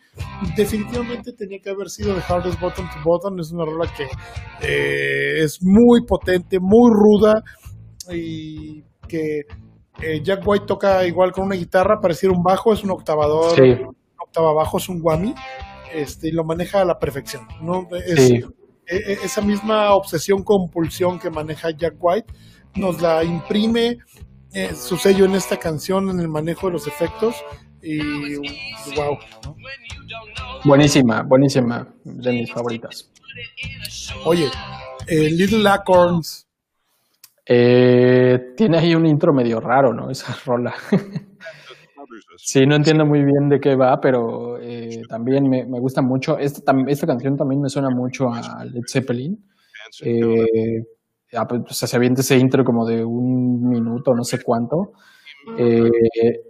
definitivamente 0.56 1.32
tenía 1.32 1.60
que 1.60 1.70
haber 1.70 1.88
sido 1.88 2.14
The 2.14 2.22
Hardest 2.28 2.60
Bottom 2.60 2.86
to 2.86 3.00
Bottom. 3.04 3.40
Es 3.40 3.52
una 3.52 3.64
rola 3.64 3.90
que 3.96 4.04
eh, 4.62 5.42
es 5.42 5.62
muy 5.62 6.04
potente, 6.04 6.58
muy 6.60 6.90
ruda 6.92 7.42
y 8.10 8.84
que 9.08 9.42
Jack 10.22 10.46
White 10.46 10.66
toca 10.66 11.06
igual 11.06 11.32
con 11.32 11.44
una 11.46 11.56
guitarra, 11.56 12.00
pareciera 12.00 12.34
un 12.34 12.42
bajo, 12.42 12.72
es 12.72 12.84
un 12.84 12.90
octavador, 12.90 13.58
un 13.60 13.96
octava 14.20 14.52
bajo, 14.52 14.78
es 14.78 14.88
un 14.88 15.00
whammy, 15.02 15.34
este, 15.94 16.28
y 16.28 16.32
lo 16.32 16.44
maneja 16.44 16.82
a 16.82 16.84
la 16.84 16.98
perfección. 16.98 17.46
¿no? 17.62 17.88
E, 17.94 18.96
e, 18.96 19.12
esa 19.24 19.40
misma 19.40 19.94
obsesión, 19.94 20.44
compulsión 20.44 21.18
que 21.18 21.30
maneja 21.30 21.70
Jack 21.70 21.94
White, 21.98 22.32
nos 22.76 23.00
la 23.00 23.24
imprime 23.24 23.98
eh, 24.56 24.74
su 24.74 24.96
sello 24.96 25.26
en 25.26 25.34
esta 25.34 25.58
canción, 25.58 26.08
en 26.08 26.18
el 26.18 26.28
manejo 26.28 26.68
de 26.68 26.72
los 26.72 26.86
efectos, 26.86 27.36
y 27.82 27.98
wow. 28.96 29.18
Buenísima, 30.64 31.22
buenísima, 31.22 31.86
de 32.04 32.32
mis 32.32 32.50
favoritas. 32.50 33.10
Oye, 34.24 34.48
eh, 35.06 35.30
Little 35.30 35.68
Acorns 35.68 36.46
eh, 37.44 38.54
tiene 38.56 38.78
ahí 38.78 38.94
un 38.94 39.04
intro 39.04 39.34
medio 39.34 39.60
raro, 39.60 39.92
¿no? 39.92 40.10
Esa 40.10 40.34
rola. 40.46 40.74
Sí, 42.38 42.66
no 42.66 42.76
entiendo 42.76 43.04
muy 43.04 43.22
bien 43.24 43.50
de 43.50 43.60
qué 43.60 43.74
va, 43.76 44.00
pero 44.00 44.58
eh, 44.58 45.02
también 45.06 45.50
me, 45.50 45.66
me, 45.66 45.78
gusta 45.80 46.00
mucho. 46.00 46.38
Esta, 46.38 46.74
esta 46.88 47.06
canción 47.06 47.36
también 47.36 47.60
me 47.60 47.68
suena 47.68 47.90
mucho 47.90 48.32
a 48.32 48.64
Led 48.64 48.84
Zeppelin. 48.90 49.38
Eh, 50.02 50.82
pues, 51.30 51.76
se 51.76 51.96
avienta 51.96 52.20
ese 52.20 52.38
intro 52.38 52.64
como 52.64 52.86
de 52.86 53.04
un 53.04 53.68
minuto, 53.68 54.14
no 54.14 54.24
sé 54.24 54.42
cuánto. 54.42 54.92
Eh, 55.58 55.90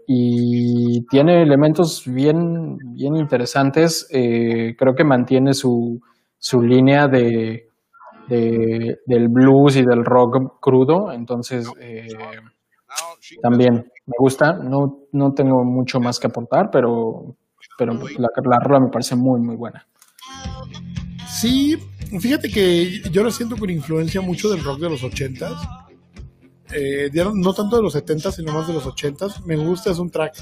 y 0.06 1.06
tiene 1.06 1.42
elementos 1.42 2.04
bien, 2.06 2.78
bien 2.94 3.16
interesantes. 3.16 4.08
Eh, 4.10 4.74
creo 4.78 4.94
que 4.94 5.04
mantiene 5.04 5.52
su, 5.52 6.00
su 6.38 6.62
línea 6.62 7.06
de, 7.06 7.68
de, 8.28 8.98
del 9.04 9.28
blues 9.28 9.76
y 9.76 9.84
del 9.84 10.04
rock 10.04 10.58
crudo. 10.60 11.12
Entonces, 11.12 11.70
eh, 11.80 12.08
también 13.42 13.74
me 14.06 14.14
gusta. 14.18 14.54
No, 14.54 15.00
no 15.12 15.32
tengo 15.32 15.62
mucho 15.64 16.00
más 16.00 16.18
que 16.18 16.28
aportar, 16.28 16.70
pero, 16.70 17.36
pero 17.76 17.92
la, 17.92 18.28
la 18.44 18.58
rola 18.60 18.80
me 18.80 18.90
parece 18.90 19.16
muy, 19.16 19.40
muy 19.40 19.56
buena. 19.56 19.86
Sí, 21.28 21.76
fíjate 22.20 22.48
que 22.50 23.02
yo 23.10 23.22
lo 23.22 23.30
siento 23.30 23.56
con 23.56 23.70
influencia 23.70 24.20
mucho 24.20 24.48
del 24.48 24.62
rock 24.62 24.80
de 24.80 24.90
los 24.90 25.02
ochentas. 25.02 25.52
Eh, 26.72 27.10
no 27.34 27.54
tanto 27.54 27.76
de 27.76 27.82
los 27.82 27.92
70 27.92 28.32
sino 28.32 28.52
más 28.52 28.66
de 28.66 28.74
los 28.74 28.84
80 28.84 29.28
Me 29.44 29.56
gusta, 29.56 29.92
es 29.92 29.98
un 29.98 30.10
track 30.10 30.34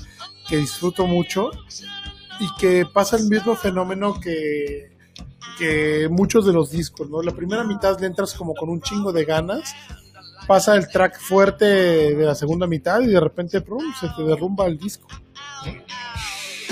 que 0.49 0.57
disfruto 0.57 1.07
mucho 1.07 1.51
y 2.41 2.49
que 2.59 2.87
pasa 2.91 3.19
el 3.19 3.25
mismo 3.29 3.55
fenómeno 3.55 4.19
que, 4.19 4.91
que 5.59 6.09
muchos 6.11 6.47
de 6.47 6.53
los 6.53 6.71
discos, 6.71 7.11
¿no? 7.11 7.23
La 7.23 7.33
primera 7.33 7.65
mitad 7.65 7.99
le 8.01 8.07
entras 8.07 8.35
como 8.35 8.55
con 8.55 8.69
un 8.69 8.81
chingo 8.81 9.13
de 9.13 9.25
ganas, 9.25 9.75
pasa 10.47 10.77
el 10.77 10.89
track 10.89 11.21
fuerte 11.21 11.65
de 11.65 12.25
la 12.25 12.35
segunda 12.35 12.67
mitad 12.67 13.01
y 13.01 13.07
de 13.07 13.21
repente 13.21 13.59
se 13.59 14.09
te 14.17 14.23
derrumba 14.23 14.67
el 14.67 14.79
disco. 14.79 15.07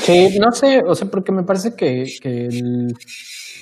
Sí, 0.02 0.38
no 0.38 0.50
sé, 0.52 0.82
o 0.84 0.94
sea, 0.94 1.08
porque 1.08 1.30
me 1.30 1.44
parece 1.44 1.76
que, 1.76 2.12
que 2.20 2.46
el, 2.46 2.96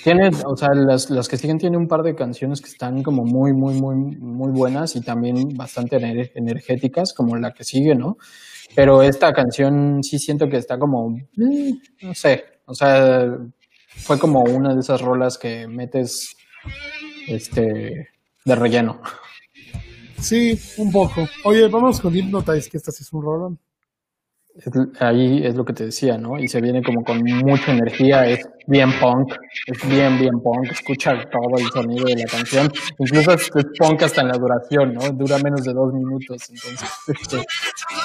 tiene, 0.03 0.30
o 0.46 0.57
sea, 0.57 0.70
las, 0.74 1.11
las, 1.11 1.28
que 1.28 1.36
siguen 1.36 1.59
tienen 1.59 1.80
un 1.80 1.88
par 1.88 2.03
de 2.03 2.14
canciones 2.14 2.61
que 2.61 2.68
están 2.68 3.03
como 3.03 3.24
muy, 3.24 3.53
muy, 3.53 3.74
muy, 3.74 3.96
muy 3.96 4.53
buenas 4.53 4.96
y 4.96 5.01
también 5.01 5.48
bastante 5.57 5.96
energéticas, 6.34 7.12
como 7.12 7.36
la 7.36 7.53
que 7.53 7.64
sigue, 7.64 7.94
¿no? 7.94 8.16
Pero 8.74 9.03
esta 9.03 9.32
canción 9.32 10.03
sí 10.03 10.18
siento 10.18 10.48
que 10.48 10.57
está 10.57 10.78
como, 10.78 11.11
mm, 11.11 11.72
no 12.03 12.14
sé, 12.14 12.44
o 12.66 12.74
sea, 12.74 13.26
fue 13.88 14.18
como 14.18 14.42
una 14.42 14.74
de 14.74 14.80
esas 14.80 15.01
rolas 15.01 15.36
que 15.38 15.66
metes, 15.66 16.36
este, 17.28 18.09
de 18.44 18.55
relleno. 18.55 19.01
Sí, 20.18 20.59
un 20.78 20.92
poco. 20.92 21.26
Oye, 21.44 21.68
vamos 21.68 22.01
con 22.01 22.14
Hypnotize, 22.14 22.70
que 22.70 22.76
esta 22.76 22.92
sí 22.92 23.03
es 23.03 23.12
un 23.12 23.22
rolón 23.22 23.59
ahí 25.00 25.46
es 25.46 25.54
lo 25.54 25.64
que 25.64 25.72
te 25.72 25.86
decía, 25.86 26.18
¿no? 26.18 26.38
Y 26.38 26.48
se 26.48 26.61
viene 26.61 26.82
como 26.82 27.04
con 27.04 27.22
mucha 27.22 27.72
energía, 27.72 28.26
es 28.26 28.48
bien 28.66 28.92
punk, 28.98 29.34
es 29.66 29.88
bien, 29.88 30.18
bien 30.18 30.40
punk, 30.40 30.70
escucha 30.70 31.28
todo 31.30 31.56
el 31.56 31.70
sonido 31.70 32.06
de 32.06 32.16
la 32.16 32.24
canción, 32.26 32.70
incluso 32.98 33.32
es, 33.32 33.50
punk 33.78 34.02
hasta 34.02 34.22
en 34.22 34.28
la 34.28 34.38
duración, 34.38 34.94
¿no? 34.94 35.11
Dura 35.12 35.38
menos 35.38 35.64
de 35.64 35.72
dos 35.72 35.92
minutos, 35.92 36.50
entonces 36.50 36.88
este, 37.06 37.44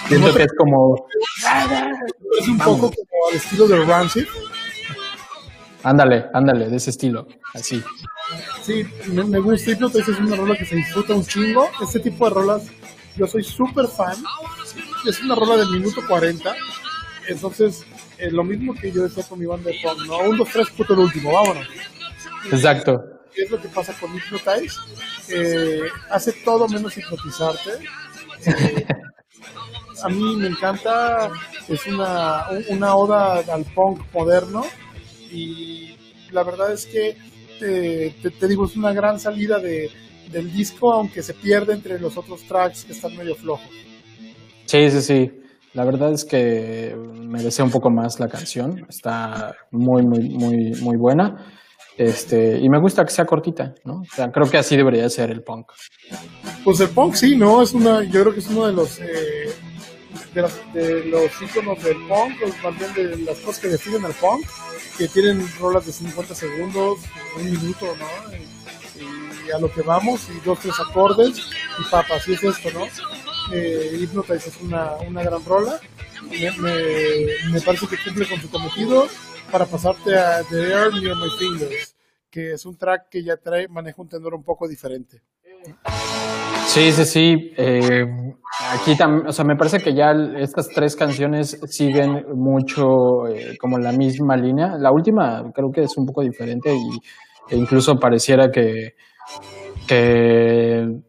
siento 0.08 0.34
que 0.34 0.44
es 0.44 0.54
como... 0.58 1.08
Es 2.40 2.48
un 2.48 2.58
poco 2.58 2.92
como 2.92 3.30
al 3.30 3.38
estilo 3.38 3.68
de 3.68 3.86
Rancid. 3.86 4.26
Ándale, 5.84 6.26
ándale, 6.34 6.70
de 6.70 6.78
ese 6.78 6.90
estilo, 6.90 7.28
así. 7.54 7.84
Sí, 8.62 8.84
me, 9.14 9.24
me 9.24 9.40
gusta, 9.40 9.72
entonces 9.72 10.08
es 10.08 10.20
una 10.20 10.36
rola 10.36 10.56
que 10.56 10.66
se 10.66 10.76
disfruta 10.76 11.14
un 11.14 11.24
chingo, 11.24 11.68
este 11.82 12.00
tipo 12.00 12.28
de 12.28 12.34
rolas 12.34 12.72
yo 13.18 13.28
soy 13.28 13.44
súper 13.44 13.88
fan 13.88 14.18
es 15.08 15.22
una 15.22 15.36
rola 15.36 15.58
del 15.58 15.70
minuto 15.70 16.02
40. 16.08 16.56
Entonces, 17.28 17.86
eh, 18.18 18.30
lo 18.32 18.44
mismo 18.44 18.74
que 18.74 18.92
yo 18.92 19.04
decía 19.04 19.24
con 19.28 19.40
mi 19.40 19.46
banda 19.46 19.70
de 19.70 19.80
punk, 19.82 20.08
¿no? 20.08 20.20
Un, 20.30 20.38
dos, 20.38 20.50
tres, 20.52 20.70
puto 20.70 20.94
el 20.94 21.00
último, 21.00 21.34
vámonos. 21.34 21.68
Exacto. 22.52 22.94
¿Qué 23.34 23.44
es 23.44 23.52
lo 23.52 23.62
que 23.62 23.68
pasa 23.68 23.94
con 24.00 24.12
Hypnotize? 24.16 24.78
Eh, 25.30 25.82
hace 26.10 26.32
todo 26.44 26.68
menos 26.68 26.98
hipnotizarte. 26.98 27.72
Eh, 28.46 28.86
a 30.04 30.10
mí 30.10 30.36
me 30.38 30.48
encanta, 30.48 31.32
es 31.68 31.86
una, 31.88 32.46
una 32.70 32.96
oda 32.96 33.40
al 33.40 33.66
punk 33.66 34.02
moderno 34.14 34.66
y 35.32 35.96
la 36.32 36.44
verdad 36.44 36.72
es 36.72 36.86
que 36.86 37.18
te, 37.60 38.16
te, 38.30 38.48
digo, 38.48 38.66
es 38.66 38.76
una 38.76 38.94
gran 38.94 39.20
salida 39.20 39.60
de, 39.60 39.90
del 40.32 40.52
disco, 40.54 40.94
aunque 40.94 41.24
se 41.24 41.34
pierde 41.34 41.74
entre 41.74 42.00
los 42.00 42.18
otros 42.18 42.44
tracks 42.44 42.86
que 42.86 42.94
están 42.94 43.16
medio 43.16 43.36
flojos. 43.36 43.70
Sí, 44.66 44.92
sí, 44.92 45.02
sí. 45.02 45.32
La 45.74 45.84
verdad 45.84 46.14
es 46.14 46.24
que 46.24 46.96
merece 47.20 47.62
un 47.62 47.72
poco 47.72 47.90
más 47.90 48.20
la 48.20 48.30
canción. 48.30 48.86
Está 48.90 49.56
muy, 49.72 50.04
muy, 50.04 50.30
muy, 50.30 50.72
muy 50.82 50.96
buena. 50.96 51.46
Este, 51.98 52.58
y 52.58 52.70
me 52.70 52.80
gusta 52.80 53.06
que 53.06 53.12
sea 53.12 53.26
cortita, 53.26 53.74
¿no? 53.86 54.02
O 54.02 54.16
sea, 54.16 54.32
creo 54.32 54.50
que 54.50 54.58
así 54.58 54.76
debería 54.76 55.10
ser 55.10 55.32
el 55.32 55.44
punk. 55.44 55.72
Pues 56.64 56.80
el 56.82 56.90
punk 56.90 57.16
sí, 57.16 57.38
¿no? 57.38 57.62
Es 57.62 57.74
una, 57.74 58.04
yo 58.04 58.22
creo 58.22 58.34
que 58.34 58.40
es 58.40 58.48
uno 58.50 58.68
de 58.68 58.74
los 58.74 59.00
eh, 59.00 59.54
de, 60.74 61.06
los 61.06 61.42
íconos 61.42 61.82
del 61.84 61.98
punk, 62.08 62.36
o 62.46 62.52
también 62.62 62.94
de 62.94 63.18
las 63.24 63.38
cosas 63.40 63.62
que 63.62 63.68
definen 63.70 64.04
al 64.04 64.14
punk, 64.14 64.46
que 64.98 65.08
tienen 65.08 65.48
rolas 65.60 65.86
de 65.86 65.94
50 65.94 66.36
segundos, 66.36 67.00
un 67.38 67.46
minuto, 67.46 67.86
¿no? 67.98 68.36
Y, 69.48 69.52
a 69.52 69.60
lo 69.60 69.72
que 69.72 69.82
vamos, 69.82 70.28
y 70.30 70.44
dos, 70.46 70.60
tres 70.60 70.74
acordes, 70.80 71.38
y 71.80 71.84
papas, 71.92 72.22
así 72.22 72.34
es 72.34 72.44
esto, 72.44 72.72
¿no? 72.72 72.86
Eh, 73.52 73.98
Hypnotize 74.00 74.50
es 74.50 74.62
una, 74.62 74.94
una 75.08 75.24
gran 75.24 75.44
rola. 75.46 75.80
Me, 76.30 76.52
me, 77.52 77.62
parece 77.62 77.88
que 77.88 77.98
cumple 78.04 78.28
con 78.28 78.40
su 78.40 78.50
cometido 78.50 79.08
para 79.52 79.66
pasarte 79.66 80.18
a 80.18 80.44
The 80.44 80.72
Air 80.72 80.94
Near 80.94 81.16
My 81.16 81.30
Fingers, 81.38 81.96
que 82.30 82.54
es 82.54 82.66
un 82.66 82.78
track 82.78 83.10
que 83.10 83.24
ya 83.24 83.38
trae, 83.38 83.68
maneja 83.68 84.02
un 84.02 84.10
tenor 84.10 84.34
un 84.34 84.44
poco 84.44 84.68
diferente. 84.68 85.22
Sí, 86.68 86.92
sí, 86.92 87.06
sí. 87.06 87.54
Eh, 87.58 88.06
aquí 88.72 88.98
también, 88.98 89.28
o 89.28 89.32
sea, 89.32 89.46
me 89.46 89.56
parece 89.56 89.80
que 89.80 89.94
ya 89.94 90.12
estas 90.38 90.68
tres 90.70 90.96
canciones 90.96 91.60
siguen 91.68 92.26
mucho 92.34 93.28
eh, 93.28 93.58
como 93.60 93.78
la 93.78 93.92
misma 93.92 94.36
línea. 94.36 94.76
La 94.78 94.92
última 94.92 95.52
creo 95.54 95.72
que 95.72 95.84
es 95.84 95.96
un 95.98 96.06
poco 96.06 96.22
diferente 96.22 96.74
y, 96.74 97.54
e 97.54 97.58
incluso 97.58 98.00
pareciera 98.00 98.52
que, 98.52 98.96
que 99.88 101.02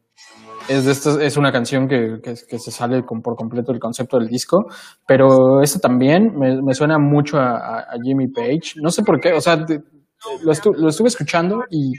es, 0.68 1.04
de 1.04 1.26
es 1.26 1.36
una 1.36 1.52
canción 1.52 1.88
que, 1.88 2.20
que, 2.22 2.58
se 2.58 2.70
sale 2.70 3.04
con, 3.04 3.22
por 3.22 3.36
completo 3.36 3.72
del 3.72 3.80
concepto 3.80 4.18
del 4.18 4.28
disco, 4.28 4.66
pero 5.06 5.62
esta 5.62 5.78
también 5.78 6.36
me, 6.36 6.60
me 6.62 6.74
suena 6.74 6.98
mucho 6.98 7.38
a, 7.38 7.80
a, 7.80 7.96
Jimmy 8.02 8.28
Page. 8.28 8.80
No 8.82 8.90
sé 8.90 9.02
por 9.02 9.20
qué, 9.20 9.32
o 9.32 9.40
sea, 9.40 9.56
lo, 9.56 10.52
lo, 10.72 10.88
estuve 10.88 11.08
escuchando 11.08 11.62
y, 11.70 11.92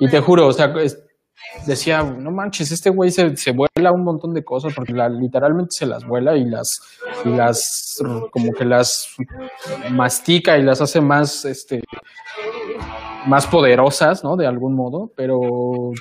y, 0.00 0.08
te 0.08 0.20
juro, 0.20 0.48
o 0.48 0.52
sea, 0.52 0.72
decía, 1.66 2.02
no 2.02 2.30
manches, 2.30 2.72
este 2.72 2.90
güey 2.90 3.10
se, 3.10 3.36
se, 3.36 3.52
vuela 3.52 3.92
un 3.92 4.04
montón 4.04 4.32
de 4.34 4.44
cosas 4.44 4.72
porque 4.74 4.92
la, 4.92 5.08
literalmente 5.08 5.70
se 5.70 5.86
las 5.86 6.04
vuela 6.04 6.36
y 6.36 6.44
las, 6.44 6.80
y 7.24 7.28
las, 7.28 7.98
como 8.30 8.52
que 8.52 8.64
las 8.64 9.08
mastica 9.90 10.58
y 10.58 10.62
las 10.62 10.80
hace 10.80 11.00
más, 11.00 11.44
este, 11.44 11.82
más 13.26 13.46
poderosas, 13.46 14.22
¿no? 14.24 14.36
De 14.36 14.46
algún 14.46 14.74
modo, 14.74 15.10
pero 15.16 15.40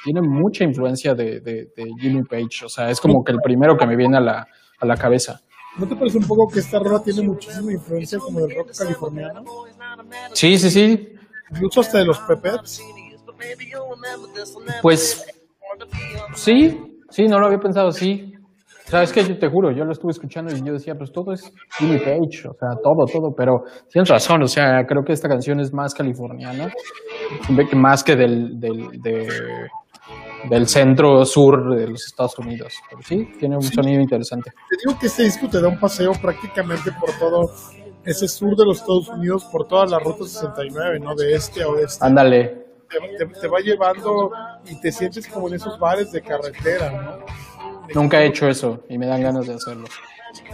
tiene 0.03 0.21
mucha 0.21 0.63
influencia 0.63 1.15
de, 1.15 1.39
de, 1.39 1.69
Jimmy 1.99 2.23
Page. 2.23 2.65
O 2.65 2.69
sea, 2.69 2.89
es 2.89 2.99
como 2.99 3.23
que 3.23 3.31
el 3.31 3.39
primero 3.41 3.77
que 3.77 3.85
me 3.85 3.95
viene 3.95 4.17
a 4.17 4.21
la, 4.21 4.47
a 4.79 4.85
la 4.85 4.97
cabeza. 4.97 5.41
¿No 5.77 5.87
te 5.87 5.95
parece 5.95 6.17
un 6.19 6.27
poco 6.27 6.47
que 6.53 6.59
esta 6.59 6.79
rola 6.79 7.01
tiene 7.01 7.23
muchísima 7.23 7.71
influencia 7.71 8.19
como 8.19 8.41
del 8.41 8.55
rock 8.55 8.71
californiano? 8.77 9.43
Sí, 10.33 10.57
sí, 10.57 10.69
sí. 10.69 11.15
Incluso 11.51 11.81
hasta 11.81 11.99
de 11.99 12.05
los 12.05 12.19
Peppers. 12.19 12.81
Pues 14.81 15.25
sí, 16.35 17.01
sí, 17.09 17.27
no 17.27 17.39
lo 17.39 17.47
había 17.47 17.59
pensado, 17.59 17.91
sí. 17.91 18.32
Sea, 18.93 19.01
es 19.01 19.11
que 19.11 19.23
yo 19.23 19.39
te 19.39 19.49
juro, 19.49 19.71
yo 19.71 19.85
lo 19.85 19.91
estuve 19.91 20.11
escuchando 20.11 20.55
y 20.55 20.63
yo 20.63 20.73
decía, 20.73 20.93
pues 20.93 21.11
todo 21.11 21.33
es 21.33 21.51
Jimmy 21.79 21.97
Page, 21.97 22.47
o 22.47 22.53
sea, 22.53 22.77
todo, 22.83 23.07
todo, 23.11 23.33
pero 23.35 23.63
tienes 23.89 24.07
razón, 24.07 24.43
o 24.43 24.45
sea, 24.45 24.85
creo 24.85 25.03
que 25.03 25.13
esta 25.13 25.27
canción 25.27 25.59
es 25.59 25.73
más 25.73 25.95
californiana, 25.95 26.71
más 27.75 28.03
que 28.03 28.15
del, 28.15 28.59
del, 28.59 28.89
del 30.47 30.67
centro 30.67 31.25
sur 31.25 31.75
de 31.75 31.87
los 31.87 32.05
Estados 32.05 32.37
Unidos. 32.37 32.71
Pero 32.87 33.01
sí, 33.01 33.27
tiene 33.39 33.55
un 33.55 33.63
sonido 33.63 33.99
interesante. 33.99 34.51
Te 34.69 34.75
digo 34.85 34.99
que 34.99 35.07
este 35.07 35.23
disco 35.23 35.47
te 35.49 35.59
da 35.59 35.69
un 35.69 35.79
paseo 35.79 36.11
prácticamente 36.21 36.91
por 36.99 37.09
todo 37.17 37.49
ese 38.05 38.27
sur 38.27 38.55
de 38.55 38.63
los 38.63 38.77
Estados 38.81 39.09
Unidos, 39.09 39.43
por 39.51 39.65
toda 39.67 39.87
la 39.87 39.97
ruta 39.97 40.25
69, 40.25 40.99
¿no? 40.99 41.15
De 41.15 41.33
este 41.33 41.63
a 41.63 41.67
oeste. 41.67 42.05
Ándale. 42.05 42.61
Te, 42.87 43.25
te, 43.41 43.47
va 43.47 43.59
llevando 43.59 44.29
y 44.69 44.79
te 44.79 44.91
sientes 44.91 45.27
como 45.27 45.47
en 45.47 45.55
esos 45.55 45.79
bares 45.79 46.11
de 46.11 46.21
carretera, 46.21 46.91
¿no? 46.91 47.25
Nunca 47.93 48.21
he 48.21 48.27
hecho 48.27 48.47
eso 48.47 48.83
y 48.89 48.97
me 48.97 49.05
dan 49.05 49.21
ganas 49.21 49.47
de 49.47 49.55
hacerlo. 49.55 49.87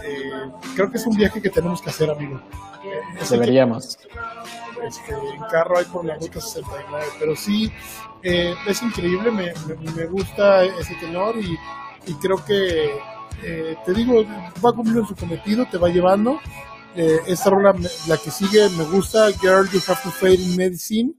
Eh, 0.04 0.30
creo 0.74 0.90
que 0.90 0.98
es 0.98 1.06
un 1.06 1.16
viaje 1.16 1.40
que 1.40 1.50
tenemos 1.50 1.80
que 1.80 1.90
hacer, 1.90 2.10
amigo. 2.10 2.40
Eh, 2.84 3.24
Deberíamos. 3.30 3.98
este, 4.82 5.12
en 5.12 5.42
carro 5.50 5.78
hay 5.78 5.84
por 5.84 6.04
la 6.04 6.16
ruta 6.16 6.40
69, 6.40 7.06
pero 7.18 7.36
sí, 7.36 7.70
eh, 8.22 8.54
es 8.66 8.82
increíble, 8.82 9.30
me, 9.30 9.52
me, 9.94 10.06
gusta 10.06 10.64
ese 10.64 10.94
tenor 10.96 11.36
y, 11.38 11.58
y, 12.06 12.14
creo 12.14 12.44
que 12.44 12.90
eh, 13.42 13.76
te 13.84 13.94
digo, 13.94 14.24
va 14.64 14.72
cumpliendo 14.72 15.06
su 15.06 15.14
cometido, 15.14 15.66
te 15.66 15.78
va 15.78 15.88
llevando. 15.88 16.38
Eh, 16.94 17.18
esta 17.26 17.50
rola, 17.50 17.74
la 18.08 18.16
que 18.16 18.30
sigue, 18.30 18.68
me 18.70 18.84
gusta, 18.84 19.30
Girl, 19.40 19.68
You 19.70 19.80
Have 19.86 20.00
to 20.02 20.10
Fade 20.10 20.34
in 20.34 20.56
Medicine. 20.56 21.14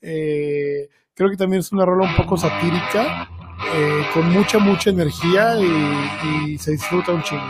Creo 0.00 1.30
que 1.30 1.36
también 1.36 1.60
es 1.60 1.72
una 1.72 1.84
rola 1.84 2.10
un 2.10 2.16
poco 2.16 2.36
satírica, 2.36 3.30
con 4.12 4.30
mucha, 4.32 4.58
mucha 4.58 4.90
energía 4.90 5.56
y, 5.58 6.58
se 6.58 6.72
disfruta 6.72 7.12
un 7.12 7.22
chingo. 7.22 7.42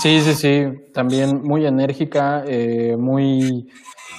Sí, 0.00 0.20
sí, 0.20 0.34
sí, 0.34 0.66
también 0.94 1.42
muy 1.42 1.66
enérgica, 1.66 2.44
muy 2.98 3.68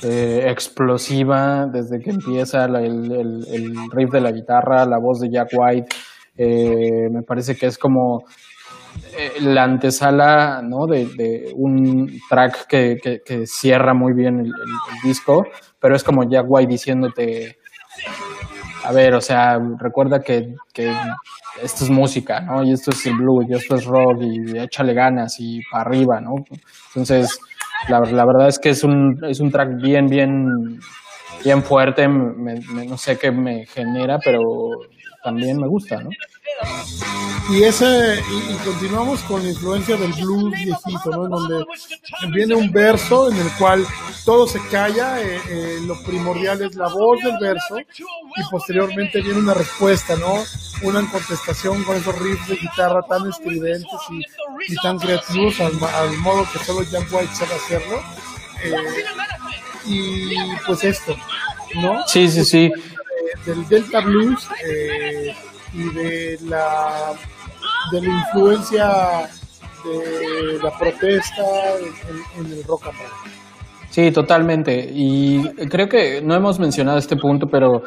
explosiva 0.03 1.67
desde 1.67 1.99
que 1.99 2.11
empieza 2.11 2.65
el, 2.65 3.75
riff 3.91 4.11
de 4.11 4.21
la 4.21 4.32
guitarra, 4.32 4.86
la 4.86 4.97
voz 4.97 5.19
de 5.19 5.29
Jack 5.29 5.49
White. 5.53 5.95
me 7.09 7.23
parece 7.23 7.55
que 7.55 7.67
es 7.67 7.77
como 7.77 8.25
eh, 9.17 9.41
la 9.41 9.63
antesala 9.63 10.61
¿no? 10.63 10.88
de, 10.88 11.51
un 11.55 12.19
track 12.29 12.67
que, 12.67 13.45
cierra 13.45 13.93
muy 13.93 14.13
bien 14.13 14.39
el, 14.39 14.53
disco, 15.03 15.45
pero 15.79 15.95
es 15.95 16.03
como 16.03 16.29
Jack 16.29 16.45
White 16.47 16.71
diciéndote, 16.71 17.57
a 18.84 18.91
ver, 18.91 19.13
o 19.13 19.21
sea, 19.21 19.59
recuerda 19.77 20.21
que, 20.21 20.55
que, 20.73 20.93
esto 21.61 21.84
es 21.84 21.89
música, 21.89 22.39
¿no? 22.39 22.63
Y 22.63 22.71
esto 22.71 22.91
es 22.91 23.05
el 23.05 23.15
blues, 23.15 23.45
y 23.47 23.53
esto 23.53 23.75
es 23.75 23.86
rock, 23.86 24.21
y 24.21 24.57
échale 24.57 24.93
ganas, 24.93 25.36
y 25.39 25.61
para 25.71 25.84
arriba, 25.84 26.21
¿no? 26.21 26.36
Entonces, 26.88 27.39
la, 27.88 27.99
la 27.99 28.25
verdad 28.25 28.47
es 28.47 28.59
que 28.59 28.69
es 28.69 28.84
un, 28.84 29.19
es 29.23 29.39
un 29.39 29.51
track 29.51 29.75
bien, 29.82 30.07
bien, 30.07 30.79
bien 31.43 31.63
fuerte, 31.63 32.07
no 32.07 32.97
sé 32.97 33.17
qué 33.17 33.32
me 33.32 33.65
genera, 33.65 34.19
pero 34.23 34.41
también 35.23 35.59
me 35.59 35.67
gusta, 35.67 36.01
¿no? 36.01 36.09
Y 37.51 37.63
ese 37.63 38.19
y, 38.19 38.53
continuamos 38.65 39.21
con 39.23 39.43
la 39.43 39.49
influencia 39.49 39.97
del 39.97 40.13
blues 40.13 40.51
viejito, 40.51 41.09
¿no? 41.09 41.25
En 41.25 41.32
donde 41.32 41.65
viene 42.34 42.55
un 42.55 42.71
verso 42.71 43.29
en 43.29 43.38
el 43.38 43.51
cual 43.57 43.86
todo 44.26 44.47
se 44.47 44.59
calla, 44.67 45.22
eh, 45.22 45.41
eh, 45.49 45.80
lo 45.86 46.01
primordial 46.03 46.61
es 46.61 46.76
la 46.76 46.88
voz 46.88 47.22
del 47.24 47.38
verso 47.39 47.80
y 47.80 48.43
posteriormente 48.49 49.22
viene 49.22 49.39
una 49.39 49.53
respuesta, 49.53 50.15
¿no? 50.15 50.43
Una 50.84 51.09
contestación 51.09 51.84
con 51.84 51.95
esos 51.95 52.17
riffs 52.19 52.47
de 52.47 52.55
guitarra 52.55 53.01
tan 53.07 53.28
estridentes 53.28 53.99
y, 54.67 54.76
tan 54.76 54.99
creativos 54.99 55.59
al, 55.59 56.17
modo 56.17 56.45
que 56.51 56.59
solo 56.59 56.84
Jack 56.84 57.11
White 57.11 57.36
sabe 57.36 57.55
hacerlo. 57.55 58.01
Eh, 58.63 59.05
y 59.86 60.36
pues 60.65 60.84
esto, 60.84 61.15
¿no? 61.76 62.05
Sí, 62.07 62.30
sí, 62.30 62.45
sí. 62.45 62.72
Del 63.45 63.67
Delta 63.67 64.01
Blues 64.01 64.47
y 65.74 65.84
de 65.89 66.38
la, 66.43 67.13
de 67.91 68.01
la 68.01 68.07
influencia 68.07 69.30
de 69.84 70.59
la 70.61 70.78
protesta 70.78 71.43
en, 72.38 72.45
el 72.45 72.63
rock 72.65 72.88
and 72.88 72.97
roll. 72.97 73.20
Sí, 73.92 74.10
totalmente. 74.12 74.89
Y 74.94 75.44
creo 75.70 75.88
que 75.88 76.22
no 76.22 76.34
hemos 76.34 76.60
mencionado 76.60 76.98
este 76.98 77.16
punto, 77.16 77.48
pero 77.52 77.84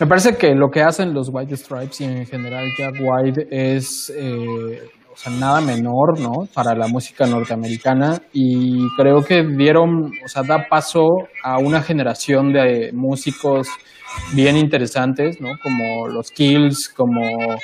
me 0.00 0.06
parece 0.06 0.36
que 0.36 0.54
lo 0.54 0.68
que 0.70 0.82
hacen 0.82 1.14
los 1.14 1.28
White 1.32 1.56
Stripes 1.56 2.00
y 2.00 2.04
en 2.04 2.26
general 2.26 2.66
Jack 2.78 2.94
White 3.00 3.46
es 3.50 4.12
eh, 4.16 4.80
o 5.12 5.16
sea, 5.18 5.32
nada 5.32 5.60
menor, 5.62 6.20
¿no? 6.20 6.46
Para 6.52 6.74
la 6.74 6.88
música 6.88 7.26
norteamericana 7.26 8.20
y 8.34 8.86
creo 8.98 9.22
que 9.22 9.42
dieron, 9.44 10.10
o 10.22 10.28
sea, 10.28 10.42
da 10.42 10.66
paso 10.68 11.08
a 11.42 11.58
una 11.58 11.80
generación 11.80 12.52
de 12.52 12.90
músicos 12.92 13.68
bien 14.34 14.56
interesantes, 14.58 15.40
¿no? 15.40 15.48
Como 15.62 16.08
los 16.08 16.30
Kills, 16.30 16.90
como, 16.90 17.56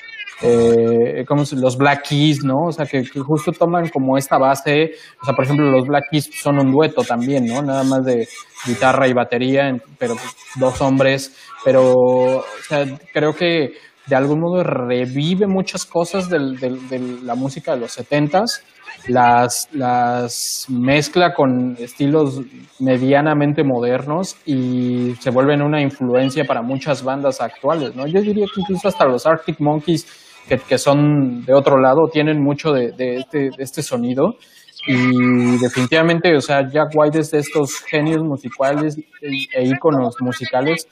eh, 0.42 1.24
como 1.26 1.44
los 1.52 1.76
Black 1.76 2.08
Keys, 2.08 2.44
¿no? 2.44 2.66
O 2.68 2.72
sea, 2.72 2.86
que, 2.86 3.04
justo 3.04 3.52
toman 3.52 3.88
como 3.88 4.16
esta 4.16 4.38
base, 4.38 4.92
o 5.20 5.24
sea, 5.24 5.34
por 5.34 5.44
ejemplo, 5.44 5.70
los 5.70 5.86
Black 5.86 6.04
Keys 6.10 6.30
son 6.42 6.58
un 6.58 6.72
dueto 6.72 7.02
también, 7.02 7.46
¿no? 7.46 7.62
Nada 7.62 7.84
más 7.84 8.04
de 8.04 8.28
guitarra 8.66 9.08
y 9.08 9.12
batería, 9.12 9.70
pero 9.98 10.14
dos 10.56 10.80
hombres, 10.80 11.36
pero, 11.64 11.92
o 11.92 12.44
sea, 12.68 12.84
creo 13.12 13.34
que 13.34 13.72
de 14.06 14.16
algún 14.16 14.40
modo 14.40 14.64
revive 14.64 15.46
muchas 15.46 15.84
cosas 15.84 16.28
de 16.28 17.20
la 17.22 17.34
música 17.34 17.74
de 17.74 17.80
los 17.80 17.92
setentas 17.92 18.64
las, 19.08 19.68
las 19.72 20.66
mezcla 20.68 21.34
con 21.34 21.76
estilos 21.78 22.40
medianamente 22.78 23.64
modernos 23.64 24.36
y 24.46 25.14
se 25.20 25.30
vuelven 25.30 25.62
una 25.62 25.80
influencia 25.80 26.44
para 26.44 26.62
muchas 26.62 27.02
bandas 27.02 27.40
actuales, 27.40 27.94
¿no? 27.96 28.06
Yo 28.06 28.20
diría 28.20 28.46
que 28.52 28.60
incluso 28.60 28.88
hasta 28.88 29.04
los 29.04 29.26
Arctic 29.26 29.60
Monkeys, 29.60 30.06
que, 30.48 30.58
que 30.58 30.78
son 30.78 31.44
de 31.44 31.54
otro 31.54 31.78
lado, 31.78 32.08
tienen 32.12 32.42
mucho 32.42 32.72
de, 32.72 32.92
de, 32.92 33.16
este, 33.16 33.50
de 33.56 33.62
este 33.62 33.82
sonido 33.82 34.36
y 34.84 35.58
definitivamente, 35.58 36.34
o 36.36 36.40
sea, 36.40 36.68
Jack 36.68 36.90
White 36.94 37.20
es 37.20 37.30
de 37.30 37.38
estos 37.38 37.78
genios 37.80 38.22
musicales 38.22 38.98
e 39.20 39.64
íconos 39.64 40.16
musicales 40.20 40.88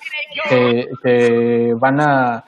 que, 0.48 1.74
van 1.76 2.00
a, 2.00 2.44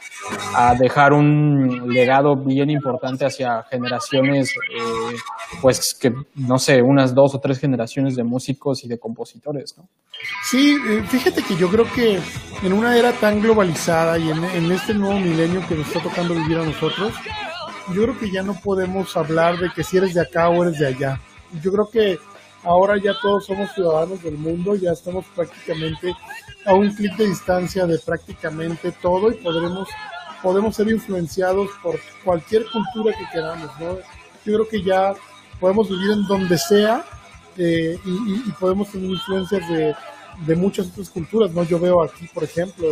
dejar 0.79 1.13
un 1.13 1.93
legado 1.93 2.37
bien 2.37 2.71
importante 2.71 3.25
hacia 3.25 3.65
generaciones, 3.65 4.51
eh, 4.51 5.17
pues 5.61 5.97
que, 6.01 6.13
no 6.37 6.59
sé, 6.59 6.81
unas 6.81 7.13
dos 7.13 7.35
o 7.35 7.41
tres 7.41 7.59
generaciones 7.59 8.15
de 8.15 8.23
músicos 8.23 8.85
y 8.85 8.89
de 8.89 8.99
compositores. 8.99 9.75
Sí, 10.45 10.77
eh, 10.89 11.03
fíjate 11.09 11.43
que 11.43 11.57
yo 11.57 11.69
creo 11.69 11.87
que 11.93 12.21
en 12.63 12.73
una 12.73 12.97
era 12.97 13.13
tan 13.13 13.41
globalizada 13.41 14.17
y 14.17 14.31
en, 14.31 14.45
en 14.45 14.71
este 14.71 14.95
nuevo 14.95 15.19
milenio 15.19 15.67
que 15.67 15.75
nos 15.75 15.89
está 15.89 16.01
tocando 16.01 16.35
vivir 16.35 16.59
a 16.59 16.65
nosotros, 16.65 17.13
yo 17.93 18.03
creo 18.03 18.19
que 18.19 18.31
ya 18.31 18.43
no 18.45 18.55
podemos 18.55 19.17
hablar 19.17 19.59
de 19.59 19.71
que 19.71 19.83
si 19.83 19.97
eres 19.97 20.15
de 20.15 20.21
acá 20.21 20.49
o 20.49 20.63
eres 20.63 20.79
de 20.79 20.87
allá 20.87 21.21
yo 21.61 21.73
creo 21.73 21.91
que 21.91 22.19
ahora 22.63 22.97
ya 22.97 23.15
todos 23.21 23.47
somos 23.47 23.73
ciudadanos 23.73 24.23
del 24.23 24.39
mundo, 24.39 24.75
ya 24.75 24.93
estamos 24.93 25.25
prácticamente 25.35 26.15
a 26.65 26.75
un 26.75 26.91
clic 26.95 27.17
de 27.17 27.29
distancia 27.29 27.87
de 27.87 27.99
prácticamente 27.99 28.93
todo 28.93 29.31
y 29.31 29.35
podremos, 29.35 29.89
podemos 30.43 30.77
ser 30.77 30.89
influenciados 30.89 31.71
por 31.83 31.99
cualquier 32.25 32.65
cultura 32.71 33.17
que 33.17 33.27
queramos, 33.33 33.71
¿no? 33.81 33.97
Yo 34.45 34.55
creo 34.55 34.69
que 34.69 34.83
ya 34.83 35.15
podemos 35.61 35.89
vivir 35.89 36.13
en 36.13 36.27
donde 36.27 36.59
sea 36.59 37.05
eh, 37.57 37.99
y, 38.05 38.51
podemos 38.53 38.91
tener 38.91 39.11
influencias 39.11 39.69
de, 39.69 39.95
de, 40.47 40.57
muchas 40.57 40.89
otras 40.89 41.11
culturas, 41.11 41.51
¿no? 41.53 41.65
Yo 41.65 41.79
veo 41.79 42.03
aquí, 42.03 42.27
por 42.33 42.45
ejemplo, 42.45 42.87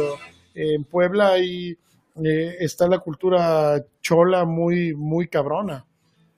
en 0.54 0.84
Puebla 0.84 1.28
ahí 1.30 1.76
eh, 2.24 2.56
está 2.60 2.86
la 2.88 2.98
cultura 2.98 3.82
chola 4.00 4.44
muy, 4.44 4.94
muy 4.94 5.28
cabrona. 5.28 5.86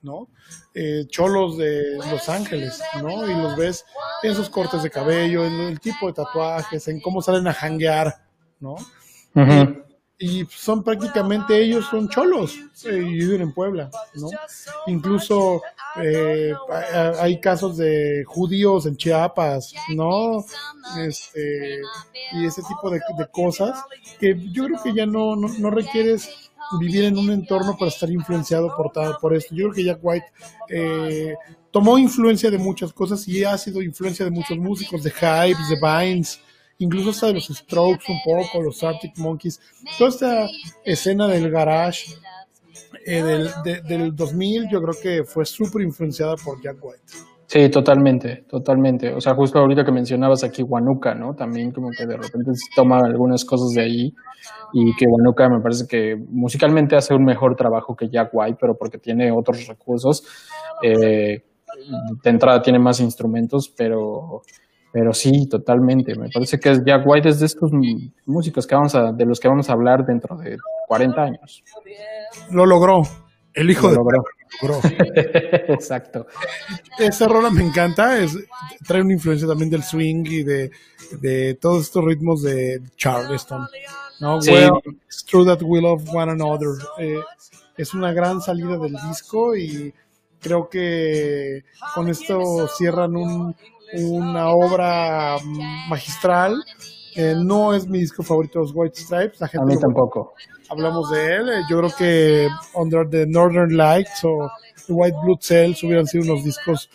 ¿No? 0.03 0.27
Eh, 0.75 1.05
cholos 1.09 1.57
de 1.57 1.97
Los 2.11 2.29
Ángeles, 2.29 2.81
¿no? 3.01 3.27
Y 3.27 3.33
los 3.33 3.55
ves 3.55 3.85
en 4.21 4.35
sus 4.35 4.49
cortes 4.49 4.83
de 4.83 4.91
cabello, 4.91 5.45
en 5.45 5.53
el 5.53 5.79
tipo 5.79 6.07
de 6.07 6.13
tatuajes, 6.13 6.87
en 6.89 6.99
cómo 7.01 7.21
salen 7.21 7.47
a 7.47 7.53
janguear, 7.53 8.13
¿no? 8.59 8.75
y, 10.19 10.45
son 10.45 10.83
prácticamente 10.83 11.59
ellos 11.59 11.85
son 11.89 12.07
cholos 12.07 12.55
eh, 12.85 12.97
y 12.97 13.13
viven 13.15 13.41
en 13.41 13.53
Puebla, 13.53 13.89
¿no? 14.15 14.29
Incluso 14.87 15.61
eh, 15.95 16.53
hay 17.19 17.39
casos 17.39 17.77
de 17.77 18.23
judíos 18.27 18.85
en 18.85 18.95
Chiapas, 18.95 19.73
¿no? 19.89 20.45
Este, 20.99 21.81
y 22.33 22.45
ese 22.45 22.61
tipo 22.61 22.89
de, 22.89 23.01
cosas 23.31 23.83
que 24.19 24.35
yo 24.51 24.65
creo 24.65 24.83
que 24.83 24.93
ya 24.93 25.05
no, 25.05 25.35
no, 25.35 25.47
no 25.47 25.69
requieres 25.71 26.42
vivir 26.79 27.05
en 27.05 27.17
un 27.17 27.29
entorno 27.31 27.75
para 27.77 27.89
estar 27.89 28.09
influenciado 28.09 28.75
por, 28.75 28.91
por 29.19 29.35
esto. 29.35 29.55
Yo 29.55 29.65
creo 29.65 29.73
que 29.73 29.83
Jack 29.83 29.99
White 30.01 30.25
eh, 30.69 31.35
tomó 31.71 31.97
influencia 31.97 32.49
de 32.49 32.57
muchas 32.57 32.93
cosas 32.93 33.27
y 33.27 33.43
ha 33.43 33.57
sido 33.57 33.81
influencia 33.81 34.25
de 34.25 34.31
muchos 34.31 34.57
músicos, 34.57 35.03
de 35.03 35.11
Hypes, 35.11 35.69
de 35.69 35.77
Vines, 35.81 36.39
incluso 36.79 37.11
hasta 37.11 37.27
de 37.27 37.33
los 37.33 37.47
Strokes 37.47 38.11
un 38.11 38.19
poco, 38.23 38.61
los 38.61 38.83
Arctic 38.83 39.17
Monkeys. 39.17 39.59
Toda 39.97 40.09
esta 40.09 40.49
escena 40.83 41.27
del 41.27 41.49
garage 41.49 42.15
eh, 43.05 43.21
del, 43.21 43.83
del 43.83 44.15
2000 44.15 44.69
yo 44.71 44.81
creo 44.81 45.01
que 45.01 45.23
fue 45.23 45.45
súper 45.45 45.81
influenciada 45.81 46.35
por 46.37 46.61
Jack 46.61 46.77
White. 46.81 47.32
Sí, 47.53 47.69
totalmente, 47.69 48.45
totalmente. 48.49 49.13
O 49.13 49.21
sea, 49.21 49.35
justo 49.35 49.59
ahorita 49.59 49.85
que 49.85 49.91
mencionabas 49.91 50.43
aquí 50.43 50.63
Huanuca, 50.63 51.13
¿no? 51.13 51.35
También 51.35 51.71
como 51.71 51.91
que 51.95 52.07
de 52.07 52.17
repente 52.17 52.49
se 52.55 52.65
toma 52.75 52.97
algunas 52.97 53.45
cosas 53.45 53.75
de 53.75 53.81
ahí 53.83 54.13
y 54.73 54.95
que 54.95 55.05
Huanuca 55.05 55.47
me 55.49 55.61
parece 55.61 55.85
que 55.87 56.15
musicalmente 56.15 56.95
hace 56.95 57.13
un 57.13 57.23
mejor 57.23 57.55
trabajo 57.55 57.95
que 57.95 58.09
Jack 58.09 58.31
White, 58.33 58.57
pero 58.59 58.75
porque 58.75 58.97
tiene 58.97 59.31
otros 59.31 59.67
recursos. 59.67 60.23
Eh, 60.81 61.43
de 62.23 62.29
entrada 62.31 62.59
tiene 62.59 62.79
más 62.79 62.99
instrumentos, 62.99 63.71
pero, 63.77 64.41
pero 64.91 65.13
sí, 65.13 65.47
totalmente. 65.47 66.15
Me 66.17 66.29
parece 66.33 66.57
que 66.57 66.79
Jack 66.83 67.03
White 67.05 67.29
es 67.29 67.39
de 67.39 67.45
estos 67.45 67.69
músicos 68.25 68.65
que 68.65 68.73
vamos 68.73 68.95
a, 68.95 69.11
de 69.11 69.25
los 69.27 69.39
que 69.39 69.47
vamos 69.47 69.69
a 69.69 69.73
hablar 69.73 70.03
dentro 70.07 70.35
de 70.37 70.57
40 70.87 71.21
años. 71.21 71.63
Lo 72.49 72.65
logró. 72.65 73.03
El 73.53 73.69
hijo 73.69 73.89
de 73.89 73.95
logró. 73.97 74.23
Exacto. 75.67 76.27
Esa 76.97 77.27
rola 77.27 77.49
me 77.49 77.63
encanta, 77.63 78.19
es, 78.19 78.37
trae 78.87 79.01
una 79.01 79.13
influencia 79.13 79.47
también 79.47 79.69
del 79.69 79.83
swing 79.83 80.25
y 80.25 80.43
de, 80.43 80.71
de 81.19 81.55
todos 81.55 81.83
estos 81.83 82.03
ritmos 82.03 82.43
de 82.43 82.81
Charleston. 82.95 83.67
¿no? 84.19 84.39
it's 85.05 85.23
true 85.23 85.45
that 85.45 85.61
we 85.61 85.81
love 85.81 86.07
one 86.13 86.29
another. 86.31 86.69
Eh, 86.97 87.19
es 87.77 87.93
una 87.93 88.13
gran 88.13 88.41
salida 88.41 88.77
del 88.77 88.95
disco 89.09 89.55
y 89.55 89.93
creo 90.39 90.69
que 90.69 91.63
con 91.95 92.09
esto 92.09 92.67
cierran 92.67 93.15
un, 93.15 93.55
una 93.93 94.49
obra 94.49 95.37
magistral. 95.89 96.63
Eh, 97.15 97.35
no 97.37 97.73
es 97.73 97.87
mi 97.87 97.99
disco 97.99 98.23
favorito 98.23 98.59
los 98.59 98.71
White 98.73 98.99
Stripes. 98.99 99.41
La 99.41 99.47
gente 99.47 99.73
A 99.73 99.75
mí 99.75 99.79
tampoco. 99.79 100.33
Hablamos 100.73 101.11
de 101.11 101.35
él. 101.35 101.49
Yo 101.69 101.77
creo 101.77 101.91
que 101.95 102.47
Under 102.73 103.07
the 103.07 103.27
Northern 103.27 103.77
Lights 103.77 104.23
o 104.23 104.49
White 104.87 105.17
Blood 105.23 105.37
Cells 105.39 105.83
hubieran 105.83 106.07
sido 106.07 106.23
unos 106.23 106.43
discos 106.43 106.89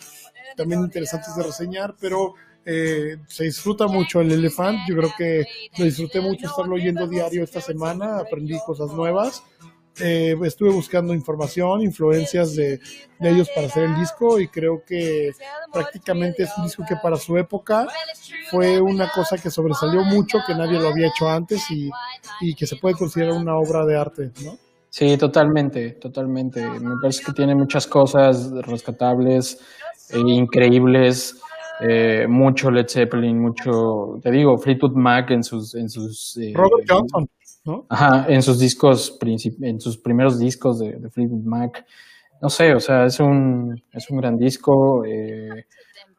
también 0.57 0.81
interesantes 0.81 1.33
de 1.37 1.43
reseñar, 1.43 1.95
pero 1.97 2.33
eh, 2.65 3.15
se 3.25 3.45
disfruta 3.45 3.87
mucho 3.87 4.19
el 4.19 4.33
Elephant. 4.33 4.79
Yo 4.85 4.97
creo 4.97 5.13
que 5.17 5.45
lo 5.77 5.85
disfruté 5.85 6.19
mucho 6.19 6.47
estarlo 6.47 6.75
oyendo 6.75 7.07
diario 7.07 7.41
esta 7.41 7.61
semana. 7.61 8.19
Aprendí 8.19 8.59
cosas 8.65 8.91
nuevas. 8.91 9.43
Eh, 10.01 10.35
estuve 10.43 10.69
buscando 10.69 11.13
información, 11.13 11.81
influencias 11.81 12.55
de, 12.55 12.79
ellos 13.19 13.49
para 13.53 13.67
hacer 13.67 13.83
el 13.83 13.95
disco 13.95 14.39
y 14.39 14.47
creo 14.47 14.81
que 14.85 15.31
prácticamente 15.73 16.43
es 16.43 16.51
un 16.57 16.63
disco 16.63 16.83
que 16.87 16.95
para 16.95 17.17
su 17.17 17.37
época 17.37 17.85
fue 18.49 18.79
una 18.79 19.11
cosa 19.11 19.37
que 19.37 19.49
sobresalió 19.49 20.03
mucho, 20.03 20.39
que 20.47 20.55
nadie 20.55 20.79
lo 20.79 20.87
había 20.87 21.07
hecho 21.07 21.27
antes 21.27 21.63
y, 21.69 21.91
que 22.55 22.65
se 22.65 22.77
puede 22.77 22.95
considerar 22.95 23.33
una 23.33 23.57
obra 23.57 23.85
de 23.85 23.97
arte, 23.97 24.31
¿no? 24.43 24.57
Sí, 24.89 25.17
totalmente, 25.17 25.91
totalmente. 25.91 26.61
Me 26.61 26.95
parece 26.99 27.23
que 27.23 27.33
tiene 27.33 27.53
muchas 27.53 27.85
cosas 27.85 28.49
rescatables, 28.51 29.59
e 30.09 30.19
increíbles. 30.19 31.39
Eh, 31.81 32.25
mucho 32.27 32.69
Led 32.69 32.87
Zeppelin, 32.89 33.39
mucho, 33.39 34.19
te 34.21 34.31
digo, 34.31 34.57
Fleetwood 34.57 34.95
Mac 34.95 35.31
en 35.31 35.43
sus... 35.43 35.75
En 35.75 35.89
sus 35.89 36.35
eh, 36.37 36.51
Robert 36.53 36.85
Johnson. 36.89 37.29
Ajá, 37.89 38.25
en 38.29 38.41
sus 38.41 38.59
discos, 38.59 39.17
en 39.61 39.79
sus 39.79 39.97
primeros 39.97 40.39
discos 40.39 40.79
de, 40.79 41.09
Fleetwood 41.09 41.43
Mac. 41.43 41.85
No 42.41 42.49
sé, 42.49 42.73
o 42.73 42.79
sea, 42.79 43.05
es 43.05 43.19
un, 43.19 43.81
es 43.91 44.09
un 44.09 44.17
gran 44.17 44.37
disco. 44.37 45.03
Eh, 45.05 45.65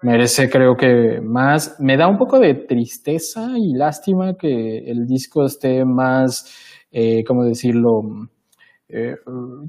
merece, 0.03 0.51
creo 0.51 0.77
que 0.77 1.21
más. 1.21 1.77
Me 1.81 1.97
da 1.97 2.09
un 2.09 2.19
poco 2.19 2.39
de 2.39 2.55
tristeza 2.55 3.53
y 3.57 3.75
lástima 3.75 4.37
que 4.37 4.79
el 4.91 5.07
disco 5.07 5.45
esté 5.45 5.85
más, 5.85 6.53
eh, 6.91 7.25
¿cómo 7.25 7.45
decirlo? 7.45 8.03
Eh, 8.89 9.17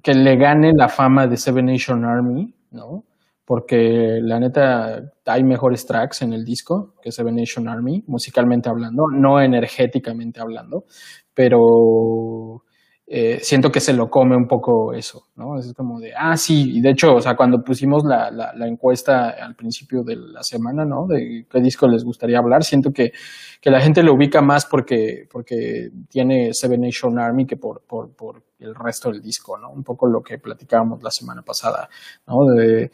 que 0.02 0.14
le 0.14 0.36
gane 0.36 0.74
la 0.74 0.90
fama 0.90 1.28
de 1.28 1.38
Seven 1.38 1.68
Nation 1.68 2.06
Army, 2.06 2.54
¿no? 2.72 3.04
Porque 3.52 4.22
la 4.22 4.40
neta 4.40 5.12
hay 5.26 5.44
mejores 5.44 5.86
tracks 5.86 6.22
en 6.22 6.32
el 6.32 6.46
disco 6.46 6.94
que 7.02 7.12
Seven 7.12 7.36
Nation 7.36 7.68
Army, 7.68 8.02
musicalmente 8.08 8.70
hablando, 8.70 9.08
no 9.12 9.42
energéticamente 9.42 10.40
hablando 10.40 10.86
pero 11.34 12.64
eh, 13.08 13.40
siento 13.42 13.70
que 13.70 13.82
se 13.82 13.94
lo 13.94 14.10
come 14.10 14.36
un 14.38 14.48
poco 14.48 14.94
eso, 14.94 15.28
¿no? 15.36 15.58
Es 15.60 15.74
como 15.74 16.00
de, 16.00 16.14
ah, 16.18 16.38
sí, 16.38 16.78
y 16.78 16.82
de 16.82 16.92
hecho, 16.92 17.16
o 17.16 17.22
sea, 17.22 17.36
cuando 17.36 17.62
pusimos 17.62 18.04
la, 18.06 18.32
la, 18.32 18.68
encuesta 18.68 19.32
al 19.32 19.56
principio 19.56 20.04
de 20.04 20.16
la 20.16 20.44
semana, 20.44 20.86
¿no? 20.86 21.08
De 21.08 21.46
qué 21.50 21.60
disco 21.60 21.88
les 21.88 22.06
gustaría 22.06 22.38
hablar, 22.38 22.64
siento 22.64 22.92
que, 22.92 23.12
que 23.60 23.70
la 23.70 23.82
gente 23.82 24.02
lo 24.02 24.14
ubica 24.14 24.42
más 24.42 24.66
porque, 24.66 25.28
porque 25.30 25.90
tiene 26.10 26.54
Seven 26.54 26.80
Nation 26.80 27.20
Army 27.20 27.46
que 27.46 27.58
por, 27.58 27.82
por, 27.86 28.16
por 28.16 28.44
el 28.60 28.74
resto 28.76 29.12
del 29.12 29.22
disco, 29.22 29.58
¿no? 29.58 29.72
Un 29.72 29.84
poco 29.84 30.08
lo 30.08 30.22
que 30.22 30.38
platicábamos 30.38 31.04
la 31.04 31.12
semana 31.12 31.42
pasada, 31.42 31.90
¿no? 32.28 32.46
De, 32.56 32.92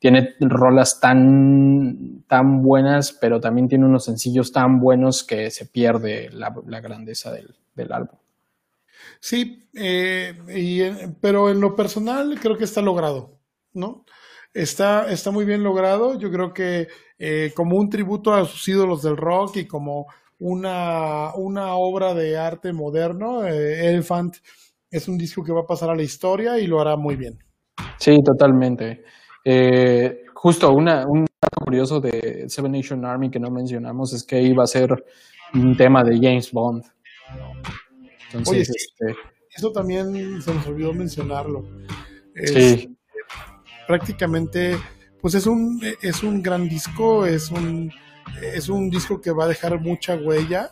tiene 0.00 0.34
rolas 0.40 0.98
tan, 0.98 2.24
tan 2.26 2.62
buenas, 2.62 3.12
pero 3.12 3.38
también 3.38 3.68
tiene 3.68 3.84
unos 3.84 4.06
sencillos 4.06 4.50
tan 4.50 4.80
buenos 4.80 5.22
que 5.22 5.50
se 5.50 5.66
pierde 5.66 6.30
la, 6.32 6.52
la 6.66 6.80
grandeza 6.80 7.30
del, 7.30 7.54
del 7.74 7.92
álbum. 7.92 8.18
Sí, 9.20 9.68
eh, 9.74 10.34
pero 11.20 11.50
en 11.50 11.60
lo 11.60 11.76
personal 11.76 12.38
creo 12.40 12.56
que 12.56 12.64
está 12.64 12.80
logrado, 12.80 13.38
¿no? 13.74 14.04
Está, 14.54 15.10
está 15.10 15.30
muy 15.30 15.44
bien 15.44 15.62
logrado. 15.62 16.18
Yo 16.18 16.30
creo 16.30 16.52
que 16.52 16.88
eh, 17.18 17.52
como 17.54 17.76
un 17.76 17.90
tributo 17.90 18.32
a 18.32 18.46
sus 18.46 18.66
ídolos 18.68 19.02
del 19.02 19.16
rock 19.16 19.58
y 19.58 19.66
como 19.66 20.06
una, 20.38 21.34
una 21.34 21.74
obra 21.74 22.14
de 22.14 22.38
arte 22.38 22.72
moderno, 22.72 23.46
eh, 23.46 23.90
Elephant 23.90 24.36
es 24.90 25.06
un 25.06 25.18
disco 25.18 25.44
que 25.44 25.52
va 25.52 25.60
a 25.60 25.66
pasar 25.66 25.90
a 25.90 25.94
la 25.94 26.02
historia 26.02 26.58
y 26.58 26.66
lo 26.66 26.80
hará 26.80 26.96
muy 26.96 27.16
bien. 27.16 27.38
Sí, 27.98 28.16
totalmente. 28.24 29.04
Justo 30.34 30.72
una, 30.72 31.06
un 31.06 31.26
dato 31.40 31.64
curioso 31.64 32.00
de 32.00 32.46
Seven 32.48 32.72
Nation 32.72 33.04
Army 33.04 33.30
que 33.30 33.40
no 33.40 33.50
mencionamos 33.50 34.12
es 34.12 34.24
que 34.24 34.40
iba 34.42 34.64
a 34.64 34.66
ser 34.66 35.04
un 35.54 35.76
tema 35.76 36.04
de 36.04 36.16
James 36.16 36.52
Bond. 36.52 36.84
Oye, 38.46 38.60
este, 38.60 39.16
eso 39.54 39.72
también 39.72 40.40
se 40.40 40.54
nos 40.54 40.66
olvidó 40.66 40.92
mencionarlo. 40.92 41.64
sí. 42.44 42.96
Prácticamente, 43.86 44.78
pues 45.20 45.34
es 45.34 45.46
un, 45.46 45.82
es 46.00 46.22
un 46.22 46.40
gran 46.42 46.68
disco, 46.68 47.26
es 47.26 47.50
un, 47.50 47.90
es 48.40 48.68
un 48.68 48.88
disco 48.88 49.20
que 49.20 49.32
va 49.32 49.46
a 49.46 49.48
dejar 49.48 49.80
mucha 49.80 50.14
huella 50.14 50.70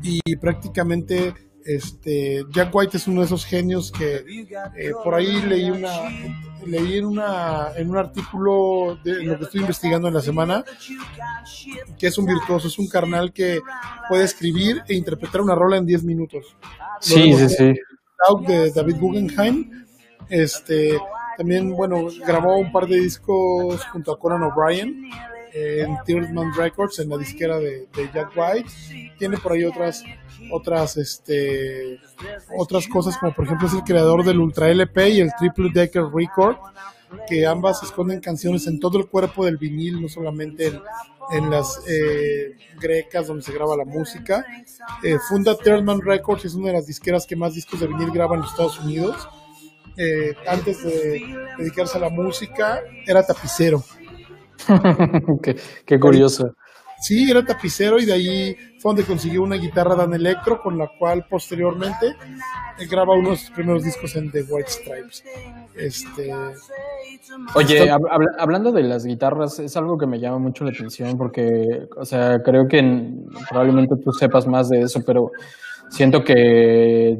y 0.00 0.36
prácticamente 0.36 1.34
este, 1.64 2.44
Jack 2.50 2.74
White 2.74 2.96
es 2.96 3.06
uno 3.06 3.20
de 3.20 3.26
esos 3.26 3.44
genios 3.44 3.92
que 3.92 4.24
eh, 4.76 4.92
por 5.02 5.14
ahí 5.14 5.42
leí 5.42 5.70
una 5.70 5.92
leí 6.66 6.98
en 6.98 7.06
una 7.06 7.72
en 7.76 7.90
un 7.90 7.96
artículo 7.96 8.98
de 9.02 9.24
lo 9.24 9.36
que 9.36 9.44
estoy 9.44 9.60
investigando 9.62 10.06
en 10.06 10.14
la 10.14 10.20
semana 10.20 10.64
que 11.98 12.06
es 12.06 12.18
un 12.18 12.26
virtuoso, 12.26 12.68
es 12.68 12.78
un 12.78 12.88
carnal 12.88 13.32
que 13.32 13.60
puede 14.08 14.24
escribir 14.24 14.82
e 14.88 14.94
interpretar 14.94 15.40
una 15.40 15.54
rola 15.54 15.76
en 15.76 15.86
10 15.86 16.04
minutos. 16.04 16.56
Sí, 17.00 17.32
sí, 17.34 17.48
sí. 17.48 17.74
De 18.46 18.70
David 18.70 18.96
Guggenheim. 19.00 19.84
Este, 20.28 20.96
también, 21.36 21.72
bueno, 21.72 22.06
grabó 22.24 22.56
un 22.56 22.70
par 22.72 22.86
de 22.86 22.96
discos 22.96 23.84
junto 23.86 24.12
a 24.12 24.18
Conan 24.18 24.42
O'Brien 24.44 25.10
en 25.54 25.96
Tiersman 26.04 26.54
Records, 26.54 26.98
en 26.98 27.10
la 27.10 27.18
disquera 27.18 27.58
de, 27.58 27.88
Jack 28.14 28.32
White. 28.36 28.70
Tiene 29.18 29.38
por 29.38 29.52
ahí 29.52 29.64
otras, 29.64 30.02
otras, 30.50 30.96
este, 30.96 32.00
otras 32.56 32.88
cosas, 32.88 33.16
como 33.18 33.34
por 33.34 33.44
ejemplo 33.44 33.68
es 33.68 33.74
el 33.74 33.82
creador 33.82 34.24
del 34.24 34.40
Ultra 34.40 34.68
LP 34.70 35.10
y 35.10 35.20
el 35.20 35.30
Triple 35.38 35.70
Decker 35.72 36.04
Record, 36.12 36.56
que 37.28 37.46
ambas 37.46 37.82
esconden 37.82 38.20
canciones 38.20 38.66
en 38.66 38.80
todo 38.80 38.98
el 38.98 39.06
cuerpo 39.06 39.44
del 39.44 39.58
vinil, 39.58 40.00
no 40.00 40.08
solamente 40.08 40.72
en, 41.30 41.50
las 41.50 41.80
eh, 41.86 42.56
grecas 42.80 43.26
donde 43.26 43.42
se 43.42 43.52
graba 43.52 43.76
la 43.76 43.84
música. 43.84 44.44
Eh, 45.02 45.18
funda 45.28 45.56
Tiersman 45.56 46.00
Records, 46.00 46.46
es 46.46 46.54
una 46.54 46.68
de 46.68 46.74
las 46.74 46.86
disqueras 46.86 47.26
que 47.26 47.36
más 47.36 47.54
discos 47.54 47.80
de 47.80 47.86
vinil 47.86 48.10
graba 48.10 48.34
en 48.34 48.40
los 48.40 48.50
Estados 48.50 48.80
Unidos. 48.80 49.28
Eh, 49.94 50.34
antes 50.48 50.82
de 50.82 51.22
dedicarse 51.58 51.98
a 51.98 52.00
la 52.00 52.08
música, 52.08 52.80
era 53.06 53.26
tapicero 53.26 53.84
qué, 55.86 55.98
curioso. 55.98 56.54
Sí, 57.00 57.30
era 57.30 57.44
tapicero 57.44 57.98
y 57.98 58.04
de 58.04 58.12
ahí 58.12 58.56
fue 58.78 58.90
donde 58.90 59.04
consiguió 59.04 59.42
una 59.42 59.56
guitarra 59.56 59.96
Dan 59.96 60.14
Electro 60.14 60.60
con 60.62 60.78
la 60.78 60.88
cual 60.98 61.26
posteriormente 61.28 62.14
graba 62.88 63.14
uno 63.18 63.30
de 63.30 63.36
sus 63.36 63.50
primeros 63.50 63.82
discos 63.82 64.14
en 64.14 64.30
The 64.30 64.44
White 64.48 64.68
Stripes. 64.70 65.24
Este, 65.74 66.32
Oye, 67.54 67.90
hablando 68.38 68.72
de 68.72 68.82
las 68.82 69.04
guitarras, 69.04 69.58
es 69.58 69.76
algo 69.76 69.96
que 69.96 70.06
me 70.06 70.20
llama 70.20 70.38
mucho 70.38 70.64
la 70.64 70.70
atención 70.70 71.16
porque, 71.16 71.42
o 71.96 72.04
sea, 72.04 72.38
creo 72.44 72.66
que 72.68 72.80
probablemente 73.48 73.94
tú 74.02 74.12
sepas 74.12 74.46
más 74.46 74.68
de 74.68 74.80
eso, 74.82 75.00
pero 75.06 75.30
siento 75.88 76.22
que 76.22 77.16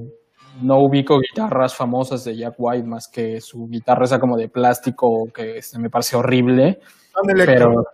no 0.60 0.78
ubico 0.80 1.18
guitarras 1.18 1.74
famosas 1.74 2.24
de 2.24 2.36
Jack 2.36 2.54
White 2.58 2.86
más 2.86 3.08
que 3.08 3.40
su 3.40 3.66
guitarra 3.68 4.04
esa 4.04 4.18
como 4.18 4.36
de 4.36 4.48
plástico 4.48 5.28
que 5.34 5.60
me 5.78 5.90
parece 5.90 6.16
horrible. 6.16 6.80
Pero, 7.46 7.84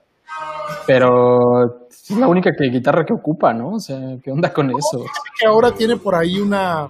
pero 0.86 1.88
es 1.90 2.10
la 2.10 2.28
única 2.28 2.50
que, 2.56 2.70
guitarra 2.70 3.04
que 3.04 3.12
ocupa, 3.12 3.52
¿no? 3.52 3.74
O 3.74 3.80
sea, 3.80 4.16
¿qué 4.22 4.30
onda 4.30 4.52
con 4.52 4.70
eso? 4.70 5.04
Que 5.38 5.46
ahora 5.46 5.72
tiene 5.72 5.96
por 5.96 6.14
ahí 6.14 6.40
una, 6.40 6.88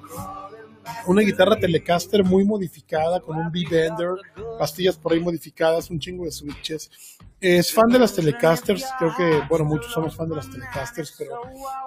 una 1.06 1.22
guitarra 1.22 1.56
Telecaster 1.56 2.24
muy 2.24 2.44
modificada 2.44 3.20
con 3.20 3.36
un 3.36 3.50
B-Bender, 3.50 4.10
pastillas 4.58 4.96
por 4.96 5.12
ahí 5.12 5.20
modificadas, 5.20 5.90
un 5.90 5.98
chingo 5.98 6.24
de 6.24 6.30
switches. 6.30 6.90
Es 7.40 7.72
fan 7.72 7.88
de 7.88 8.00
las 8.00 8.14
Telecasters, 8.14 8.84
creo 8.98 9.12
que, 9.16 9.42
bueno, 9.48 9.64
muchos 9.64 9.92
somos 9.92 10.14
fan 10.16 10.28
de 10.28 10.36
las 10.36 10.50
Telecasters, 10.50 11.14
pero 11.16 11.40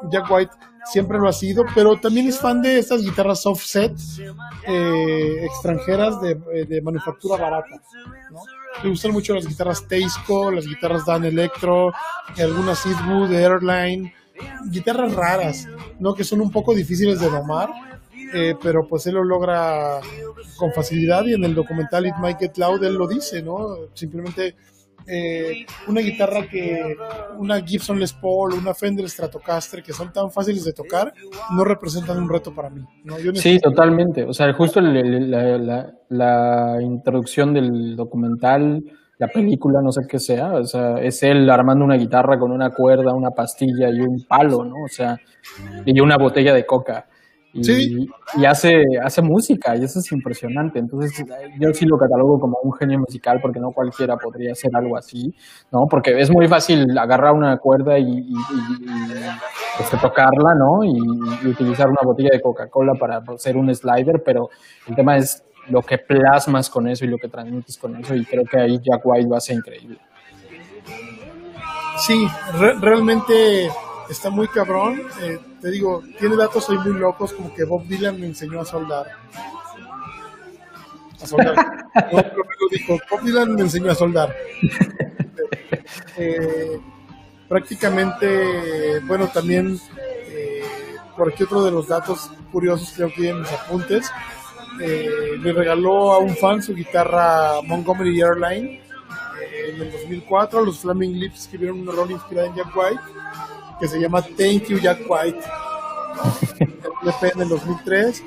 Jack 0.10 0.30
White 0.32 0.52
siempre 0.86 1.18
lo 1.18 1.28
ha 1.28 1.34
sido, 1.34 1.64
pero 1.76 2.00
también 2.00 2.28
es 2.28 2.40
fan 2.40 2.62
de 2.62 2.80
estas 2.80 3.02
guitarras 3.04 3.46
offset 3.46 3.94
eh, 4.68 5.46
extranjeras 5.46 6.22
de, 6.22 6.36
de 6.66 6.82
manufactura 6.82 7.38
barata, 7.38 7.82
¿no? 8.32 8.40
Le 8.84 8.90
gustan 8.90 9.12
mucho 9.12 9.34
las 9.34 9.48
guitarras 9.48 9.88
Teisco, 9.88 10.52
las 10.52 10.66
guitarras 10.66 11.06
Dan 11.06 11.26
Electro, 11.26 11.94
algunas 12.38 12.86
Eastwood, 12.86 13.32
Airline, 13.32 14.14
guitarras 14.70 15.14
raras, 15.14 15.68
¿no? 16.00 16.14
Que 16.14 16.24
son 16.24 16.42
un 16.42 16.52
poco 16.52 16.74
difíciles 16.74 17.20
de 17.20 17.30
domar, 17.30 17.70
eh, 18.34 18.56
pero 18.62 18.88
pues 18.88 19.06
él 19.08 19.16
lo 19.16 19.24
logra 19.24 20.00
con 20.58 20.72
facilidad 20.74 21.26
y 21.26 21.34
en 21.34 21.44
el 21.44 21.54
documental 21.54 22.08
It 22.08 22.16
Might 22.20 22.40
Get 22.40 22.58
Loud 22.58 22.84
él 22.84 22.96
lo 22.96 23.08
dice, 23.08 23.42
¿no? 23.44 23.68
Simplemente 23.94 24.56
eh, 25.08 25.66
una 25.88 26.02
guitarra 26.02 26.48
que 26.48 26.96
una 27.38 27.62
Gibson 27.62 28.00
Les 28.00 28.14
Paul, 28.14 28.54
una 28.54 28.74
Fender 28.74 29.10
Stratocaster, 29.10 29.82
que 29.84 29.94
son 29.94 30.12
tan 30.12 30.32
fáciles 30.32 30.64
de 30.64 30.74
tocar, 30.74 31.14
no 31.56 31.64
representan 31.64 32.18
un 32.18 32.30
reto 32.30 32.54
para 32.54 32.70
mí. 32.70 32.82
sí, 33.36 33.60
totalmente. 33.60 34.24
O 34.24 34.34
sea, 34.34 34.54
justo 34.54 34.82
la, 34.82 35.94
la, 36.10 36.82
introducción 36.82 37.54
del 37.54 37.96
documental, 37.96 38.84
la 39.18 39.28
película, 39.28 39.82
no 39.82 39.92
sé 39.92 40.02
qué 40.08 40.20
sea, 40.20 40.54
o 40.54 40.64
sea, 40.64 41.00
es 41.00 41.22
él 41.24 41.50
armando 41.50 41.86
una 41.86 41.96
guitarra 41.96 42.40
con 42.40 42.52
una 42.52 42.72
cuerda, 42.72 43.14
una 43.14 43.32
pastilla 43.32 43.90
y 43.90 44.00
un 44.02 44.26
palo, 44.28 44.64
¿no? 44.64 44.76
O 44.86 44.88
sea, 44.88 45.18
y 45.86 46.00
una 46.00 46.18
botella 46.18 46.54
de 46.54 46.66
coca 46.66 47.08
y, 47.54 48.08
y, 48.38 48.46
hace, 48.46 48.84
hace 49.04 49.22
música 49.22 49.76
y 49.76 49.84
eso 49.84 50.00
es 50.00 50.12
impresionante. 50.12 50.80
Entonces 50.80 51.26
yo 51.60 51.74
sí 51.74 51.86
lo 51.86 51.98
catalogo 51.98 52.40
como 52.40 52.58
un 52.64 52.74
genio 52.74 53.00
musical 53.00 53.40
porque 53.42 53.60
no 53.60 53.72
cualquiera 53.72 54.16
podría 54.16 54.54
hacer 54.54 54.72
algo 54.74 54.98
así, 54.98 55.34
¿no? 55.72 55.86
Porque 55.90 56.20
es 56.20 56.32
muy 56.32 56.48
fácil 56.48 56.98
agarrar 56.98 57.34
una 57.34 57.58
cuerda 57.58 58.00
y, 58.00 58.20
y, 58.20 58.34
este, 59.80 59.98
tocarla, 59.98 60.56
¿no? 60.58 60.84
Y, 60.84 61.48
utilizar 61.48 61.90
una 61.90 62.02
botella 62.04 62.30
de 62.32 62.42
Coca-Cola 62.42 62.94
para 62.94 63.18
hacer 63.18 63.58
un 63.58 63.74
slider, 63.74 64.24
pero 64.24 64.50
el 64.88 64.96
tema 64.96 65.18
es 65.18 65.44
lo 65.70 65.82
que 65.82 65.98
plasmas 65.98 66.70
con 66.70 66.88
eso 66.88 67.06
y 67.06 67.10
lo 67.10 67.18
que 67.18 67.28
transmites 67.28 67.78
con 67.78 67.96
eso 67.96 68.16
y 68.16 68.26
creo 68.26 68.44
que 68.46 68.60
ahí 68.60 68.80
Jack 68.80 69.02
White 69.04 69.28
lo 69.28 69.36
hace 69.36 69.54
increíble. 69.54 69.98
Sí, 71.98 72.28
realmente 72.80 73.70
está 74.12 74.30
muy 74.30 74.48
cabrón. 74.48 75.02
Eh, 75.22 75.40
te 75.62 75.72
digo, 75.72 76.04
tiene 76.20 76.36
datos 76.36 76.70
ahí 76.70 76.78
muy 76.78 76.94
locos, 77.00 77.34
como 77.34 77.54
que 77.54 77.64
Bob 77.64 77.86
Dylan 77.88 78.20
me 78.20 78.28
enseñó 78.28 78.62
a 78.62 78.66
soldar. 78.66 79.08
A 81.22 81.26
soldar. 81.28 81.56
no, 82.12 82.24
dijo, 82.70 83.00
Bob 83.10 83.22
Dylan 83.24 83.56
me 83.56 83.62
enseñó 83.62 83.92
a 83.92 83.96
soldar. 83.96 84.36
Eh, 86.18 86.80
prácticamente, 87.48 89.00
bueno, 89.08 89.28
también 89.28 89.80
eh, 90.30 90.62
por 91.18 91.32
aquí 91.32 91.44
otro 91.44 91.64
de 91.64 91.72
los 91.72 91.88
datos 91.88 92.30
curiosos 92.52 92.94
creo 92.96 93.12
que 93.14 93.30
en 93.30 93.40
mis 93.40 93.52
apuntes. 93.52 94.12
le 94.78 95.54
regaló 95.54 96.12
a 96.12 96.20
un 96.20 96.36
fan 96.36 96.62
su 96.62 96.76
guitarra 96.76 97.62
Montgomery 97.64 98.22
Airline 98.22 98.82
en 99.70 99.82
el 99.82 99.92
2004. 99.92 100.64
Los 100.64 100.80
Flaming 100.80 101.18
Lips 101.20 101.42
escribieron 101.42 101.80
un 101.80 101.96
rol 101.96 102.12
inspirado 102.12 102.48
en 102.48 102.56
Jack 102.56 102.76
White 102.76 103.02
que 103.82 103.88
se 103.88 104.00
llama 104.00 104.22
Thank 104.22 104.68
You 104.68 104.78
Jack 104.80 105.00
White, 105.10 105.40
en 107.34 107.42
el 107.42 107.50
2003. 107.50 108.24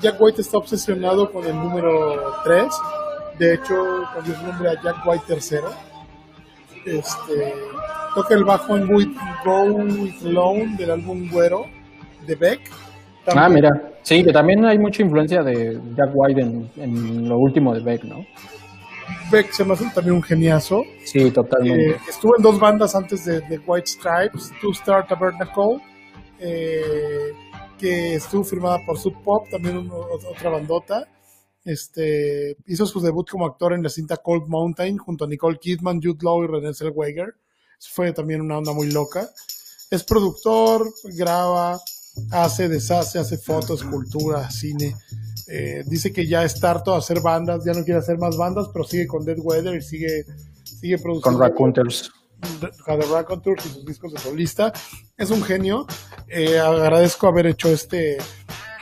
Jack 0.00 0.20
White 0.20 0.42
está 0.42 0.58
obsesionado 0.58 1.32
con 1.32 1.46
el 1.46 1.54
número 1.54 2.34
3, 2.44 2.66
de 3.38 3.54
hecho 3.54 3.74
cambió 4.12 4.34
su 4.36 4.46
nombre 4.46 4.68
a 4.68 4.82
Jack 4.82 4.96
White 5.06 5.24
III. 5.28 6.98
Este, 6.98 7.54
toca 8.14 8.34
el 8.34 8.44
bajo 8.44 8.76
en 8.76 8.86
Go 8.86 9.62
With 9.62 10.26
Alone 10.26 10.76
del 10.76 10.90
álbum 10.90 11.30
Güero 11.30 11.64
de 12.26 12.34
Beck. 12.34 12.60
ah, 13.34 13.48
mira, 13.48 13.70
sí, 14.02 14.22
que 14.22 14.32
también 14.32 14.66
hay 14.66 14.78
mucha 14.78 15.02
influencia 15.02 15.42
de 15.42 15.80
Jack 15.96 16.10
White 16.12 16.40
en, 16.42 16.70
en 16.76 17.26
lo 17.26 17.38
último 17.38 17.72
de 17.72 17.80
Beck, 17.80 18.04
¿no? 18.04 18.26
Beck 19.30 19.52
se 19.52 19.64
me 19.64 19.74
hace 19.74 19.84
también 19.94 20.16
un 20.16 20.22
geniazo. 20.22 20.82
Sí, 21.04 21.30
totalmente. 21.30 21.90
Eh, 21.90 22.00
estuvo 22.08 22.36
en 22.36 22.42
dos 22.42 22.58
bandas 22.58 22.94
antes 22.94 23.24
de, 23.24 23.60
White 23.66 23.86
Stripes, 23.86 24.52
Two 24.60 24.72
Star 24.72 25.06
Tabernacle, 25.06 25.80
eh, 26.38 27.32
que 27.78 28.14
estuvo 28.14 28.44
firmada 28.44 28.78
por 28.86 28.98
Sub 28.98 29.22
Pop, 29.22 29.48
también 29.50 29.90
otra 29.90 30.50
bandota. 30.50 31.08
Este, 31.64 32.56
hizo 32.66 32.84
su 32.84 33.00
debut 33.00 33.28
como 33.28 33.46
actor 33.46 33.72
en 33.72 33.82
la 33.82 33.88
cinta 33.88 34.18
Cold 34.18 34.46
Mountain 34.48 34.98
junto 34.98 35.24
a 35.24 35.28
Nicole 35.28 35.58
Kidman, 35.58 36.00
Jude 36.02 36.18
Law 36.22 36.44
y 36.44 36.46
Renée 36.46 36.74
Zellweger. 36.74 37.34
Fue 37.80 38.12
también 38.12 38.40
una 38.40 38.58
onda 38.58 38.72
muy 38.72 38.90
loca. 38.90 39.28
Es 39.90 40.04
productor, 40.04 40.86
graba, 41.16 41.78
hace, 42.30 42.68
deshace, 42.68 43.18
hace 43.18 43.38
fotos, 43.38 43.82
cultura, 43.82 44.50
cine. 44.50 44.94
Eh, 45.46 45.82
dice 45.86 46.12
que 46.12 46.26
ya 46.26 46.44
está 46.44 46.70
harto 46.70 46.92
de 46.92 46.98
hacer 46.98 47.20
bandas, 47.20 47.64
ya 47.64 47.72
no 47.72 47.84
quiere 47.84 48.00
hacer 48.00 48.18
más 48.18 48.36
bandas, 48.36 48.68
pero 48.72 48.84
sigue 48.84 49.06
con 49.06 49.24
Dead 49.24 49.38
Weather 49.38 49.74
y 49.74 49.82
sigue, 49.82 50.24
sigue 50.64 50.98
produciendo. 50.98 51.38
Con 51.38 51.40
Raconteurs. 51.40 52.10
The 52.60 52.68
y 52.68 53.68
sus 53.68 53.86
discos 53.86 54.12
de 54.12 54.18
solista. 54.18 54.72
Es 55.16 55.30
un 55.30 55.42
genio. 55.42 55.86
Eh, 56.28 56.58
agradezco 56.58 57.28
haber 57.28 57.46
hecho 57.46 57.68
este, 57.68 58.18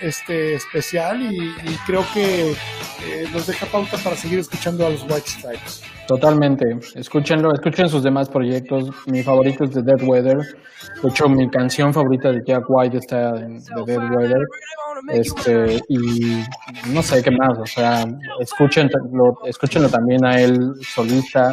este 0.01 0.55
especial 0.55 1.23
y, 1.23 1.55
creo 1.87 2.05
que 2.13 2.53
eh, 2.53 2.55
nos 3.33 3.47
deja 3.47 3.67
pauta 3.67 3.97
para 3.99 4.17
seguir 4.17 4.41
escuchando 4.41 4.87
a 4.87 4.91
los 4.91 5.03
White 5.03 5.29
Stripes. 5.29 5.83
Totalmente. 6.09 6.65
Escúchenlo, 6.97 7.53
escuchen 7.55 7.89
sus 7.89 8.03
demás 8.03 8.29
proyectos. 8.29 8.91
Mi 9.07 9.23
favorito 9.23 9.65
es 9.65 9.71
The 9.71 9.83
Dead 9.83 10.03
Weather. 10.03 10.39
De 11.03 11.09
hecho, 11.09 11.29
mi 11.29 11.49
canción 11.49 11.95
favorita 11.95 12.33
de 12.33 12.43
Jack 12.45 12.65
White 12.69 12.99
está 12.99 13.31
en 13.41 13.63
The 13.63 13.85
Dead 13.87 14.11
Weather. 14.11 14.43
Este, 15.09 15.81
y 15.89 16.43
no 16.93 17.03
sé 17.03 17.23
qué 17.23 17.31
más, 17.31 17.59
o 17.59 17.67
sea, 17.67 18.05
escúchenlo, 18.41 19.39
escúchenlo 19.47 19.89
también 19.89 20.25
a 20.25 20.41
él 20.41 20.57
solista, 20.81 21.53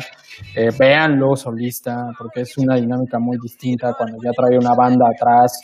eh, 0.55 0.69
véanlo 0.77 1.35
solista, 1.35 2.07
porque 2.17 2.41
es 2.41 2.57
una 2.57 2.75
dinámica 2.75 3.19
muy 3.19 3.37
distinta 3.41 3.93
cuando 3.97 4.17
ya 4.23 4.31
trae 4.31 4.57
una 4.57 4.73
banda 4.75 5.05
atrás 5.09 5.59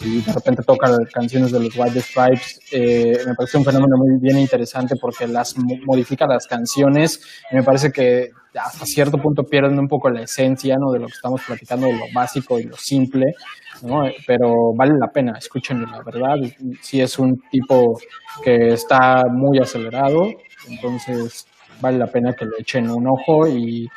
y 0.00 0.20
de 0.22 0.32
repente 0.32 0.62
toca 0.62 0.90
canciones 1.12 1.52
de 1.52 1.60
los 1.60 1.76
White 1.76 2.00
Stripes. 2.00 2.60
Eh, 2.72 3.18
me 3.26 3.34
parece 3.34 3.58
un 3.58 3.64
fenómeno 3.64 3.96
muy 3.96 4.18
bien 4.20 4.38
interesante 4.38 4.96
porque 5.00 5.26
las 5.26 5.54
modifica 5.86 6.26
las 6.26 6.46
canciones 6.46 7.20
y 7.50 7.56
me 7.56 7.62
parece 7.62 7.90
que 7.90 8.30
hasta 8.58 8.86
cierto 8.86 9.18
punto 9.18 9.42
pierden 9.42 9.78
un 9.78 9.88
poco 9.88 10.10
la 10.10 10.22
esencia 10.22 10.76
¿no? 10.78 10.90
de 10.92 11.00
lo 11.00 11.06
que 11.06 11.12
estamos 11.12 11.42
platicando, 11.46 11.86
de 11.86 11.92
lo 11.92 12.06
básico 12.14 12.58
y 12.58 12.64
lo 12.64 12.76
simple, 12.76 13.34
¿no? 13.82 14.04
pero 14.26 14.72
vale 14.74 14.94
la 14.98 15.08
pena, 15.08 15.38
escúchenlo, 15.38 15.86
la 15.86 16.02
verdad, 16.02 16.36
si 16.80 17.00
es 17.00 17.18
un 17.18 17.40
tipo 17.50 17.98
que 18.42 18.74
está 18.74 19.24
muy 19.30 19.58
acelerado, 19.58 20.30
entonces 20.68 21.46
vale 21.80 21.98
la 21.98 22.06
pena 22.06 22.34
que 22.34 22.44
le 22.44 22.52
echen 22.58 22.90
un 22.90 23.06
ojo 23.08 23.46
y, 23.46 23.88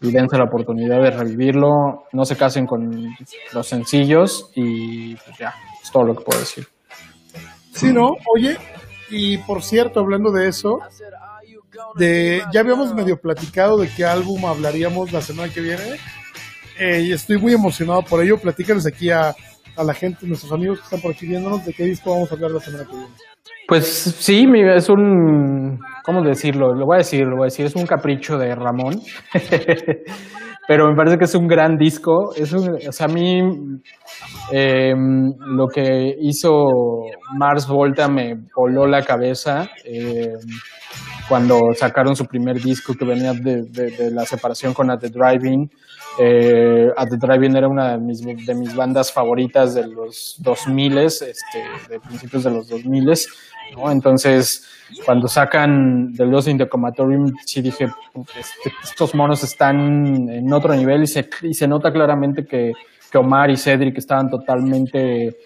dense 0.00 0.36
la 0.36 0.44
oportunidad 0.44 1.02
de 1.02 1.10
revivirlo, 1.10 2.04
no 2.12 2.24
se 2.26 2.36
casen 2.36 2.66
con 2.66 3.08
los 3.54 3.66
sencillos 3.66 4.50
y 4.54 5.14
pues 5.14 5.38
ya, 5.38 5.54
es 5.82 5.90
todo 5.90 6.04
lo 6.04 6.14
que 6.14 6.24
puedo 6.24 6.40
decir. 6.40 6.68
Sí, 7.72 7.90
¿no? 7.90 8.14
Oye, 8.34 8.58
y 9.08 9.38
por 9.38 9.62
cierto, 9.62 10.00
hablando 10.00 10.30
de 10.30 10.48
eso, 10.48 10.78
de, 11.96 12.42
ya 12.52 12.60
habíamos 12.60 12.94
medio 12.94 13.18
platicado 13.18 13.78
de 13.78 13.88
qué 13.88 14.04
álbum 14.04 14.44
hablaríamos 14.44 15.10
la 15.12 15.22
semana 15.22 15.52
que 15.52 15.60
viene. 15.60 15.98
Eh, 16.78 17.02
y 17.02 17.12
estoy 17.12 17.38
muy 17.38 17.52
emocionado 17.52 18.02
por 18.02 18.22
ello. 18.22 18.38
Platícanos 18.38 18.86
aquí 18.86 19.10
a, 19.10 19.34
la 19.76 19.94
gente, 19.94 20.26
nuestros 20.26 20.52
amigos 20.52 20.78
que 20.78 20.84
están 20.84 21.00
por 21.00 21.12
aquí 21.12 21.26
viéndonos, 21.26 21.64
de 21.64 21.72
qué 21.72 21.84
disco 21.84 22.12
vamos 22.12 22.30
a 22.30 22.34
hablar 22.34 22.50
la 22.50 22.60
semana 22.60 22.84
que 22.84 22.92
viene. 22.92 23.14
Pues 23.66 23.86
sí, 23.86 24.46
es 24.76 24.88
un, 24.90 25.78
¿cómo 26.04 26.22
decirlo? 26.22 26.74
Lo 26.74 26.86
voy 26.86 26.96
a 26.96 26.98
decir, 26.98 27.22
lo 27.22 27.36
voy 27.36 27.44
a 27.44 27.46
decir, 27.46 27.66
es 27.66 27.74
un 27.74 27.86
capricho 27.86 28.36
de 28.36 28.54
Ramón. 28.54 29.00
pero 30.68 30.88
me 30.88 30.94
parece 30.94 31.18
que 31.18 31.24
es 31.24 31.34
un 31.34 31.46
gran 31.46 31.76
disco. 31.76 32.34
Es 32.36 32.52
o 32.52 32.92
sea, 32.92 33.06
a 33.06 33.08
mí 33.08 33.40
em, 34.52 35.32
lo 35.56 35.66
que 35.68 36.14
hizo 36.20 36.50
Mars 37.38 37.66
Volta 37.66 38.08
me 38.08 38.34
voló 38.54 38.86
la 38.86 39.02
cabeza. 39.02 39.68
Eh, 39.84 40.34
cuando 41.28 41.72
sacaron 41.74 42.14
su 42.14 42.26
primer 42.26 42.60
disco 42.60 42.94
que 42.94 43.04
venía 43.04 43.32
de, 43.32 44.10
la 44.10 44.24
separación 44.24 44.74
con 44.74 44.88
the 44.98 45.08
Driving. 45.08 45.70
Eh, 46.18 46.92
At 46.96 47.08
the 47.08 47.16
Driving 47.16 47.56
era 47.56 47.68
una 47.68 47.92
de 47.92 47.98
mis, 47.98 48.20
de 48.20 48.54
mis 48.54 48.74
bandas 48.74 49.12
favoritas 49.12 49.74
de 49.74 49.86
los 49.88 50.36
2000, 50.38 50.98
este, 50.98 51.34
de 51.88 52.00
principios 52.00 52.44
de 52.44 52.50
los 52.50 52.68
2000. 52.68 53.04
¿no? 53.76 53.90
Entonces, 53.90 54.64
cuando 55.04 55.26
sacan 55.26 56.12
The 56.16 56.24
Lost 56.24 56.48
in 56.48 56.58
the 56.58 56.68
Comatorium, 56.68 57.32
sí 57.44 57.62
dije, 57.62 57.86
este, 58.38 58.72
estos 58.82 59.14
monos 59.14 59.42
están 59.42 60.28
en 60.28 60.52
otro 60.52 60.74
nivel 60.74 61.02
y 61.02 61.06
se, 61.06 61.28
y 61.42 61.54
se 61.54 61.66
nota 61.66 61.92
claramente 61.92 62.46
que, 62.46 62.72
Omar 63.16 63.48
y 63.48 63.56
Cedric 63.56 63.96
estaban 63.96 64.28
totalmente 64.28 65.36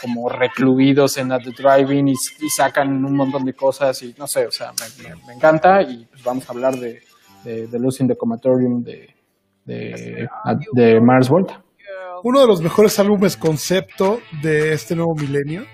como 0.00 0.28
recluidos 0.28 1.16
en 1.16 1.32
At 1.32 1.42
the 1.42 1.50
Driving 1.50 2.06
y, 2.06 2.14
sacan 2.14 3.04
un 3.04 3.16
montón 3.16 3.44
de 3.44 3.54
cosas 3.54 4.00
y 4.04 4.14
no 4.16 4.28
sé, 4.28 4.46
o 4.46 4.52
sea, 4.52 4.72
me, 5.26 5.34
encanta 5.34 5.82
y 5.82 6.06
pues 6.06 6.22
vamos 6.22 6.48
a 6.48 6.52
hablar 6.52 6.76
de, 6.76 7.00
de, 7.42 7.66
de 7.66 7.78
Losing 7.80 8.06
the 8.06 8.16
Comatorium 8.16 8.84
de, 8.84 9.12
de, 9.64 10.28
de 10.72 11.00
Mars 11.00 11.28
Volta. 11.28 11.62
Uno 12.22 12.40
de 12.40 12.46
los 12.46 12.60
mejores 12.60 12.98
álbumes 12.98 13.36
concepto 13.36 14.20
de 14.42 14.72
este 14.72 14.94
nuevo 14.94 15.14
milenio, 15.14 15.64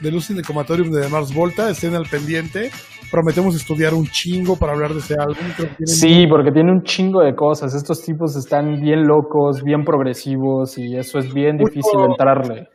de 0.00 0.10
Losing 0.10 0.36
the 0.36 0.42
Comatorium 0.42 0.90
de 0.90 1.08
Mars 1.08 1.34
Volta, 1.34 1.68
estén 1.70 1.94
al 1.94 2.06
pendiente. 2.06 2.70
Prometemos 3.10 3.54
estudiar 3.54 3.94
un 3.94 4.06
chingo 4.06 4.56
para 4.56 4.72
hablar 4.72 4.92
de 4.92 4.98
ese 4.98 5.14
álbum. 5.18 5.36
sí, 5.84 6.26
porque 6.28 6.50
tiene 6.50 6.72
un 6.72 6.82
chingo 6.82 7.22
de 7.22 7.34
cosas. 7.34 7.74
Estos 7.74 8.02
tipos 8.02 8.34
están 8.36 8.80
bien 8.80 9.06
locos, 9.06 9.62
bien 9.62 9.84
progresivos 9.84 10.76
y 10.78 10.96
eso 10.96 11.18
es 11.18 11.32
bien 11.32 11.56
difícil 11.56 12.00
entrarle 12.08 12.68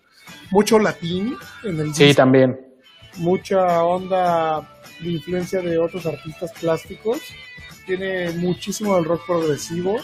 mucho 0.52 0.78
latín 0.80 1.36
en 1.64 1.80
el 1.80 1.94
Sí, 1.94 2.14
también. 2.14 2.58
Mucha 3.18 3.84
onda 3.84 4.62
de 5.00 5.12
influencia 5.12 5.62
de 5.62 5.78
otros 5.78 6.06
artistas 6.06 6.52
plásticos. 6.60 7.20
tiene 7.86 8.32
muchísimo 8.34 8.96
del 8.96 9.06
rock 9.06 9.26
progresivo. 9.26 9.98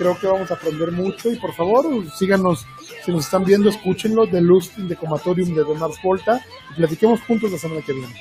Creo 0.00 0.16
que 0.18 0.26
vamos 0.26 0.50
a 0.50 0.54
aprender 0.54 0.92
mucho 0.92 1.30
y 1.30 1.36
por 1.36 1.52
favor 1.52 1.84
síganos, 2.16 2.66
si 3.04 3.12
nos 3.12 3.26
están 3.26 3.44
viendo, 3.44 3.68
escúchenlo, 3.68 4.26
The 4.26 4.40
Lust 4.40 4.78
in 4.78 4.88
the 4.88 4.96
Comatorium 4.96 5.54
de 5.54 5.62
Donald 5.62 5.92
Volta 6.02 6.40
y 6.72 6.76
platiquemos 6.76 7.20
juntos 7.20 7.52
la 7.52 7.58
semana 7.58 7.82
que 7.84 7.92
viene. 7.92 8.14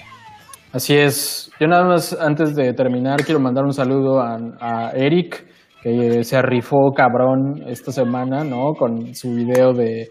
Así 0.73 0.97
es. 0.97 1.49
Yo 1.57 1.67
nada 1.67 1.85
más 1.85 2.11
antes 2.19 2.53
de 2.53 2.73
terminar 2.73 3.23
quiero 3.23 3.39
mandar 3.39 3.63
un 3.63 3.71
saludo 3.71 4.19
a, 4.19 4.91
Eric 4.93 5.47
que 5.81 6.21
se 6.25 6.41
rifó 6.41 6.91
cabrón 6.93 7.63
esta 7.65 7.93
semana, 7.93 8.43
¿no? 8.43 8.73
Con 8.73 9.15
su 9.15 9.33
video 9.33 9.71
de, 9.71 10.09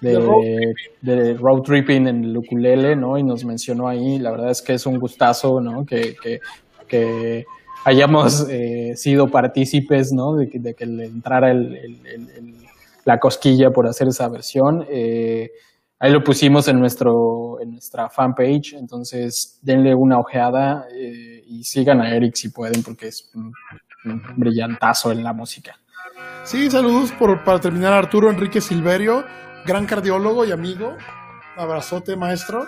de, 0.00 1.34
road, 1.34 1.62
tripping 1.64 2.06
en 2.06 2.24
el 2.26 2.36
ukulele, 2.36 2.94
¿no? 2.94 3.18
Y 3.18 3.24
nos 3.24 3.44
mencionó 3.44 3.88
ahí, 3.88 4.20
la 4.20 4.30
verdad 4.30 4.50
es 4.50 4.62
que 4.62 4.74
es 4.74 4.86
un 4.86 5.00
gustazo, 5.00 5.60
¿no? 5.60 5.84
Que, 5.84 6.14
que, 6.22 6.38
que 6.86 7.44
hayamos 7.84 8.46
eh, 8.48 8.94
sido 8.96 9.28
partícipes, 9.28 10.12
¿no? 10.12 10.34
De 10.34 10.48
que, 10.48 10.58
de 10.58 10.74
que 10.74 10.86
le 10.86 11.06
entrara 11.06 11.50
el, 11.50 12.54
la 13.04 13.18
cosquilla 13.18 13.70
por 13.70 13.86
hacer 13.86 14.08
esa 14.08 14.28
versión. 14.28 14.84
Eh, 14.88 15.50
ahí 15.98 16.12
lo 16.12 16.22
pusimos 16.22 16.68
en, 16.68 16.78
nuestro, 16.78 17.58
en 17.60 17.72
nuestra 17.72 18.10
fanpage, 18.10 18.74
entonces 18.74 19.58
denle 19.62 19.94
una 19.94 20.18
ojeada 20.18 20.86
eh, 20.92 21.42
y 21.46 21.64
sigan 21.64 22.00
a 22.02 22.14
Eric 22.14 22.34
si 22.34 22.50
pueden, 22.50 22.82
porque 22.82 23.08
es 23.08 23.30
un, 23.34 23.52
brillantazo 24.36 25.10
en 25.10 25.24
la 25.24 25.32
música. 25.32 25.78
Sí, 26.44 26.70
saludos 26.70 27.12
por, 27.12 27.44
para 27.44 27.60
terminar 27.60 27.92
Arturo 27.92 28.30
Enrique 28.30 28.60
Silverio, 28.60 29.24
gran 29.66 29.86
cardiólogo 29.86 30.44
y 30.44 30.52
amigo. 30.52 30.96
Abrazote, 31.56 32.14
maestro. 32.14 32.66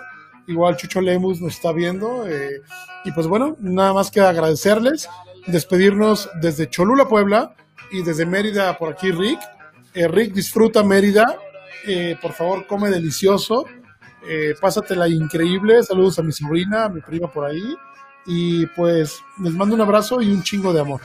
Igual 0.50 0.76
Chucho 0.76 1.00
Lemus 1.00 1.40
nos 1.40 1.54
está 1.54 1.72
viendo. 1.72 2.26
Eh, 2.28 2.60
y 3.04 3.12
pues 3.12 3.26
bueno, 3.26 3.56
nada 3.60 3.94
más 3.94 4.10
que 4.10 4.20
agradecerles, 4.20 5.08
despedirnos 5.46 6.28
desde 6.40 6.68
Cholula, 6.68 7.06
Puebla, 7.08 7.54
y 7.92 8.02
desde 8.02 8.26
Mérida, 8.26 8.76
por 8.76 8.92
aquí 8.92 9.12
Rick. 9.12 9.40
Eh, 9.94 10.08
Rick, 10.08 10.34
disfruta 10.34 10.82
Mérida. 10.82 11.36
Eh, 11.86 12.16
por 12.20 12.32
favor, 12.32 12.66
come 12.66 12.90
delicioso. 12.90 13.64
pásatela 14.60 15.08
increíble. 15.08 15.82
Saludos 15.82 16.18
a 16.18 16.22
mi 16.22 16.32
sobrina, 16.32 16.84
a 16.84 16.88
mi 16.88 17.00
prima 17.00 17.28
por 17.28 17.46
ahí. 17.46 17.74
Y 18.26 18.66
pues 18.66 19.20
les 19.42 19.54
mando 19.54 19.74
un 19.74 19.80
abrazo 19.80 20.20
y 20.20 20.30
un 20.30 20.42
chingo 20.42 20.72
de 20.72 20.80
amor. 20.80 21.00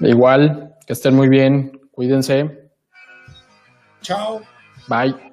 Igual, 0.00 0.74
que 0.86 0.92
estén 0.92 1.14
muy 1.14 1.28
bien. 1.28 1.80
Cuídense. 1.92 2.70
Chao. 4.02 4.42
Bye. 4.88 5.25